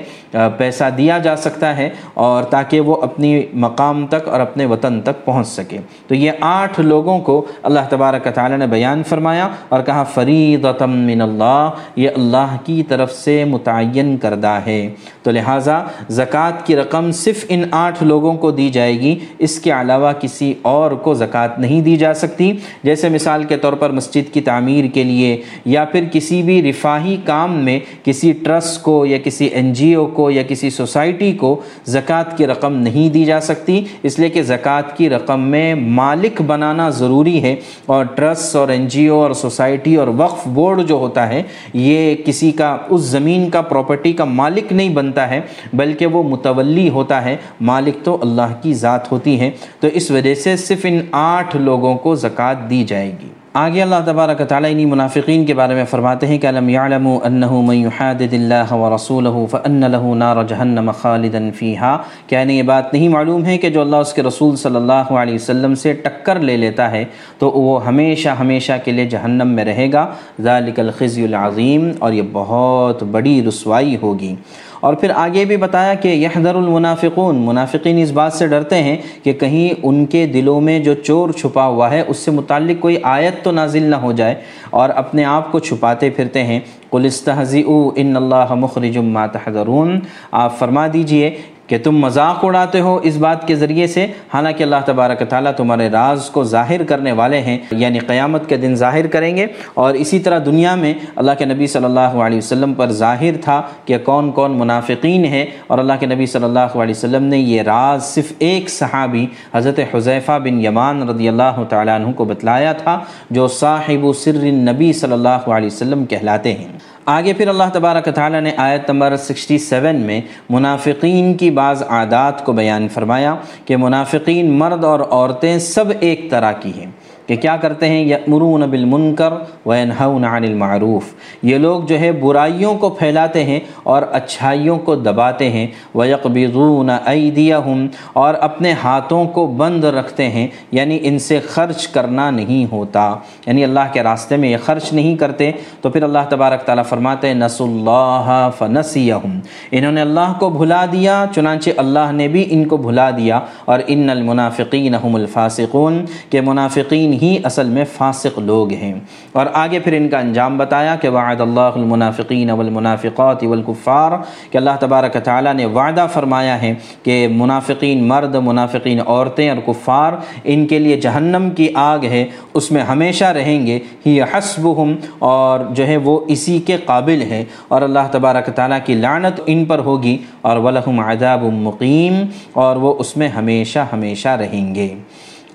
[0.57, 1.89] پیسہ دیا جا سکتا ہے
[2.25, 6.79] اور تاکہ وہ اپنی مقام تک اور اپنے وطن تک پہنچ سکے۔ تو یہ آٹھ
[6.79, 12.55] لوگوں کو اللہ تبارک تعالیٰ نے بیان فرمایا اور کہا فرید من اللہ، یہ اللہ
[12.65, 14.79] کی طرف سے متعین کردہ ہے۔
[15.23, 19.59] تو لہٰذا لہٰذا زکوٰۃ کی رقم صرف ان آٹھ لوگوں کو دی جائے گی۔ اس
[19.59, 22.51] کے علاوہ کسی اور کو زکوٰۃ نہیں دی جا سکتی۔
[22.83, 27.17] جیسے مثال کے طور پر مسجد کی تعمیر کے لیے یا پھر کسی بھی رفاہی
[27.25, 31.55] کام میں کسی ٹرسٹ کو یا کسی این جی او کو یا کسی سوسائٹی کو
[31.85, 36.41] زکوٰۃ کی رقم نہیں دی جا سکتی۔ اس لیے کہ زکوٰۃ کی رقم میں مالک
[36.41, 37.55] بنانا ضروری ہے
[37.85, 41.43] اور ٹرسٹ اور این جی او اور سوسائٹی اور وقف بورڈ جو ہوتا ہے،
[41.73, 45.39] یہ کسی کا، اس زمین کا، پراپرٹی کا مالک نہیں بنتا ہے۔
[45.73, 47.35] بلکہ وہ متولی ہوتا ہے،
[47.71, 51.95] مالک تو اللہ کی ذات ہوتی ہے تو اس وجہ سے صرف ان آٹھ لوگوں
[52.05, 53.27] کو زکوٰۃ دی جائے گی۔
[53.59, 57.61] آگے اللہ تبارک تعالیٰ انہی منافقین کے بارے میں فرماتے ہیں کہ علم يعلموا انه
[57.69, 63.09] من يحادد الله ورسوله فان له نار جهنم خالدا فيها کیا انہیں یہ بات نہیں
[63.15, 66.57] معلوم ہے کہ جو اللہ اس کے رسول صلی اللہ علیہ وسلم سے ٹکر لے
[66.65, 67.03] لیتا ہے،
[67.39, 70.07] تو وہ ہمیشہ ہمیشہ کے لیے جہنم میں رہے گا۔
[70.49, 74.33] ذالک الخزي العظیم اور یہ بہت بڑی رسوائی ہوگی۔
[74.79, 79.33] اور پھر آگے بھی بتایا کہ یحذر المنافقون، منافقین اس بات سے ڈرتے ہیں کہ
[79.33, 83.43] کہیں ان کے دلوں میں جو چور چھپا ہوا ہے، اس سے متعلق کوئی آیت
[83.43, 84.35] تو نازل نہ ہو جائے
[84.69, 86.59] اور اپنے آپ کو چھپاتے پھرتے ہیں۔
[86.89, 89.99] قل استہزئوا ان اللہ مخرج ما تحذرون۔
[90.31, 91.37] آپ فرما دیجیے
[91.69, 95.89] کہ تم مذاق اڑاتے ہو اس بات کے ذریعے سے۔ حالانکہ اللہ تبارک تعالیٰ تمہارے
[95.89, 100.19] راز کو ظاہر کرنے والے ہیں یعنی قیامت کے دن ظاہر کریں گے۔ اور اسی
[100.19, 104.31] طرح دنیا میں اللہ کے نبی صلی اللہ علیہ وسلم پر ظاہر تھا کہ کون
[104.31, 108.33] کون منافقین ہیں۔ اور اللہ کے نبی صلی اللہ علیہ وسلم نے یہ راز صرف
[108.39, 112.99] ایک صحابی، حضرت حضیفہ بن یمان رضی اللہ تعالیٰ عنہ کو بتلایا تھا،
[113.29, 118.41] جو صاحب سر نبی صلی اللہ علیہ وسلم کہلاتے ہیں۔ آگے پھر اللہ تبارک تعالیٰ
[118.41, 123.35] نے آیت نمبر 67 میں منافقین کی بعض عادات کو بیان فرمایا
[123.65, 126.91] کہ منافقین مرد اور عورتیں سب ایک طرح کی ہیں۔
[127.29, 129.33] کہ کیا کرتے ہیں؟ یأمرون بالمنکر
[129.65, 131.03] وینہون عن المعروف۔
[131.43, 137.87] یہ لوگ جو ہے برائیوں کو پھیلاتے ہیں اور اچھائیوں کو دباتے ہیں۔ ویقبضون ایدیہم
[138.13, 143.15] اور اپنے ہاتھوں کو بند رکھتے ہیں یعنی ان سے خرچ کرنا نہیں ہوتا۔
[143.45, 145.51] یعنی اللہ کے راستے میں یہ خرچ نہیں کرتے۔
[145.81, 149.39] تو پھر اللہ تبارک تعالیٰ فرماتے ہیں نس اللہ فنسیہم۔
[149.71, 153.79] انہوں نے اللہ کو بھلا دیا، چنانچہ اللہ نے بھی ان کو بھلا دیا۔ اور
[153.87, 158.93] ان المنافقین هم الفاسقون، کہ منافقین ہی اصل میں فاسق لوگ ہیں۔
[159.31, 164.11] اور آگے پھر ان کا انجام بتایا کہ وعد اللہ المنافقین والمنافقات والکفار،
[164.51, 170.13] کہ اللہ تبارک تعالیٰ نے وعدہ فرمایا ہے کہ منافقین مرد، منافقین عورتیں اور کفار
[170.43, 175.59] ان کے لیے جہنم کی آگ ہے، اس میں ہمیشہ رہیں گے۔ ہی حسبہم، اور
[175.69, 179.79] جو ہے وہ اسی کے قابل ہے۔ اور اللہ تبارک تعالیٰ کی لعنت ان پر
[179.79, 184.87] ہوگی۔ اور ولہم عذاب مقیم، اور وہ اس میں ہمیشہ ہمیشہ رہیں گے۔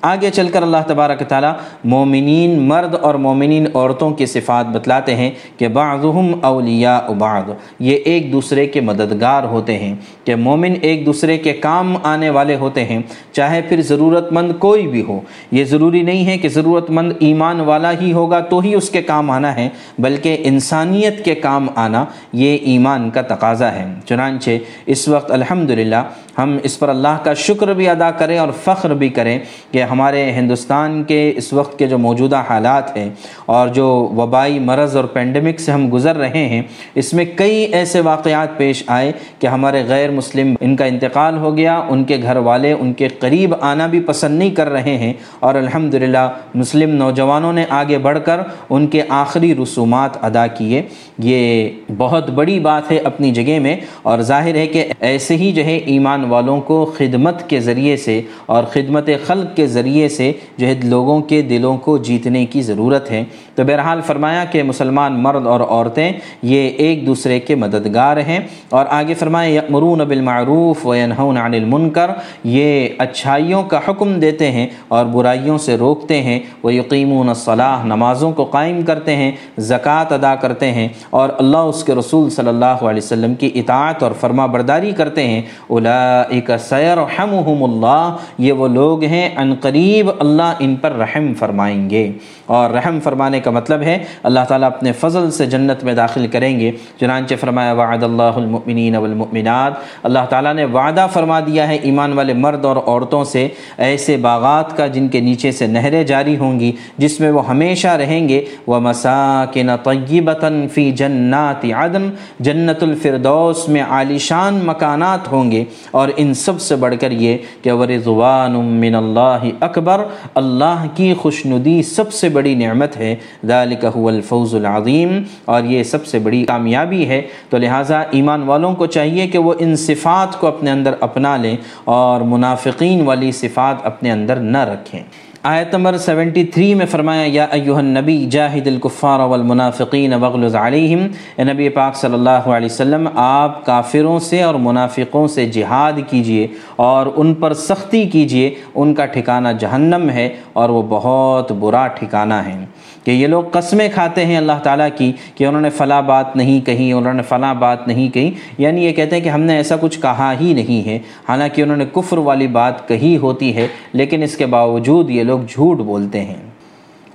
[0.05, 1.53] آگے چل کر اللہ تبارک تعالیٰ
[1.85, 7.51] مومنین مرد اور مومنین عورتوں کی صفات بتلاتے ہیں کہ بعضهم اولیاء بعض،
[7.81, 9.95] یہ ایک دوسرے کے مددگار ہوتے ہیں،
[10.25, 13.01] کہ مومن ایک دوسرے کے کام آنے والے ہوتے ہیں،
[13.33, 15.21] چاہے پھر ضرورت مند کوئی بھی ہو۔
[15.53, 19.03] یہ ضروری نہیں ہے کہ ضرورت مند ایمان والا ہی ہوگا تو ہی اس کے
[19.03, 24.51] کام آنا ہے، بلکہ انسانیت کے کام آنا، یہ ایمان کا تقاضا ہے۔ چنانچہ
[24.87, 26.03] اس وقت الحمدللہ
[26.39, 29.39] ہم اس پر اللہ کا شکر بھی ادا کریں اور فخر بھی کریں
[29.71, 33.09] کہ ہمارے ہندوستان کے اس وقت کے جو موجودہ حالات ہیں
[33.47, 36.63] اور جو وبائی مرض اور پینڈمک سے ہم گزر رہے ہیں،
[36.95, 41.57] اس میں کئی ایسے واقعات پیش آئے کہ ہمارے غیر مسلم ان کا انتقال ہو
[41.57, 45.13] گیا، ان کے گھر والے، ان کے قریب آنا بھی پسند نہیں کر رہے ہیں
[45.41, 50.83] اور الحمدللہ مسلم نوجوانوں نے آگے بڑھ کر ان کے آخری رسومات ادا کیے۔
[51.19, 55.65] یہ بہت بڑی بات ہے اپنی جگہ میں اور ظاہر ہے کہ ایسے ہی جو
[55.65, 60.67] ہے ایمان والوں کو خدمت کے ذریعے سے اور خدمت خلق کے ذریعے سے جو
[60.67, 63.25] ہے لوگوں کے دلوں کو جیتنے کی ضرورت ہے۔
[63.55, 68.41] تو بہرحال فرمایا کہ مسلمان مرد اور عورتیں یہ ایک دوسرے کے مددگار ہیں۔
[68.71, 72.11] اور آگے فرمایا یکمرون بالمعروف و ینہون عن المنکر
[72.45, 78.33] یہ اچھائیوں کا حکم دیتے ہیں اور برائیوں سے روکتے ہیں۔ وہ یقیمون الصلاح نمازوں
[78.33, 82.65] کو قائم کرتے ہیں، زکوٰۃ ادا کرتے ہیں۔ اور اللہ اس کے رسول صلی اللہ
[82.65, 89.05] علیہ وسلم کی اطاعت اور فرما برداری کرتے ہیں۔ اولئک سیرحمہم اللہ، یہ وہ لوگ
[89.05, 92.13] ہیں، ان قریب اللہ ان پر رحم فرمائیں گے۔
[92.47, 96.61] اور رحم فرمانے کا مطلب ہے، اللہ تعالیٰ اپنے فضل سے جنت میں داخل کریں
[96.61, 99.73] گے۔ چنانچہ فرمایا، وعد اللہ المؤمنین والمؤمنات۔
[100.03, 103.49] اللہ تعالیٰ نے وعدہ فرما دیا ہے ایمان والے مرد اور عورتوں سے،
[103.79, 107.89] ایسے باغات کا جن کے نیچے سے نہریں جاری ہوں گی، جس میں وہ ہمیشہ
[107.89, 112.11] رہیں گے۔ وہ مساکن طیبتاً فی جنات عدن۔
[112.41, 117.73] جنت الفردوس میں عالیشان مکانات ہوں گے۔ اور ان سب سے بڑھ کر یہ کہ
[117.73, 120.05] ورضوان من اللہ اکبر۔
[120.35, 123.17] اللہ کی خوشنودی سب سے بڑی نعمت ہے۔
[123.47, 128.75] ذالک هو الفوز العظیم۔ اور یہ سب سے بڑی کامیابی ہے۔ تو لہٰذا ایمان والوں
[128.75, 133.87] کو چاہیے کہ وہ ان صفات کو اپنے اندر اپنا لیں اور منافقین والی صفات
[133.87, 135.03] اپنے اندر نہ رکھیں۔
[135.47, 141.07] آیت نمبر 73 میں فرمایا، یا ایوہ النبی جاہد الکفار والمنافقین وغلظ علیہم۔
[141.37, 146.47] اے نبی پاک صلی اللہ علیہ وسلم، آپ کافروں سے اور منافقوں سے جہاد کیجیے
[146.77, 152.35] اور ان پر سختی کیجیے۔ ان کا ٹھکانہ جہنم ہے اور وہ بہت برا ٹھکانہ
[152.35, 152.65] ہے
[153.05, 156.67] کہ یہ لوگ قسمیں کھاتے ہیں اللہ تعالیٰ کی کہ انہوں نے فلاں بات نہیں
[156.67, 159.77] کہی، انہوں نے فلاں بات نہیں کہی۔ یعنی یہ کہتے ہیں کہ ہم نے ایسا
[159.81, 160.99] کچھ کہا ہی نہیں ہے۔
[161.29, 165.41] حالانکہ انہوں نے کفر والی بات کہی ہوتی ہے، لیکن اس کے باوجود یہ لوگ
[165.49, 166.54] جھوٹ بولتے ہیں۔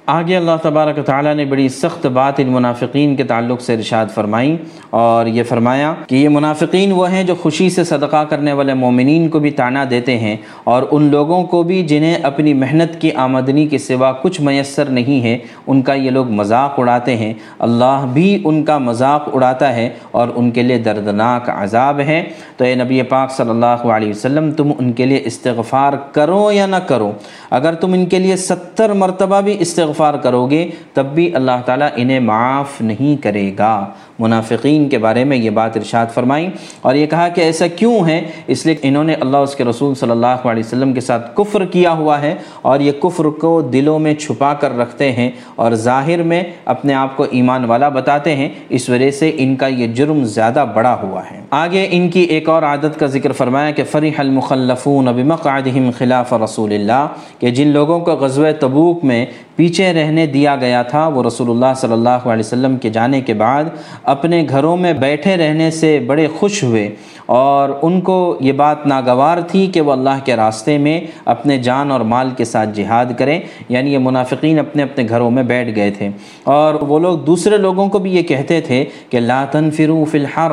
[0.09, 4.05] آگے اللہ تبارک و تعالیٰ نے بڑی سخت بات ان منافقین کے تعلق سے ارشاد
[4.13, 4.57] فرمائی
[4.89, 9.29] اور یہ فرمایا کہ یہ منافقین وہ ہیں جو خوشی سے صدقہ کرنے والے مومنین
[9.29, 13.67] کو بھی تانا دیتے ہیں اور ان لوگوں کو بھی جنہیں اپنی محنت کی آمدنی
[13.67, 15.37] کے سوا کچھ میسر نہیں ہے،
[15.67, 20.27] ان کا یہ لوگ مذاق اڑاتے ہیں۔ اللہ بھی ان کا مذاق اڑاتا ہے اور
[20.35, 22.23] ان کے لیے دردناک عذاب ہے۔
[22.57, 26.65] تو اے نبی پاک صلی اللہ علیہ وسلم، تم ان کے لیے استغفار کرو یا
[26.65, 27.11] نہ کرو؟
[27.49, 31.61] اگر تم ان کے لیے ستر مرتبہ بھی استغفار استغفار کرو گے تب بھی اللہ
[31.65, 33.73] تعالیٰ انہیں معاف نہیں کرے گا۔
[34.19, 36.49] منافقین کے بارے میں یہ بات ارشاد فرمائی
[36.81, 39.95] اور یہ کہا کہ ایسا کیوں ہے؟ اس لیے انہوں نے اللہ اس کے رسول
[39.95, 43.99] صلی اللہ علیہ وسلم کے ساتھ کفر کیا ہوا ہے اور یہ کفر کو دلوں
[43.99, 48.49] میں چھپا کر رکھتے ہیں اور ظاہر میں اپنے آپ کو ایمان والا بتاتے ہیں۔
[48.69, 52.49] اس وجہ سے ان کا یہ جرم زیادہ بڑا ہوا ہے۔ آگے ان کی ایک
[52.49, 57.07] اور عادت کا ذکر فرمایا کہ فریح المخلفون بمقعدہم خلاف رسول اللہ،
[57.39, 59.25] کہ جن لوگوں کو غزوہ تبوک میں
[59.55, 63.33] پیچھے رہنے دیا گیا تھا، وہ رسول اللہ صلی اللہ علیہ وسلم کے جانے کے
[63.33, 63.63] بعد
[64.09, 66.95] اپنے گھروں میں بیٹھے رہنے سے بڑے خوش ہوئے
[67.25, 71.91] اور ان کو یہ بات ناگوار تھی کہ وہ اللہ کے راستے میں اپنے جان
[71.91, 75.91] اور مال کے ساتھ جہاد کریں یعنی یہ منافقین اپنے اپنے گھروں میں بیٹھ گئے
[75.91, 76.09] تھے۔
[76.43, 80.51] اور وہ لوگ دوسرے لوگوں کو بھی یہ کہتے تھے کہ لا تنفروا فی الحر،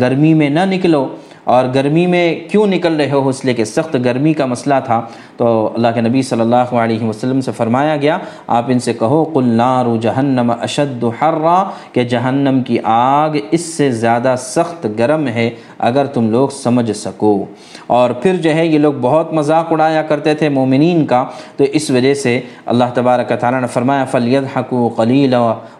[0.00, 1.08] گرمی میں نہ نکلو۔
[1.44, 5.00] اور گرمی میں کیوں نکل رہے ہو اس لیے کہ سخت گرمی کا مسئلہ تھا،
[5.36, 9.22] تو اللہ کے نبی صلی اللہ علیہ وسلم سے فرمایا گیا، آپ ان سے کہو،
[9.24, 11.62] قل نار جہنم اشد حرا،
[11.92, 17.44] کہ جہنم کی آگ اس سے زیادہ سخت گرم ہے اگر تم لوگ سمجھ سکو۔
[17.86, 21.24] اور پھر جو ہے، یہ لوگ بہت مذاق اڑایا کرتے تھے مومنین کا،
[21.56, 25.34] تو اس وجہ سے اللہ تبارک تعالیٰ نے فرمایا فلید حقو قلیل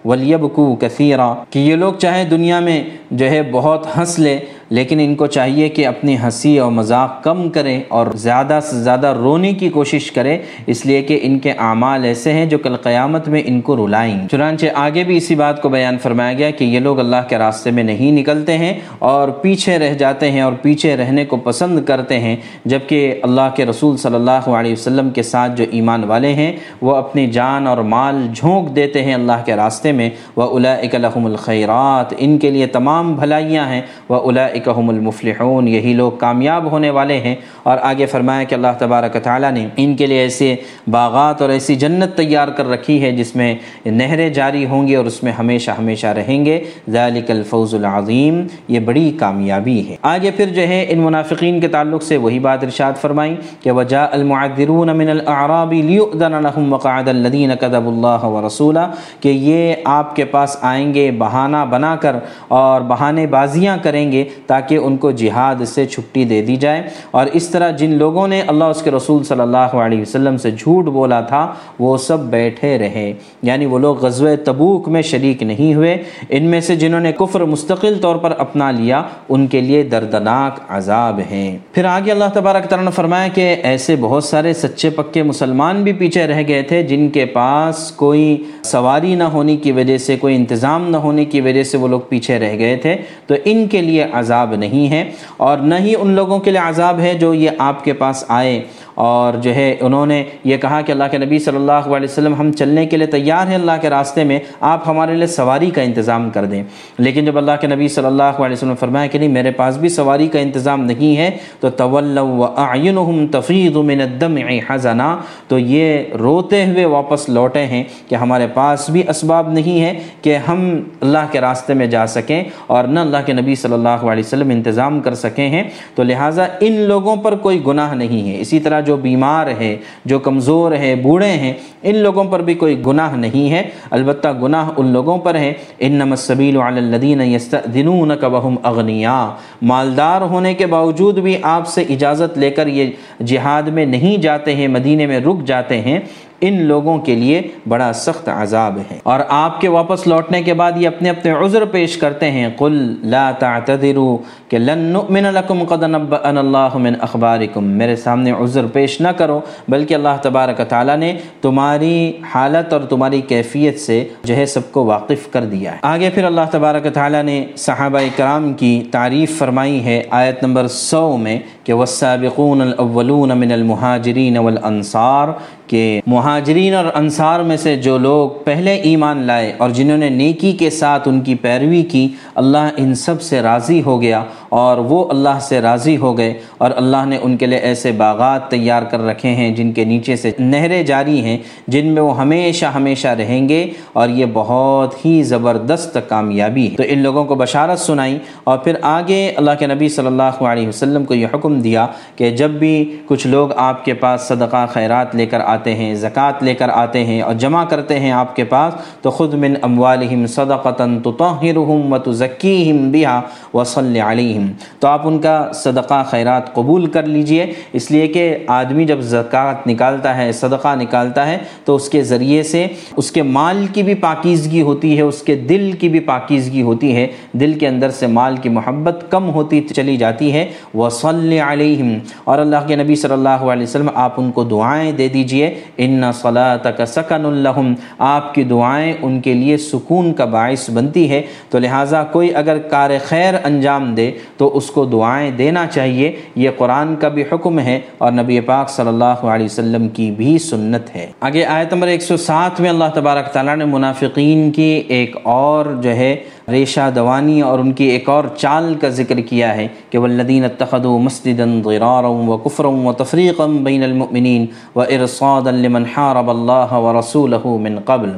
[0.04, 4.38] ولیبکو کثیرہ کہ یہ لوگ چاہے دنیا میں جو ہے بہت ہنس لے
[4.70, 9.06] لیکن ان کو چاہیے کہ اپنی ہنسی اور مذاق کم کریں اور زیادہ سے زیادہ
[9.06, 13.28] رونے کی کوشش کریں، اس لیے کہ ان کے اعمال ایسے ہیں جو کل قیامت
[13.28, 16.80] میں ان کو رلائیں۔ چنانچہ آگے بھی اسی بات کو بیان فرمایا گیا کہ یہ
[16.80, 20.96] لوگ اللہ کے راستے میں نہیں نکلتے ہیں اور پیچھے رہ جاتے ہیں اور پیچھے
[20.96, 25.56] رہنے کو پسند کرتے ہیں، جبکہ اللہ کے رسول صلی اللہ علیہ وسلم کے ساتھ
[25.56, 29.92] جو ایمان والے ہیں، وہ اپنی جان اور مال جھونک دیتے ہیں اللہ کے راستے
[29.92, 35.92] میں۔ وہ الاقلحم الخیرات ان کے لیے تمام بھلائیاں ہیں۔ وہ الاََََََََََََََََََََََََََََََََََََََََََََََََََََََََََََََََََََََََََََََََََََََََََََََََََََََََََََ اکہم المفلحون، یہی
[35.92, 40.06] لوگ کامیاب ہونے والے ہیں۔ اور آگے فرمایا کہ اللہ تبارک تعالیٰ نے ان کے
[40.06, 40.56] لیے ایسے
[40.90, 43.54] باغات اور ایسی جنت تیار کر رکھی ہے جس میں
[43.86, 46.60] نہریں جاری ہوں گی اور اس میں ہمیشہ ہمیشہ رہیں گے۔
[46.90, 52.02] ذالک الفوز العظیم، یہ بڑی کامیابی ہے۔ آگے پھر جو ہے، ان منافقین کے تعلق
[52.02, 57.92] سے وہی بات ارشاد فرمائیں کہ وجاء المعذرون من الاعراب لیؤذن لهم وقعد الذين كذبوا
[57.92, 58.90] الله ورسوله
[59.20, 62.16] کہ یہ آپ کے پاس آئیں گے، بہانہ بنا کر
[62.48, 67.26] اور بہانے بازیاں کریں گے۔ تاکہ ان کو جہاد سے چھٹی دے دی جائے۔ اور
[67.32, 70.84] اس طرح جن لوگوں نے اللہ اس کے رسول صلی اللہ علیہ وسلم سے جھوٹ
[70.84, 73.12] بولا تھا، وہ سب بیٹھے رہے۔
[73.42, 77.44] یعنی وہ لوگ غزوہ تبوک میں شریک نہیں ہوئے۔ ان میں سے جنہوں نے کفر
[77.44, 82.64] مستقل طور پر اپنا لیا، ان کے لیے دردناک عذاب ہیں۔ پھر آگے اللہ تبارک
[82.64, 86.82] تعالیٰ نے فرمایا کہ ایسے بہت سارے سچے پکے مسلمان بھی پیچھے رہ گئے تھے،
[86.82, 91.40] جن کے پاس کوئی سواری نہ ہونے کی وجہ سے، کوئی انتظام نہ ہونے کی
[91.40, 92.96] وجہ سے وہ لوگ پیچھے رہ گئے تھے۔
[93.26, 97.00] تو ان کے لیے عذاب نہیں ہے اور نہ ہی ان لوگوں کے لیے عذاب
[97.00, 98.62] ہے جو یہ آپ کے پاس آئے۔
[98.94, 102.34] اور جو ہے انہوں نے یہ کہا کہ اللہ کے نبی صلی اللہ علیہ وسلم،
[102.34, 105.82] ہم چلنے کے لیے تیار ہیں اللہ کے راستے میں، آپ ہمارے لیے سواری کا
[105.82, 106.62] انتظام کر دیں۔
[106.98, 109.88] لیکن جب اللہ کے نبی صلی اللہ علیہ وسلم فرمایا کہ نہیں، میرے پاس بھی
[109.88, 111.30] سواری کا انتظام نہیں ہے،
[111.60, 115.16] تو طول وعینہم تفید من الدمع حزنا۔
[115.48, 120.36] تو یہ روتے ہوئے واپس لوٹے ہیں کہ ہمارے پاس بھی اسباب نہیں ہے کہ
[120.36, 124.22] ہم اللہ کے راستے میں جا سکیں اور نہ اللہ کے نبی صلی اللہ علیہ
[124.26, 125.62] وسلم انتظام کر سکیں ہیں۔
[125.94, 130.18] تو لہٰذا ان لوگوں پر کوئی گناہ نہیں ہے۔ اسی طرح جو بیمار ہے، جو
[130.18, 131.52] کمزور ہے، بوڑھے ہیں،
[131.82, 136.10] ان لوگوں پر بھی کوئی گناہ نہیں ہے۔ البتہ گناہ ان لوگوں پر ہے۔ انما
[136.10, 139.28] السبیل علی الذین یستأذنونک وهم اغنیاء۔
[139.62, 142.90] مالدار ہونے کے باوجود بھی آپ سے اجازت لے کر یہ
[143.26, 145.98] جہاد میں نہیں جاتے ہیں، مدینے میں رک جاتے ہیں۔
[146.40, 150.72] ان لوگوں کے لیے بڑا سخت عذاب ہے۔ اور آپ کے واپس لوٹنے کے بعد
[150.76, 154.18] یہ اپنے اپنے عذر پیش کرتے ہیں۔ قل لا تعتذروا
[154.54, 159.40] کہ لن نؤمن لکم قد نبأنا اللہ من اخبارکم۔ میرے سامنے عذر پیش نہ کرو،
[159.68, 161.12] بلکہ اللہ تبارک تعالیٰ نے
[161.42, 166.10] تمہاری حالت اور تمہاری کیفیت سے جو ہے سب کو واقف کر دیا ہے۔ آگے
[166.14, 171.38] پھر اللہ تبارک تعالیٰ نے صحابہ کرام کی تعریف فرمائی ہے آیت نمبر سو میں
[171.64, 175.28] کہ والسابقون الاولون من المہاجرین والانصار
[175.66, 180.52] کہ مہاجرین اور انصار میں سے جو لوگ پہلے ایمان لائے اور جنہوں نے نیکی
[180.52, 185.04] کے ساتھ ان کی پیروی کی، اللہ ان سب سے راضی ہو گیا۔ اور وہ
[185.10, 189.00] اللہ سے راضی ہو گئے اور اللہ نے ان کے لیے ایسے باغات تیار کر
[189.00, 191.38] رکھے ہیں جن کے نیچے سے نہریں جاری ہیں،
[191.68, 196.82] جن میں وہ ہمیشہ ہمیشہ رہیں گے اور یہ بہت ہی زبردست کامیابی ہے۔ تو
[196.86, 201.04] ان لوگوں کو بشارت سنائی اور پھر آگے اللہ کے نبی صلی اللہ علیہ وسلم
[201.04, 205.26] کو یہ حکم دیا کہ جب بھی کچھ لوگ آپ کے پاس صدقہ، خیرات لے
[205.26, 208.74] کر آتے ہیں، زکوٰۃ لے کر آتے ہیں اور جمع کرتے ہیں آپ کے پاس،
[209.02, 213.20] تو خود من اموالہم صدقتاً تطہرہم و تزکیہم بہا
[213.54, 214.33] وصل علیہم۔
[214.78, 219.54] تو آپ ان کا صدقہ خیرات قبول کر لیجیے۔ اس لیے کہ آدمی جب زکوٰۃ
[219.66, 222.66] نکالتا ہے، صدقہ نکالتا ہے، تو اس کے ذریعے سے
[222.96, 226.96] اس کے مال کی بھی پاکیزگی ہوتی ہے، اس کے دل کی بھی پاکیزگی ہوتی
[226.96, 231.98] ہے۔ دل کے اندر سے مال کی محبت کم ہوتی چلی جاتی ہے۔ وصل علیہم
[232.24, 236.02] اور اللہ کے نبی صلی اللہ علیہ وسلم، آپ ان کو دعائیں دے دیجیے۔ ان
[236.22, 241.58] صلاتک سکن الحم آپ کی دعائیں ان کے لیے سکون کا باعث بنتی ہے۔ تو
[241.58, 246.96] لہٰذا کوئی اگر کار خیر انجام دے تو اس کو دعائیں دینا چاہیے۔ یہ قرآن
[246.96, 251.06] کا بھی حکم ہے اور نبی پاک صلی اللہ علیہ وسلم کی بھی سنت ہے۔
[251.20, 256.16] آگے آیت نمبر 107 میں اللہ تبارک تعالیٰ نے منافقین کی ایک اور جو ہے
[256.48, 260.98] ریشہ دوانی اور ان کی ایک اور چال کا ذکر کیا ہے کہ والذین اتخذوا
[260.98, 264.46] مسجدا ضرارا وکفرا وتفریقا بین المؤمنین
[264.76, 268.08] وارصادا لمن حارب اللہ ورسولہ من قبل۔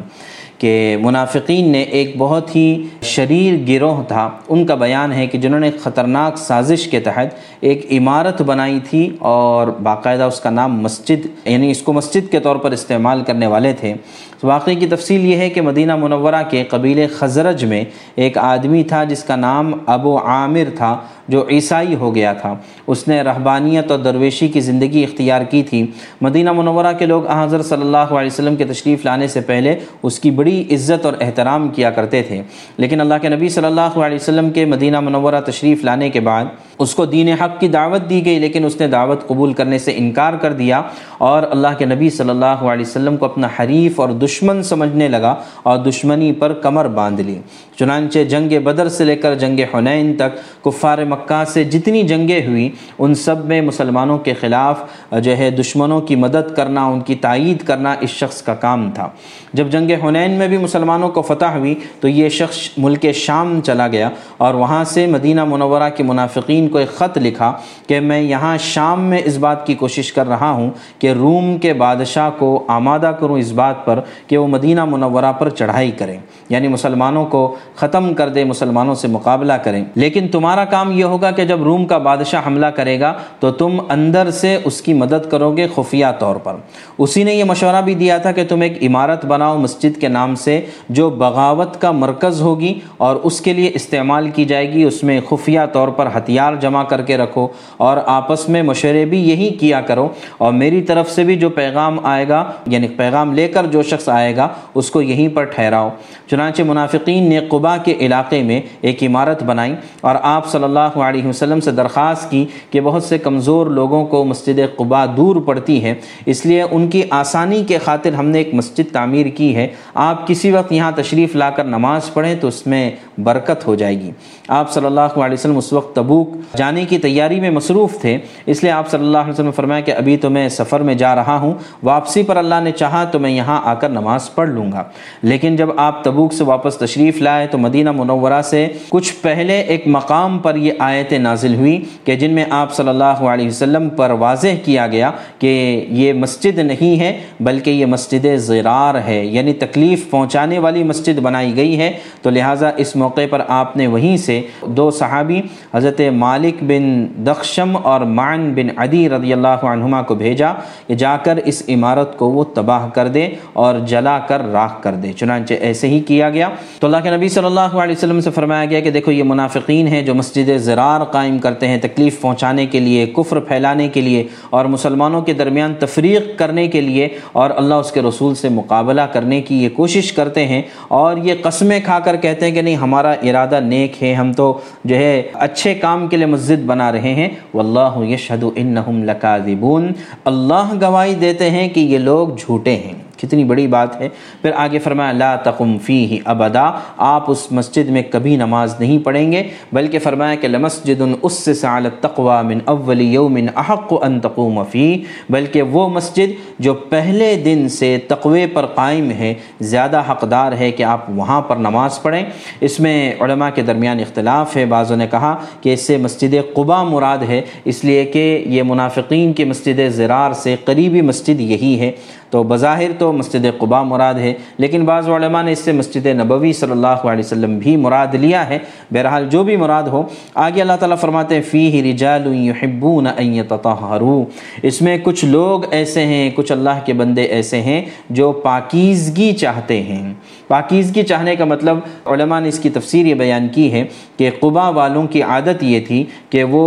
[0.58, 5.60] کہ منافقین نے ایک بہت ہی شریر گروہ تھا۔ ان کا بیان ہے کہ جنہوں
[5.60, 7.26] نے خطرناک سازش کے تحت
[7.60, 12.40] ایک عمارت بنائی تھی اور باقاعدہ اس کا نام مسجد یعنی اس کو مسجد کے
[12.40, 13.94] طور پر استعمال کرنے والے تھے۔
[14.42, 17.84] واقعی کی تفصیل یہ ہے کہ مدینہ منورہ کے قبیل خزرج میں
[18.16, 22.54] ایک آدمی تھا جس کا نام ابو عامر تھا، جو عیسائی ہو گیا تھا۔
[22.86, 25.86] اس نے رہبانیت اور درویشی کی زندگی اختیار کی تھی۔
[26.20, 30.20] مدینہ منورہ کے لوگ حضرت صلی اللہ علیہ وسلم کے تشریف لانے سے پہلے اس
[30.20, 32.42] کی بڑی عزت اور احترام کیا کرتے تھے۔
[32.76, 36.44] لیکن اللہ کے نبی صلی اللہ علیہ وسلم کے مدینہ منورہ تشریف لانے کے بعد
[36.78, 39.94] اس کو دین حق کی دعوت دی گئی، لیکن اس نے دعوت قبول کرنے سے
[39.96, 40.82] انکار کر دیا
[41.18, 45.08] اور اللہ کے نبی صلی اللہ علیہ وسلم کو اپنا حریف اور دشمن دشمن سمجھنے
[45.08, 47.38] لگا اور دشمنی پر کمر باندھ لی۔
[47.78, 52.68] چنانچہ جنگ بدر سے لے کر جنگ حنین تک کفار مکہ سے جتنی جنگیں ہوئی
[52.98, 57.62] ان سب میں مسلمانوں کے خلاف جو ہے دشمنوں کی مدد کرنا، ان کی تائید
[57.62, 59.08] کرنا اس شخص کا کام تھا۔
[59.52, 63.88] جب جنگ حنین میں بھی مسلمانوں کو فتح ہوئی، تو یہ شخص ملک شام چلا
[63.88, 67.52] گیا اور وہاں سے مدینہ منورہ کے منافقین کو ایک خط لکھا
[67.86, 71.72] کہ میں یہاں شام میں اس بات کی کوشش کر رہا ہوں کہ روم کے
[71.72, 76.68] بادشاہ کو آمادہ کروں اس بات پر کہ وہ مدینہ منورہ پر چڑھائی کریں یعنی
[76.68, 81.44] مسلمانوں کو ختم کر دے، مسلمانوں سے مقابلہ کریں۔ لیکن تمہارا کام یہ ہوگا کہ
[81.44, 85.56] جب روم کا بادشاہ حملہ کرے گا، تو تم اندر سے اس کی مدد کرو
[85.56, 86.54] گے خفیہ طور پر۔
[86.98, 90.34] اسی نے یہ مشورہ بھی دیا تھا کہ تم ایک عمارت بناؤ مسجد کے نام
[90.34, 95.02] سے، جو بغاوت کا مرکز ہوگی اور اس کے لیے استعمال کی جائے گی۔ اس
[95.02, 99.50] میں خفیہ طور پر ہتھیار جمع کر کے رکھو اور آپس میں مشورے بھی یہی
[99.50, 103.66] کیا کرو۔ اور میری طرف سے بھی جو پیغام آئے گا یعنی پیغام لے کر
[103.66, 105.88] جو شخص آئے گا، اس کو یہیں پر ٹھہراؤ۔
[106.30, 111.26] چنانچہ منافقین نے قبا کے علاقے میں ایک عمارت بنائی اور آپ صلی اللہ علیہ
[111.26, 115.94] وسلم سے درخواست کی کہ بہت سے کمزور لوگوں کو مسجد قبا دور پڑتی ہے۔
[116.26, 120.26] اس لیے ان کی آسانی کے خاطر ہم نے ایک مسجد تعمیر کی ہے۔ آپ
[120.26, 124.10] کسی وقت یہاں تشریف لا کر نماز پڑھیں تو اس میں برکت ہو جائے گی۔
[124.48, 128.62] آپ صلی اللہ علیہ وسلم اس وقت تبوک جانے کی تیاری میں مصروف تھے، اس
[128.62, 131.14] لیے آپ صلی اللہ علیہ وسلم نے فرمایا کہ ابھی تو میں سفر میں جا
[131.14, 134.70] رہا ہوں، واپسی پر اللہ نے چاہا تو میں یہاں آ کر نماز پڑھ لوں
[134.72, 134.82] گا۔
[135.22, 139.82] لیکن جب آپ تبوک سے واپس تشریف لائے تو مدینہ منورہ سے کچھ پہلے ایک
[139.86, 144.10] مقام پر یہ آیتیں نازل ہوئی کہ جن میں آپ صلی اللہ علیہ وسلم پر
[144.10, 145.54] واضح کیا گیا کہ
[145.88, 147.10] یہ مسجد نہیں ہے،
[147.40, 151.92] بلکہ یہ مسجد زرار ہے یعنی تکلیف پہنچانے والی مسجد بنائی گئی ہے۔
[152.22, 155.40] تو لہٰذا اس موقع پر آپ نے وہیں سے دو صحابی،
[155.74, 160.52] حضرت مالک بن دخشم اور معن بن عدی رضی اللہ عنہما کو بھیجا
[160.86, 164.92] کہ جا کر اس عمارت کو وہ تباہ کر دے اور جلا کر راکھ کر
[164.92, 166.48] دے۔ چنانچہ ایسے ہی کیا گیا۔
[166.80, 169.86] تو اللہ کے نبی صلی اللہ علیہ وسلم سے فرمایا گیا کہ دیکھو، یہ منافقین
[169.86, 174.24] ہیں جو مسجد زرار قائم کرتے ہیں تکلیف پہنچانے کے لیے، کفر پھیلانے کے لیے
[174.50, 179.00] اور مسلمانوں کے درمیان تفریق کرنے کے لیے اور اللہ اس کے رسول سے مقابلہ
[179.00, 182.76] کرنے کی یہ کوشش کرتے ہیں اور یہ قسمیں کھا کر کہتے ہیں کہ نہیں،
[182.76, 187.14] ہمارا ارادہ نیک ہے، ہم تو جو ہے اچھے کام کے لیے مسجد بنا رہے
[187.14, 189.92] ہیں۔ واللہ یشہد انہم لکاذبون۔
[190.24, 194.08] اللہ گواہی دیتے ہیں کہ یہ لوگ جھوٹے ہیں۔ کتنی بڑی بات ہے۔
[194.42, 199.32] پھر آگے فرمایا، لا تقم فی ابدا، آپ اس مسجد میں کبھی نماز نہیں پڑھیں
[199.32, 205.02] گے، بلکہ فرمایا کہ لمسجد اسس علی التقوى من اول یوم احق ان تقوم فی
[205.30, 210.82] بلکہ وہ مسجد جو پہلے دن سے تقوی پر قائم ہے، زیادہ حقدار ہے کہ
[210.82, 212.22] آپ وہاں پر نماز پڑھیں۔
[212.60, 216.82] اس میں علماء کے درمیان اختلاف ہے۔ بعضوں نے کہا کہ اس سے مسجد قبا
[216.82, 221.92] مراد ہے، اس لیے کہ یہ منافقین کی مسجد زرار سے قریبی مسجد یہی ہے۔
[222.30, 226.52] تو بظاہر تو مسجد قبا مراد ہے، لیکن بعض علماء نے اس سے مسجد نبوی
[226.52, 228.58] صلی اللہ علیہ وسلم بھی مراد لیا ہے۔
[228.92, 230.02] بہرحال جو بھی مراد ہو،
[230.34, 234.24] آگے اللہ تعالیٰ فرماتے ہیں فی رجال یحبون ان یتطہروا
[234.62, 239.80] اس میں کچھ لوگ ایسے ہیں، کچھ اللہ کے بندے ایسے ہیں جو پاکیزگی چاہتے
[239.82, 240.12] ہیں۔
[240.48, 243.84] پاکیزگی چاہنے کا مطلب علماء نے اس کی تفسیر یہ بیان کی ہے
[244.16, 246.66] کہ قبا والوں کی عادت یہ تھی کہ وہ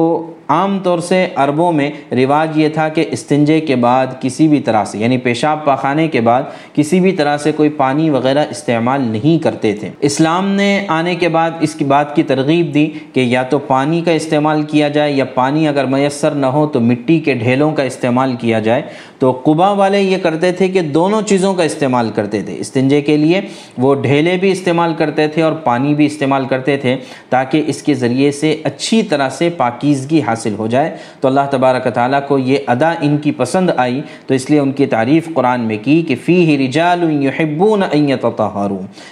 [0.50, 4.86] عام طور سے عربوں میں رواج یہ تھا کہ استنجے کے بعد کسی بھی طرح
[4.86, 6.44] سے یعنی پیشاب پاخانے کے بعد
[6.74, 11.30] کسی بھی طرح سے کوئی پانی وغیرہ استعمال نہیں کرتے تھے۔ اسلام نے آنے کے
[11.30, 15.12] بعد اس کی بات کی ترغیب دی کہ یا تو پانی کا استعمال کیا جائے
[15.12, 18.82] یا پانی اگر میسر نہ ہو تو مٹی کے ڈھیلوں کا استعمال کیا جائے۔
[19.20, 23.18] تو قبا والے یہ کرتے تھے کہ دونوں چیزوں کا استعمال کرتے تھے۔ استنجے کے
[23.18, 23.42] لیے
[23.78, 26.98] وہ ڈھیلے بھی استعمال کرتے تھے اور پانی بھی استعمال کرتے تھے
[27.30, 31.88] تاکہ اس کے ذریعے سے اچھی طرح سے پاکیزگی حاصل ہو جائے۔ تو اللہ تبارک
[31.94, 35.62] تعالیٰ کو یہ ادا ان کی پسند آئی۔ تو اس لیے ان کی تعریف قرآن
[35.62, 38.08] میں کی کہ فی ہی رجال یحبون ان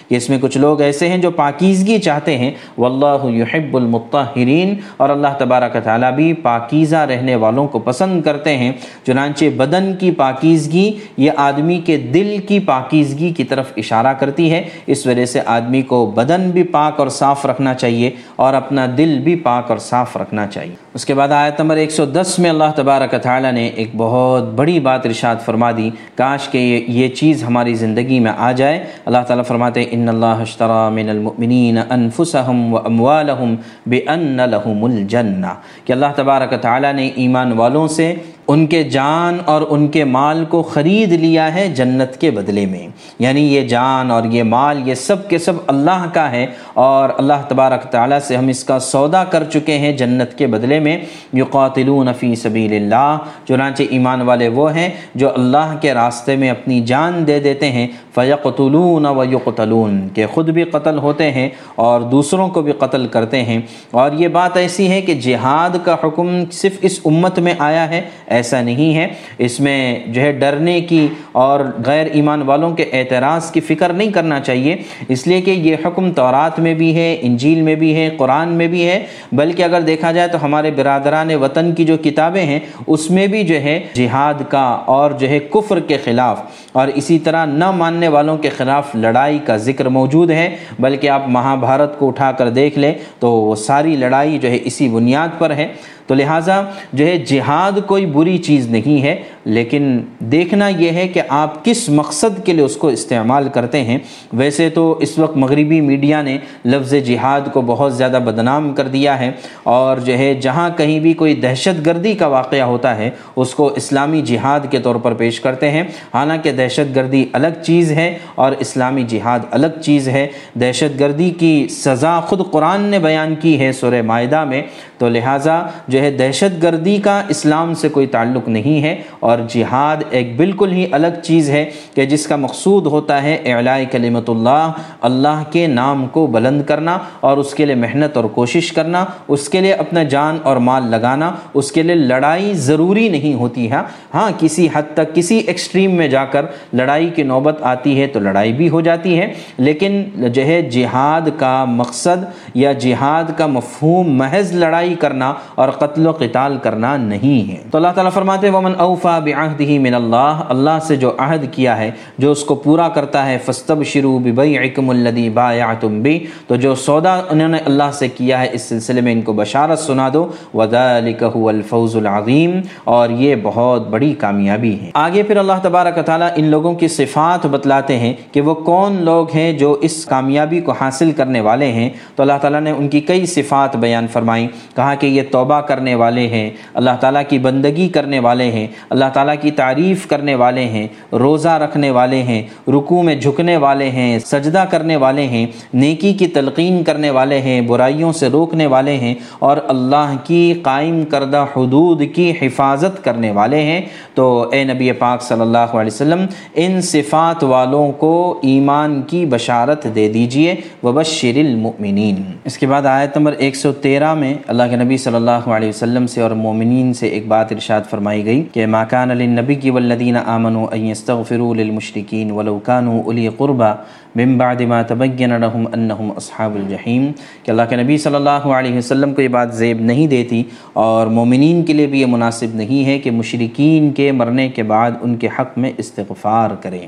[0.10, 5.10] کہ اس میں کچھ لوگ ایسے ہیں جو پاکیزگی چاہتے ہیں۔ واللہ یحب المطہرین۔ اور
[5.10, 8.72] اللہ تبارک تعالیٰ بھی پاکیزہ رہنے والوں کو پسند کرتے ہیں۔
[9.06, 14.64] چنانچہ بدن کی پاکیزگی یہ آدمی کے دل کی پاکیزگی کی طرف اشارہ کرتی ہے۔
[14.88, 19.20] اس وجہ سے آدمی کو بدن بھی پاک اور صاف رکھنا چاہیے اور اپنا دل
[19.20, 23.16] بھی پاک اور صاف رکھنا چاہیے۔ اس کے بعد آیت نمبر 110 میں اللہ تبارک
[23.24, 28.20] تعالیٰ نے ایک بہت بڑی بات ارشاد فرما دی، کاش کہ یہ چیز ہماری زندگی
[28.20, 34.38] میں آ جائے۔ اللہ تعالیٰ فرماتے ان اللہ اشترا من المؤمنین انفسهم و اموالهم بان
[34.38, 35.54] لهم الجنہ۔
[35.86, 38.14] کہ اللہ تبارک تعالیٰ نے ایمان والوں سے
[38.48, 42.88] ان کے جان اور ان کے مال کو خرید لیا ہے جنت کے بدلے میں۔
[43.20, 47.34] یعنی یہ جان اور یہ مال، یہ سب کے سب اللہ کا ہے اور اللہ
[47.48, 50.98] تبارک تعالیٰ سے ہم اس کا سودا کر چکے ہیں جنت کے بدلے میں۔
[51.34, 53.18] یقاتلون فی سبیل اللہ
[53.48, 57.88] چنانچہ ایمان والے وہ ہیں جو اللہ کے راستے میں اپنی جان دے دیتے ہیں۔
[58.16, 63.44] فیقتلون و یقتلون، کہ خود بھی قتل ہوتے ہیں اور دوسروں کو بھی قتل کرتے
[63.44, 63.62] ہیں۔
[63.92, 68.02] اور یہ بات ایسی ہے کہ جہاد کا حکم صرف اس امت میں آیا ہے
[68.38, 69.08] ایسا نہیں ہے۔
[69.38, 74.12] اس میں جو ہے ڈرنے کی اور غیر ایمان والوں کے اعتراض کی فکر نہیں
[74.12, 74.76] کرنا چاہیے۔
[75.08, 78.68] اس لیے کہ یہ حکم تورات میں بھی ہے، انجیل میں بھی ہے، قرآن میں
[78.68, 83.12] بھی ہے۔ بلکہ اگر دیکھا جائے تو ہمارے برادران وطن کی جو کتابیں ہیں، اس
[83.12, 86.42] میں بھی جو ہے جہاد کا اور جو ہے کفر کے خلاف
[86.72, 91.24] اور اسی طرح نہ ماننے والوں کے خلاف لڑائی کا ذکر موجود ہے۔ بلکہ آپ
[91.28, 95.40] مہا بھارت کو اٹھا کر دیکھ لیں تو وہ ساری لڑائی جو ہے اسی بنیاد
[95.40, 95.68] پر ہے۔
[96.08, 96.62] تو لہٰذا
[96.94, 101.90] جو ہے جہاد کوئی بری چیز نہیں ہے۔ لیکن دیکھنا یہ ہے کہ آپ کس
[101.90, 103.98] مقصد کے لیے اس کو استعمال کرتے ہیں۔
[104.34, 109.20] ویسے تو اس وقت مغربی میڈیا نے لفظ جہاد کو بہت زیادہ بدنام کر دیا
[109.20, 109.32] ہے
[109.64, 113.74] اور جو ہے جہاں کہیں بھی کوئی دہشت گردی کا واقعہ ہوتا ہے، اس کو
[113.74, 115.84] اسلامی جہاد کے طور پر پیش کرتے ہیں۔
[116.14, 120.28] حالانکہ دہشت گردی الگ چیز ہے اور اسلامی جہاد الگ چیز ہے۔
[120.60, 124.62] دہشت گردی کی سزا خود قرآن نے بیان کی ہے سورہ معاہدہ میں۔
[124.98, 129.98] تو لہٰذا جو ہے دہشت گردی کا اسلام سے کوئی تعلق نہیں ہے اور جہاد
[130.10, 131.64] ایک بالکل ہی الگ چیز ہے
[131.96, 136.98] کہ جس کا مقصود ہوتا ہے اعلاء کلمت اللہ اللہ کے نام کو بلند کرنا
[137.20, 140.90] اور اس کے لیے محنت اور کوشش کرنا، اس کے لیے اپنا جان اور مال
[140.92, 143.82] لگانا، اس کے لیے لڑائی ضروری نہیں ہوتی ہے۔
[144.14, 148.20] ہاں کسی حد تک کسی ایکسٹریم میں جا کر لڑائی کی نوبت آتی ہے تو
[148.20, 150.04] لڑائی بھی ہو جاتی ہے، لیکن
[150.34, 152.24] جو ہے جہاد کا مقصد
[152.54, 157.58] یا جہاد کا مفہوم محض لڑائی لڑائی کرنا اور قتل و قتال کرنا نہیں ہے۔
[157.72, 161.92] تو اللہ تعالیٰ فرماتے ومن اوفا بعہدہ من اللہ اللہ سے جو عہد کیا ہے،
[162.18, 167.48] جو اس کو پورا کرتا ہے فستبشروا ببیعکم الذی بایعتم بی، تو جو سودا انہوں
[167.48, 171.50] نے اللہ سے کیا ہے، اس سلسلے میں ان کو بشارت سنا دو۔ وذالک هو
[171.50, 176.74] الفوز العظیم۔ اور یہ بہت بڑی کامیابی ہے۔ آگے پھر اللہ تبارک تعالیٰ ان لوگوں
[176.74, 181.42] کی صفات بتلاتے ہیں کہ وہ کون لوگ ہیں جو اس کامیابی کو حاصل کرنے
[181.42, 185.22] والے ہیں۔ تو اللہ تعالیٰ نے ان کی کئی صفات بیان فرمائیں۔ کہا کہ یہ
[185.32, 190.08] توبہ کرنے والے ہیں، اللہ تعالیٰ کی بندگی کرنے والے ہیں، اللہ تعالیٰ کی تعریف
[190.08, 195.24] کرنے والے ہیں، روزہ رکھنے والے ہیں، رکوع میں جھکنے والے ہیں، سجدہ کرنے والے
[195.28, 200.54] ہیں، نیکی کی تلقین کرنے والے ہیں، برائیوں سے روکنے والے ہیں اور اللہ کی
[200.64, 203.82] قائم کردہ حدود کی حفاظت کرنے والے ہیں۔
[204.14, 206.26] تو اے نبی پاک صلی اللہ علیہ وسلم،
[206.56, 212.16] ان صفات والوں کو ایمان کی بشارت دے دیجیے۔ وبشر المؤمنین
[212.46, 216.22] اس کے بعد آیت نمبر 113 میں اللہ کے نبی صلی اللہ علیہ وسلم سے
[216.22, 220.86] اور مومنین سے ایک بات ارشاد فرمائی گئی کہ ماکان للنبی کی والذین آمنوا ان
[220.86, 223.74] یستغفروا للمشرکین ولو کانوا اولی قربا
[224.16, 227.12] من بعد ما تبین لهم انہم اصحاب الجحیم
[227.44, 230.44] کہ اللہ کے نبی صلی اللہ علیہ وسلم کو یہ بات زیب نہیں دیتی
[230.86, 234.92] اور مومنین کے لیے بھی یہ مناسب نہیں ہے کہ مشرکین کے مرنے کے بعد
[235.02, 236.86] ان کے حق میں استغفار کریں۔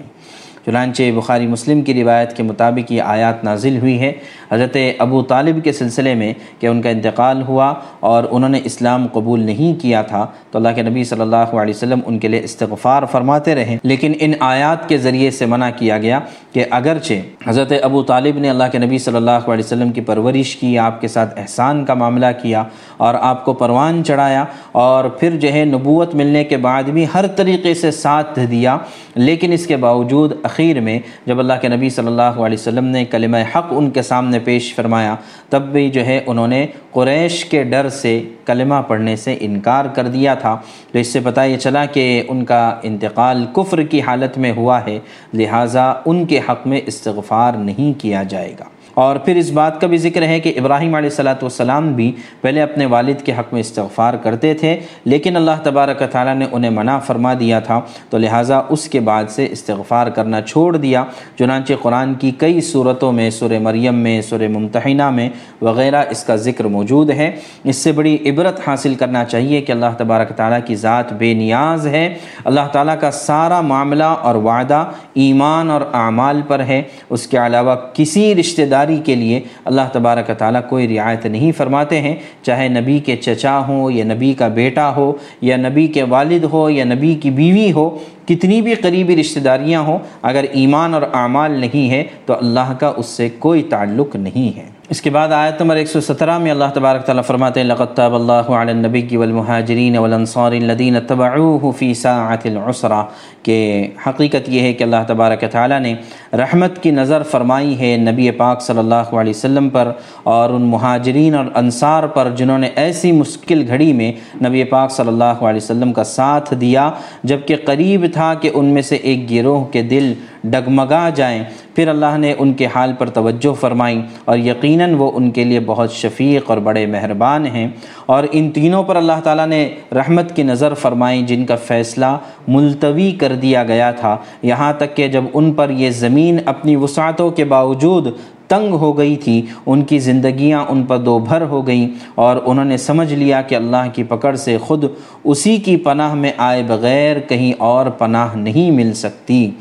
[0.65, 4.11] چنانچہ بخاری مسلم کی روایت کے مطابق یہ آیات نازل ہوئی ہے
[4.51, 9.07] حضرت ابو طالب کے سلسلے میں کہ ان کا انتقال ہوا اور انہوں نے اسلام
[9.13, 12.39] قبول نہیں کیا تھا، تو اللہ کے نبی صلی اللہ علیہ وسلم ان کے لیے
[12.43, 16.19] استغفار فرماتے رہے۔ لیکن ان آیات کے ذریعے سے منع کیا گیا
[16.53, 17.13] کہ اگرچہ
[17.47, 21.01] حضرت ابو طالب نے اللہ کے نبی صلی اللہ علیہ وسلم کی پرورش کی، آپ
[21.01, 22.63] کے ساتھ احسان کا معاملہ کیا
[22.97, 27.27] اور آپ کو پروان چڑھایا اور پھر جو ہے نبوت ملنے کے بعد بھی ہر
[27.27, 28.77] طریقے سے ساتھ دیا۔
[29.15, 33.05] لیکن اس کے باوجود اخیر میں جب اللہ کے نبی صلی اللہ علیہ وسلم نے
[33.05, 35.15] کلمہ حق ان کے سامنے پیش فرمایا۔
[35.49, 40.07] تب بھی جو ہے انہوں نے قریش کے ڈر سے کلمہ پڑھنے سے انکار کر
[40.07, 40.57] دیا تھا۔
[40.91, 44.85] تو اس سے پتہ یہ چلا کہ ان کا انتقال کفر کی حالت میں ہوا
[44.85, 44.99] ہے،
[45.33, 48.63] لہٰذا ان کے حق میں استغفار نہیں کیا جائے گا۔
[48.99, 52.11] اور پھر اس بات کا بھی ذکر ہے کہ ابراہیم علیہ السلاۃ والسلام بھی
[52.41, 56.71] پہلے اپنے والد کے حق میں استغفار کرتے تھے، لیکن اللہ تبارک تعالیٰ نے انہیں
[56.71, 61.03] منع فرما دیا تھا، تو لہٰذا اس کے بعد سے استغفار کرنا چھوڑ دیا۔
[61.39, 65.29] چنانچہ قرآن کی کئی صورتوں میں سر مریم میں سر ممتحنہ میں
[65.61, 67.29] وغیرہ اس کا ذکر موجود ہے۔
[67.63, 71.87] اس سے بڑی عبرت حاصل کرنا چاہیے کہ اللہ تبارک تعالیٰ کی ذات بے نیاز
[71.87, 72.05] ہے۔
[72.45, 77.75] اللہ تعالیٰ کا سارا معاملہ اور وعدہ ایمان اور اعمال پر ہے۔ اس کے علاوہ
[77.93, 82.99] کسی رشتہ داری کے لیے اللہ تبارک تعالیٰ کوئی رعایت نہیں فرماتے ہیں۔ چاہے نبی
[82.99, 87.15] کے چچا ہوں یا نبی کا بیٹا ہو یا نبی کے والد ہو یا نبی
[87.15, 87.97] کی بیوی ہو،
[88.27, 92.93] کتنی بھی قریبی رشتہ داریاں ہوں، اگر ایمان اور اعمال نہیں ہے تو اللہ کا
[92.97, 97.05] اس سے کوئی تعلق نہیں ہے۔ اس کے بعد آیت نمبر 117 میں اللہ تبارک
[97.05, 103.01] تعالیٰ فرماتے ہیں، لقد تاب اللہ علی النبی والمہاجرین والانصار الذین اتبعوه فی ساعت العسرہ،
[103.43, 103.57] کہ
[104.05, 105.93] حقیقت یہ ہے کہ اللہ تبارک تعالیٰ نے
[106.41, 109.91] رحمت کی نظر فرمائی ہے نبی پاک صلی اللہ علیہ وسلم پر
[110.33, 114.11] اور ان مہاجرین اور انصار پر جنہوں نے ایسی مشکل گھڑی میں
[114.47, 116.89] نبی پاک صلی اللہ علیہ وسلم کا ساتھ دیا،
[117.23, 120.13] جبکہ قریب تھا کہ ان میں سے ایک گروہ کے دل
[120.43, 121.43] ڈگمگا جائیں۔
[121.75, 125.59] پھر اللہ نے ان کے حال پر توجہ فرمائی اور یقیناً وہ ان کے لیے
[125.59, 127.67] بہت شفیق اور بڑے مہربان ہیں۔
[128.05, 132.17] اور ان تینوں پر اللہ تعالیٰ نے رحمت کی نظر فرمائی جن کا فیصلہ
[132.47, 137.29] ملتوی کر دیا گیا تھا۔ یہاں تک کہ جب ان پر یہ زمین اپنی وسعتوں
[137.29, 138.07] کے باوجود
[138.47, 142.65] تنگ ہو گئی تھی، ان کی زندگیاں ان پر دو بھر ہو گئیں اور انہوں
[142.65, 144.85] نے سمجھ لیا کہ اللہ کی پکڑ سے خود
[145.23, 149.51] اسی کی پناہ میں آئے بغیر کہیں اور پناہ نہیں مل سکتی۔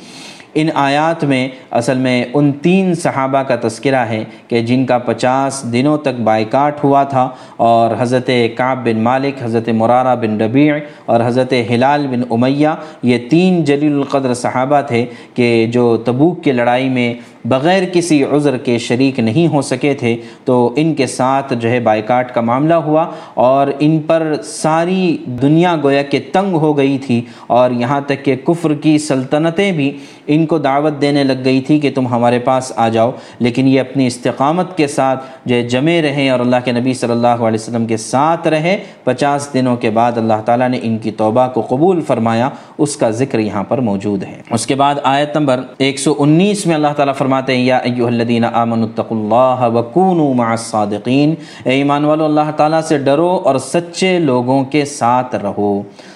[0.61, 5.63] ان آیات میں اصل میں ان تین صحابہ کا تذکرہ ہے کہ جن کا پچاس
[5.73, 10.75] دنوں تک بائیکاٹ ہوا تھا اور حضرت کعب بن مالک، حضرت مرارہ بن ربیع
[11.07, 15.05] اور حضرت ہلال بن امیہ، یہ تین جلیل القدر صحابہ تھے
[15.35, 17.13] کہ جو تبوک کی لڑائی میں
[17.49, 21.81] بغیر کسی عذر کے شریک نہیں ہو سکے تھے، تو ان کے ساتھ جو ہے
[21.81, 27.25] بائیکاٹ کا معاملہ ہوا اور ان پر ساری دنیا گویا کہ تنگ ہو گئی تھی
[27.47, 31.81] اور یہاں تک کہ کفر کی سلطنتیں بھی ان کو دعوت دینے لگ گئی تھی
[31.81, 36.03] کہ تم ہمارے پاس آ جاؤ۔ لیکن یہ اپنی استقامت کے ساتھ جو ہے جمے
[36.03, 39.91] رہیں اور اللہ کے نبی صلی اللہ علیہ وسلم کے ساتھ رہے۔ پچاس دنوں کے
[39.91, 42.49] بعد اللہ تعالیٰ نے ان کی توبہ کو قبول فرمایا۔
[42.79, 46.67] اس کا ذکر یہاں پر موجود ہے۔ اس کے بعد آیت نمبر ایک سو انیس
[46.67, 51.35] میں اللہ تعالیٰ فرماتے ہیں، یا ایوہ الذین آمنوا اتقوا اللہ وکونوا مع الصادقین.
[51.65, 55.71] اے ایمان والو، اللہ تعالیٰ سے ڈرو اور سچے لوگوں کے ساتھ رہو۔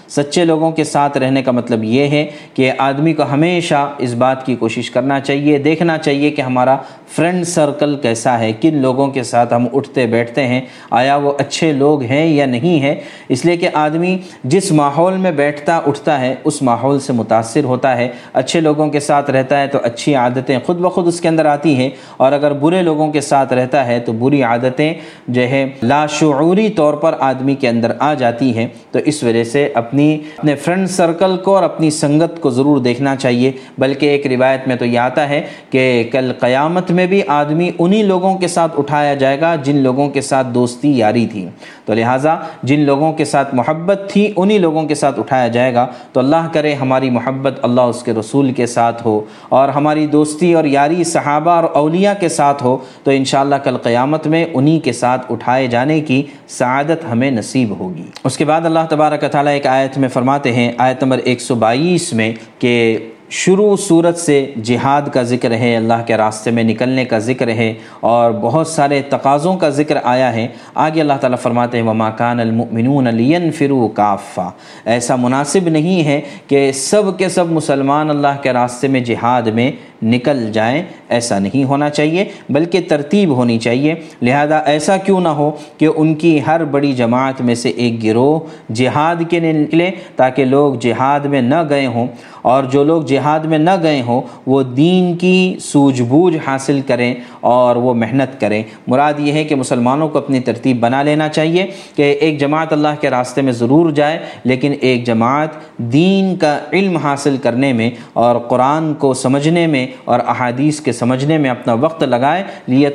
[0.08, 2.24] سچے لوگوں کے ساتھ رہنے کا مطلب یہ ہے
[2.54, 6.76] کہ آدمی کو ہمیشہ اس بات کی کوشش کرنا چاہیے، دیکھنا چاہیے کہ ہمارا
[7.16, 10.60] فرینڈ سرکل کیسا ہے؟ کن لوگوں کے ساتھ ہم اٹھتے بیٹھتے ہیں؟
[10.90, 15.32] آیا وہ اچھے لوگ ہیں یا نہیں ہے اس لیے کہ آدمی جس ماحول میں
[15.32, 19.66] بیٹھتا اٹھتا ہے، اس ماحول سے متاثر ہوتا ہے۔ اچھے لوگوں کے ساتھ رہتا ہے
[19.66, 23.20] تو اچھی عادتیں خود بخود اس کے اندر آتی ہیں۔ اور اگر برے لوگوں کے
[23.20, 24.94] ساتھ رہتا ہے تو بری عادتیں
[25.28, 29.64] جو ہے لاشعوری طور پر آدمی کے اندر آ جاتی ہیں۔ تو اس وجہ سے
[29.64, 34.26] اپنی اپنی، اپنے فرینڈ سرکل کو اور اپنی سنگت کو ضرور دیکھنا چاہیے۔ بلکہ ایک
[34.26, 38.48] روایت میں تو یہ آتا ہے کہ کل قیامت میں بھی آدمی انہی لوگوں کے
[38.48, 41.48] ساتھ اٹھایا جائے گا جن لوگوں کے ساتھ دوستی یاری تھی۔
[41.84, 45.86] تو لہٰذا جن لوگوں کے ساتھ محبت تھی، انہی لوگوں کے ساتھ اٹھایا جائے گا۔
[46.12, 50.52] تو اللہ کرے ہماری محبت اللہ اس کے رسول کے ساتھ ہو اور ہماری دوستی
[50.52, 54.92] اور یاری صحابہ اور اولیاء کے ساتھ ہو۔ تو انشاءاللہ کل قیامت میں انہی کے
[54.92, 59.66] ساتھ اٹھائے جانے کی سعادت ہمیں نصیب ہوگی۔ اس کے بعد اللہ تبارک تعالیٰ ایک
[59.66, 62.98] آیت میں فرماتے ہیں، آیت نمبر ایک سو بائیس میں کہ
[63.34, 67.74] شروع صورت سے جہاد کا ذکر ہے، اللہ کے راستے میں نکلنے کا ذکر ہے
[68.00, 72.40] اور بہت سارے تقاضوں کا ذکر آیا ہے۔ آگے اللہ تعالیٰ فرماتے ہیں، وما کان
[72.40, 74.50] المؤمنون لینفروا کافہ
[74.84, 79.72] ایسا مناسب نہیں ہے کہ سب کے سب مسلمان اللہ کے راستے میں جہاد میں
[80.02, 85.50] نکل جائیں، ایسا نہیں ہونا چاہیے، بلکہ ترتیب ہونی چاہیے۔ لہذا ایسا کیوں نہ ہو
[85.78, 88.40] کہ ان کی ہر بڑی جماعت میں سے ایک گروہ
[88.72, 92.06] جہاد کے نکلے، تاکہ لوگ جہاد میں نہ گئے ہوں۔
[92.42, 97.14] اور جو لوگ جہاد میں نہ گئے ہوں، وہ دین کی سوجھ بوجھ حاصل کریں
[97.40, 101.66] اور وہ محنت کریں۔ مراد یہ ہے کہ مسلمانوں کو اپنی ترتیب بنا لینا چاہیے
[101.96, 105.48] کہ ایک جماعت اللہ کے راستے میں ضرور جائے، لیکن ایک جماعت
[105.78, 111.38] دین کا علم حاصل کرنے میں اور قرآن کو سمجھنے میں اور احادیث کے سمجھنے
[111.38, 112.88] میں اپنا وقت لگائے۔ لیے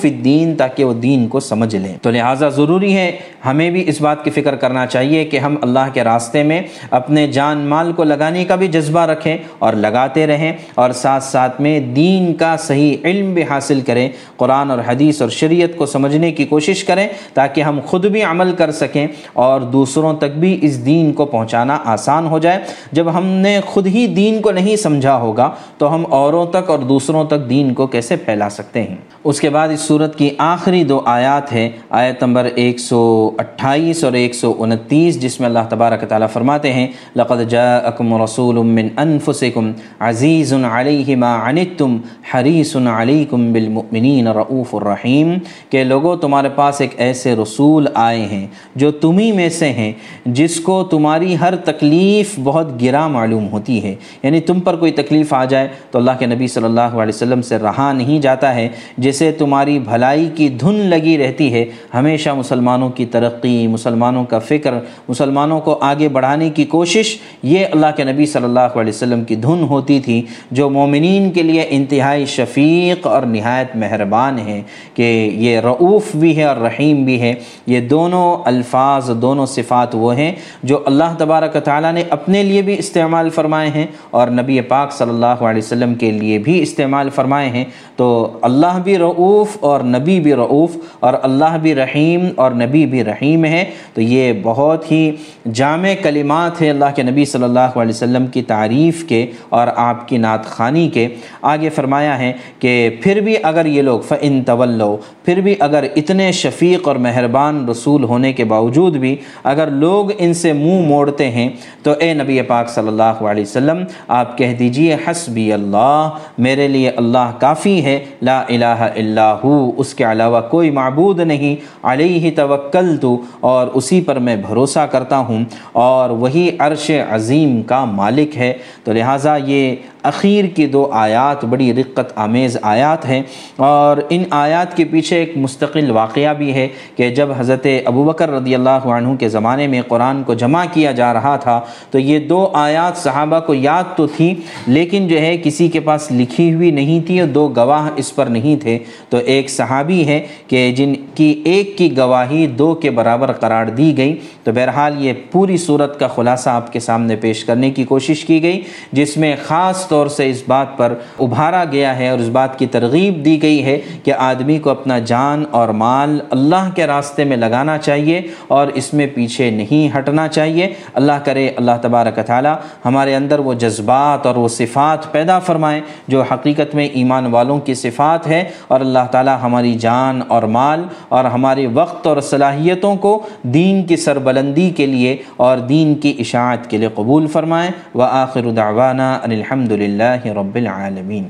[0.00, 3.12] فی الدین تاکہ وہ دین کو سمجھ لیں۔ تو لہٰذا ضروری ہے،
[3.46, 7.26] ہمیں بھی اس بات کی فکر کرنا چاہیے کہ ہم اللہ کے راستے میں اپنے
[7.28, 11.78] جان مال کو لگانے کا بھی جذبہ رکھیں اور لگاتے رہیں اور ساتھ ساتھ میں
[11.96, 16.44] دین کا صحیح علم بھی حاصل کریں، قرآن اور حدیث اور شریعت کو سمجھنے کی
[16.44, 21.12] کوشش کریں تاکہ ہم خود بھی عمل کر سکیں اور دوسروں تک بھی اس دین
[21.12, 22.60] کو پہنچانا آسان ہو جائے۔
[22.92, 26.78] جب ہم نے خود ہی دین کو نہیں سمجھا ہوگا تو ہم اوروں تک اور
[26.78, 30.84] دوسروں تک دین کو کیسے پھیلا سکتے ہیں؟ اس کے بعد اس صورت کی آخری
[30.84, 35.68] دو آیات ہے آیت نمبر ایک سو اٹھائیس اور ایک سو انتیس، جس میں اللہ
[35.68, 39.70] تبارک تعالیٰ فرماتے ہیں، لقد جاءکم رسول من انفسکم
[40.00, 41.96] عزیز علیہ ما عنتم
[42.32, 45.32] حریص علیکم بالمؤمنین رعوف الرحیم
[45.70, 48.46] کہ لوگوں تمہارے پاس ایک ایسے رسول آئے ہیں
[48.76, 49.92] جو تمہیں میں سے ہیں
[50.26, 55.32] جس کو تمہاری ہر تکلیف بہت گرا معلوم ہوتی ہے یعنی تم پر کوئی تکلیف
[55.32, 58.68] آ جائے تو اللہ کے نبی صلی اللہ علیہ وسلم سے رہا نہیں جاتا ہے
[58.98, 61.64] جسے تمہاری بھلائی کی دھن لگی رہتی ہے
[61.94, 64.74] ہمیشہ مسلمانوں کی ترقی، مسلمانوں کا فکر،
[65.08, 69.24] مسلمانوں کو آگے بڑھانے کی کوشش یہ اللہ کے نبی صلی صلی اللہ علیہ وسلم
[69.24, 74.62] کی دھن ہوتی تھی، جو مومنین کے لیے انتہائی شفیق اور نہایت مہربان ہے
[74.94, 77.34] کہ یہ رعوف بھی ہے اور رحیم بھی ہے۔
[77.66, 82.78] یہ دونوں الفاظ، دونوں صفات وہ ہیں جو اللہ تبارک تعالیٰ نے اپنے لیے بھی
[82.78, 87.48] استعمال فرمائے ہیں اور نبی پاک صلی اللہ علیہ وسلم کے لیے بھی استعمال فرمائے
[87.48, 87.64] ہیں۔
[87.96, 93.04] تو اللہ بھی رعوف اور نبی بھی رعوف اور اللہ بھی رحیم اور نبی بھی
[93.04, 93.64] رحیم ہے۔
[93.94, 95.10] تو یہ بہت ہی
[95.52, 100.06] جامع کلمات ہیں اللہ کے نبی صلی اللہ علیہ وسلم کی تعریف کے اور آپ
[100.08, 101.06] کی نعت خانی کے،
[101.42, 106.30] آگے فرمایا ہے کہ پھر بھی اگر یہ لوگ فن طولو پھر بھی اگر اتنے
[106.32, 111.48] شفیق اور مہربان رسول ہونے کے باوجود بھی اگر لوگ ان سے منہ موڑتے ہیں،
[111.82, 116.90] تو اے نبی پاک صلی اللہ علیہ وسلم، آپ کہہ دیجیے حسبی اللہ، میرے لیے
[116.96, 121.54] اللہ کافی ہے، لا الہ الا ہو، اس کے علاوہ کوئی معبود نہیں،
[121.90, 127.84] علیہ توکل تو اور اسی پر میں بھروسہ کرتا ہوں، اور وہی عرش عظیم کا
[127.84, 128.52] مالک ہے
[128.84, 133.22] تو لہٰذا یہ اخیر کی دو آیات، بڑی رقت آمیز آیات ہیں
[133.56, 138.30] اور ان آیات کے پیچھے ایک مستقل واقعہ بھی ہے کہ جب حضرت ابو بکر
[138.30, 141.60] رضی اللہ عنہ کے زمانے میں قرآن کو جمع کیا جا رہا تھا،
[141.90, 144.34] تو یہ دو آیات صحابہ کو یاد تو تھی،
[144.66, 148.26] لیکن جو ہے کسی کے پاس لکھی ہوئی نہیں تھی اور دو گواہ اس پر
[148.26, 148.78] نہیں تھے۔
[149.08, 153.96] تو ایک صحابی ہے کہ جن کی ایک کی گواہی دو کے برابر قرار دی
[153.96, 158.24] گئی۔ تو بہرحال یہ پوری صورت کا خلاصہ آپ کے سامنے پیش کرنے کی کوشش
[158.24, 158.60] کی گئی،
[158.92, 162.66] جس میں خاص طور سے اس بات پر ابھارا گیا ہے اور اس بات کی
[162.66, 167.36] ترغیب دی گئی ہے کہ آدمی کو اپنا جان اور مال اللہ کے راستے میں
[167.36, 172.48] لگانا چاہیے اور اس میں پیچھے نہیں ہٹنا چاہیے۔ اللہ کرے، اللہ تبارک تعالی
[172.84, 177.74] ہمارے اندر وہ جذبات اور وہ صفات پیدا فرمائیں جو حقیقت میں ایمان والوں کی
[177.74, 183.12] صفات ہے اور اللہ تعالی ہماری جان اور مال اور ہمارے وقت اور صلاحیتوں کو
[183.42, 188.50] دین کی سربلندی کے لیے اور دین کی اشاعت کے لیے قبول فرمائیں و آخر
[188.56, 191.18] دعوانا ان الحمد للہ رب العالمین۔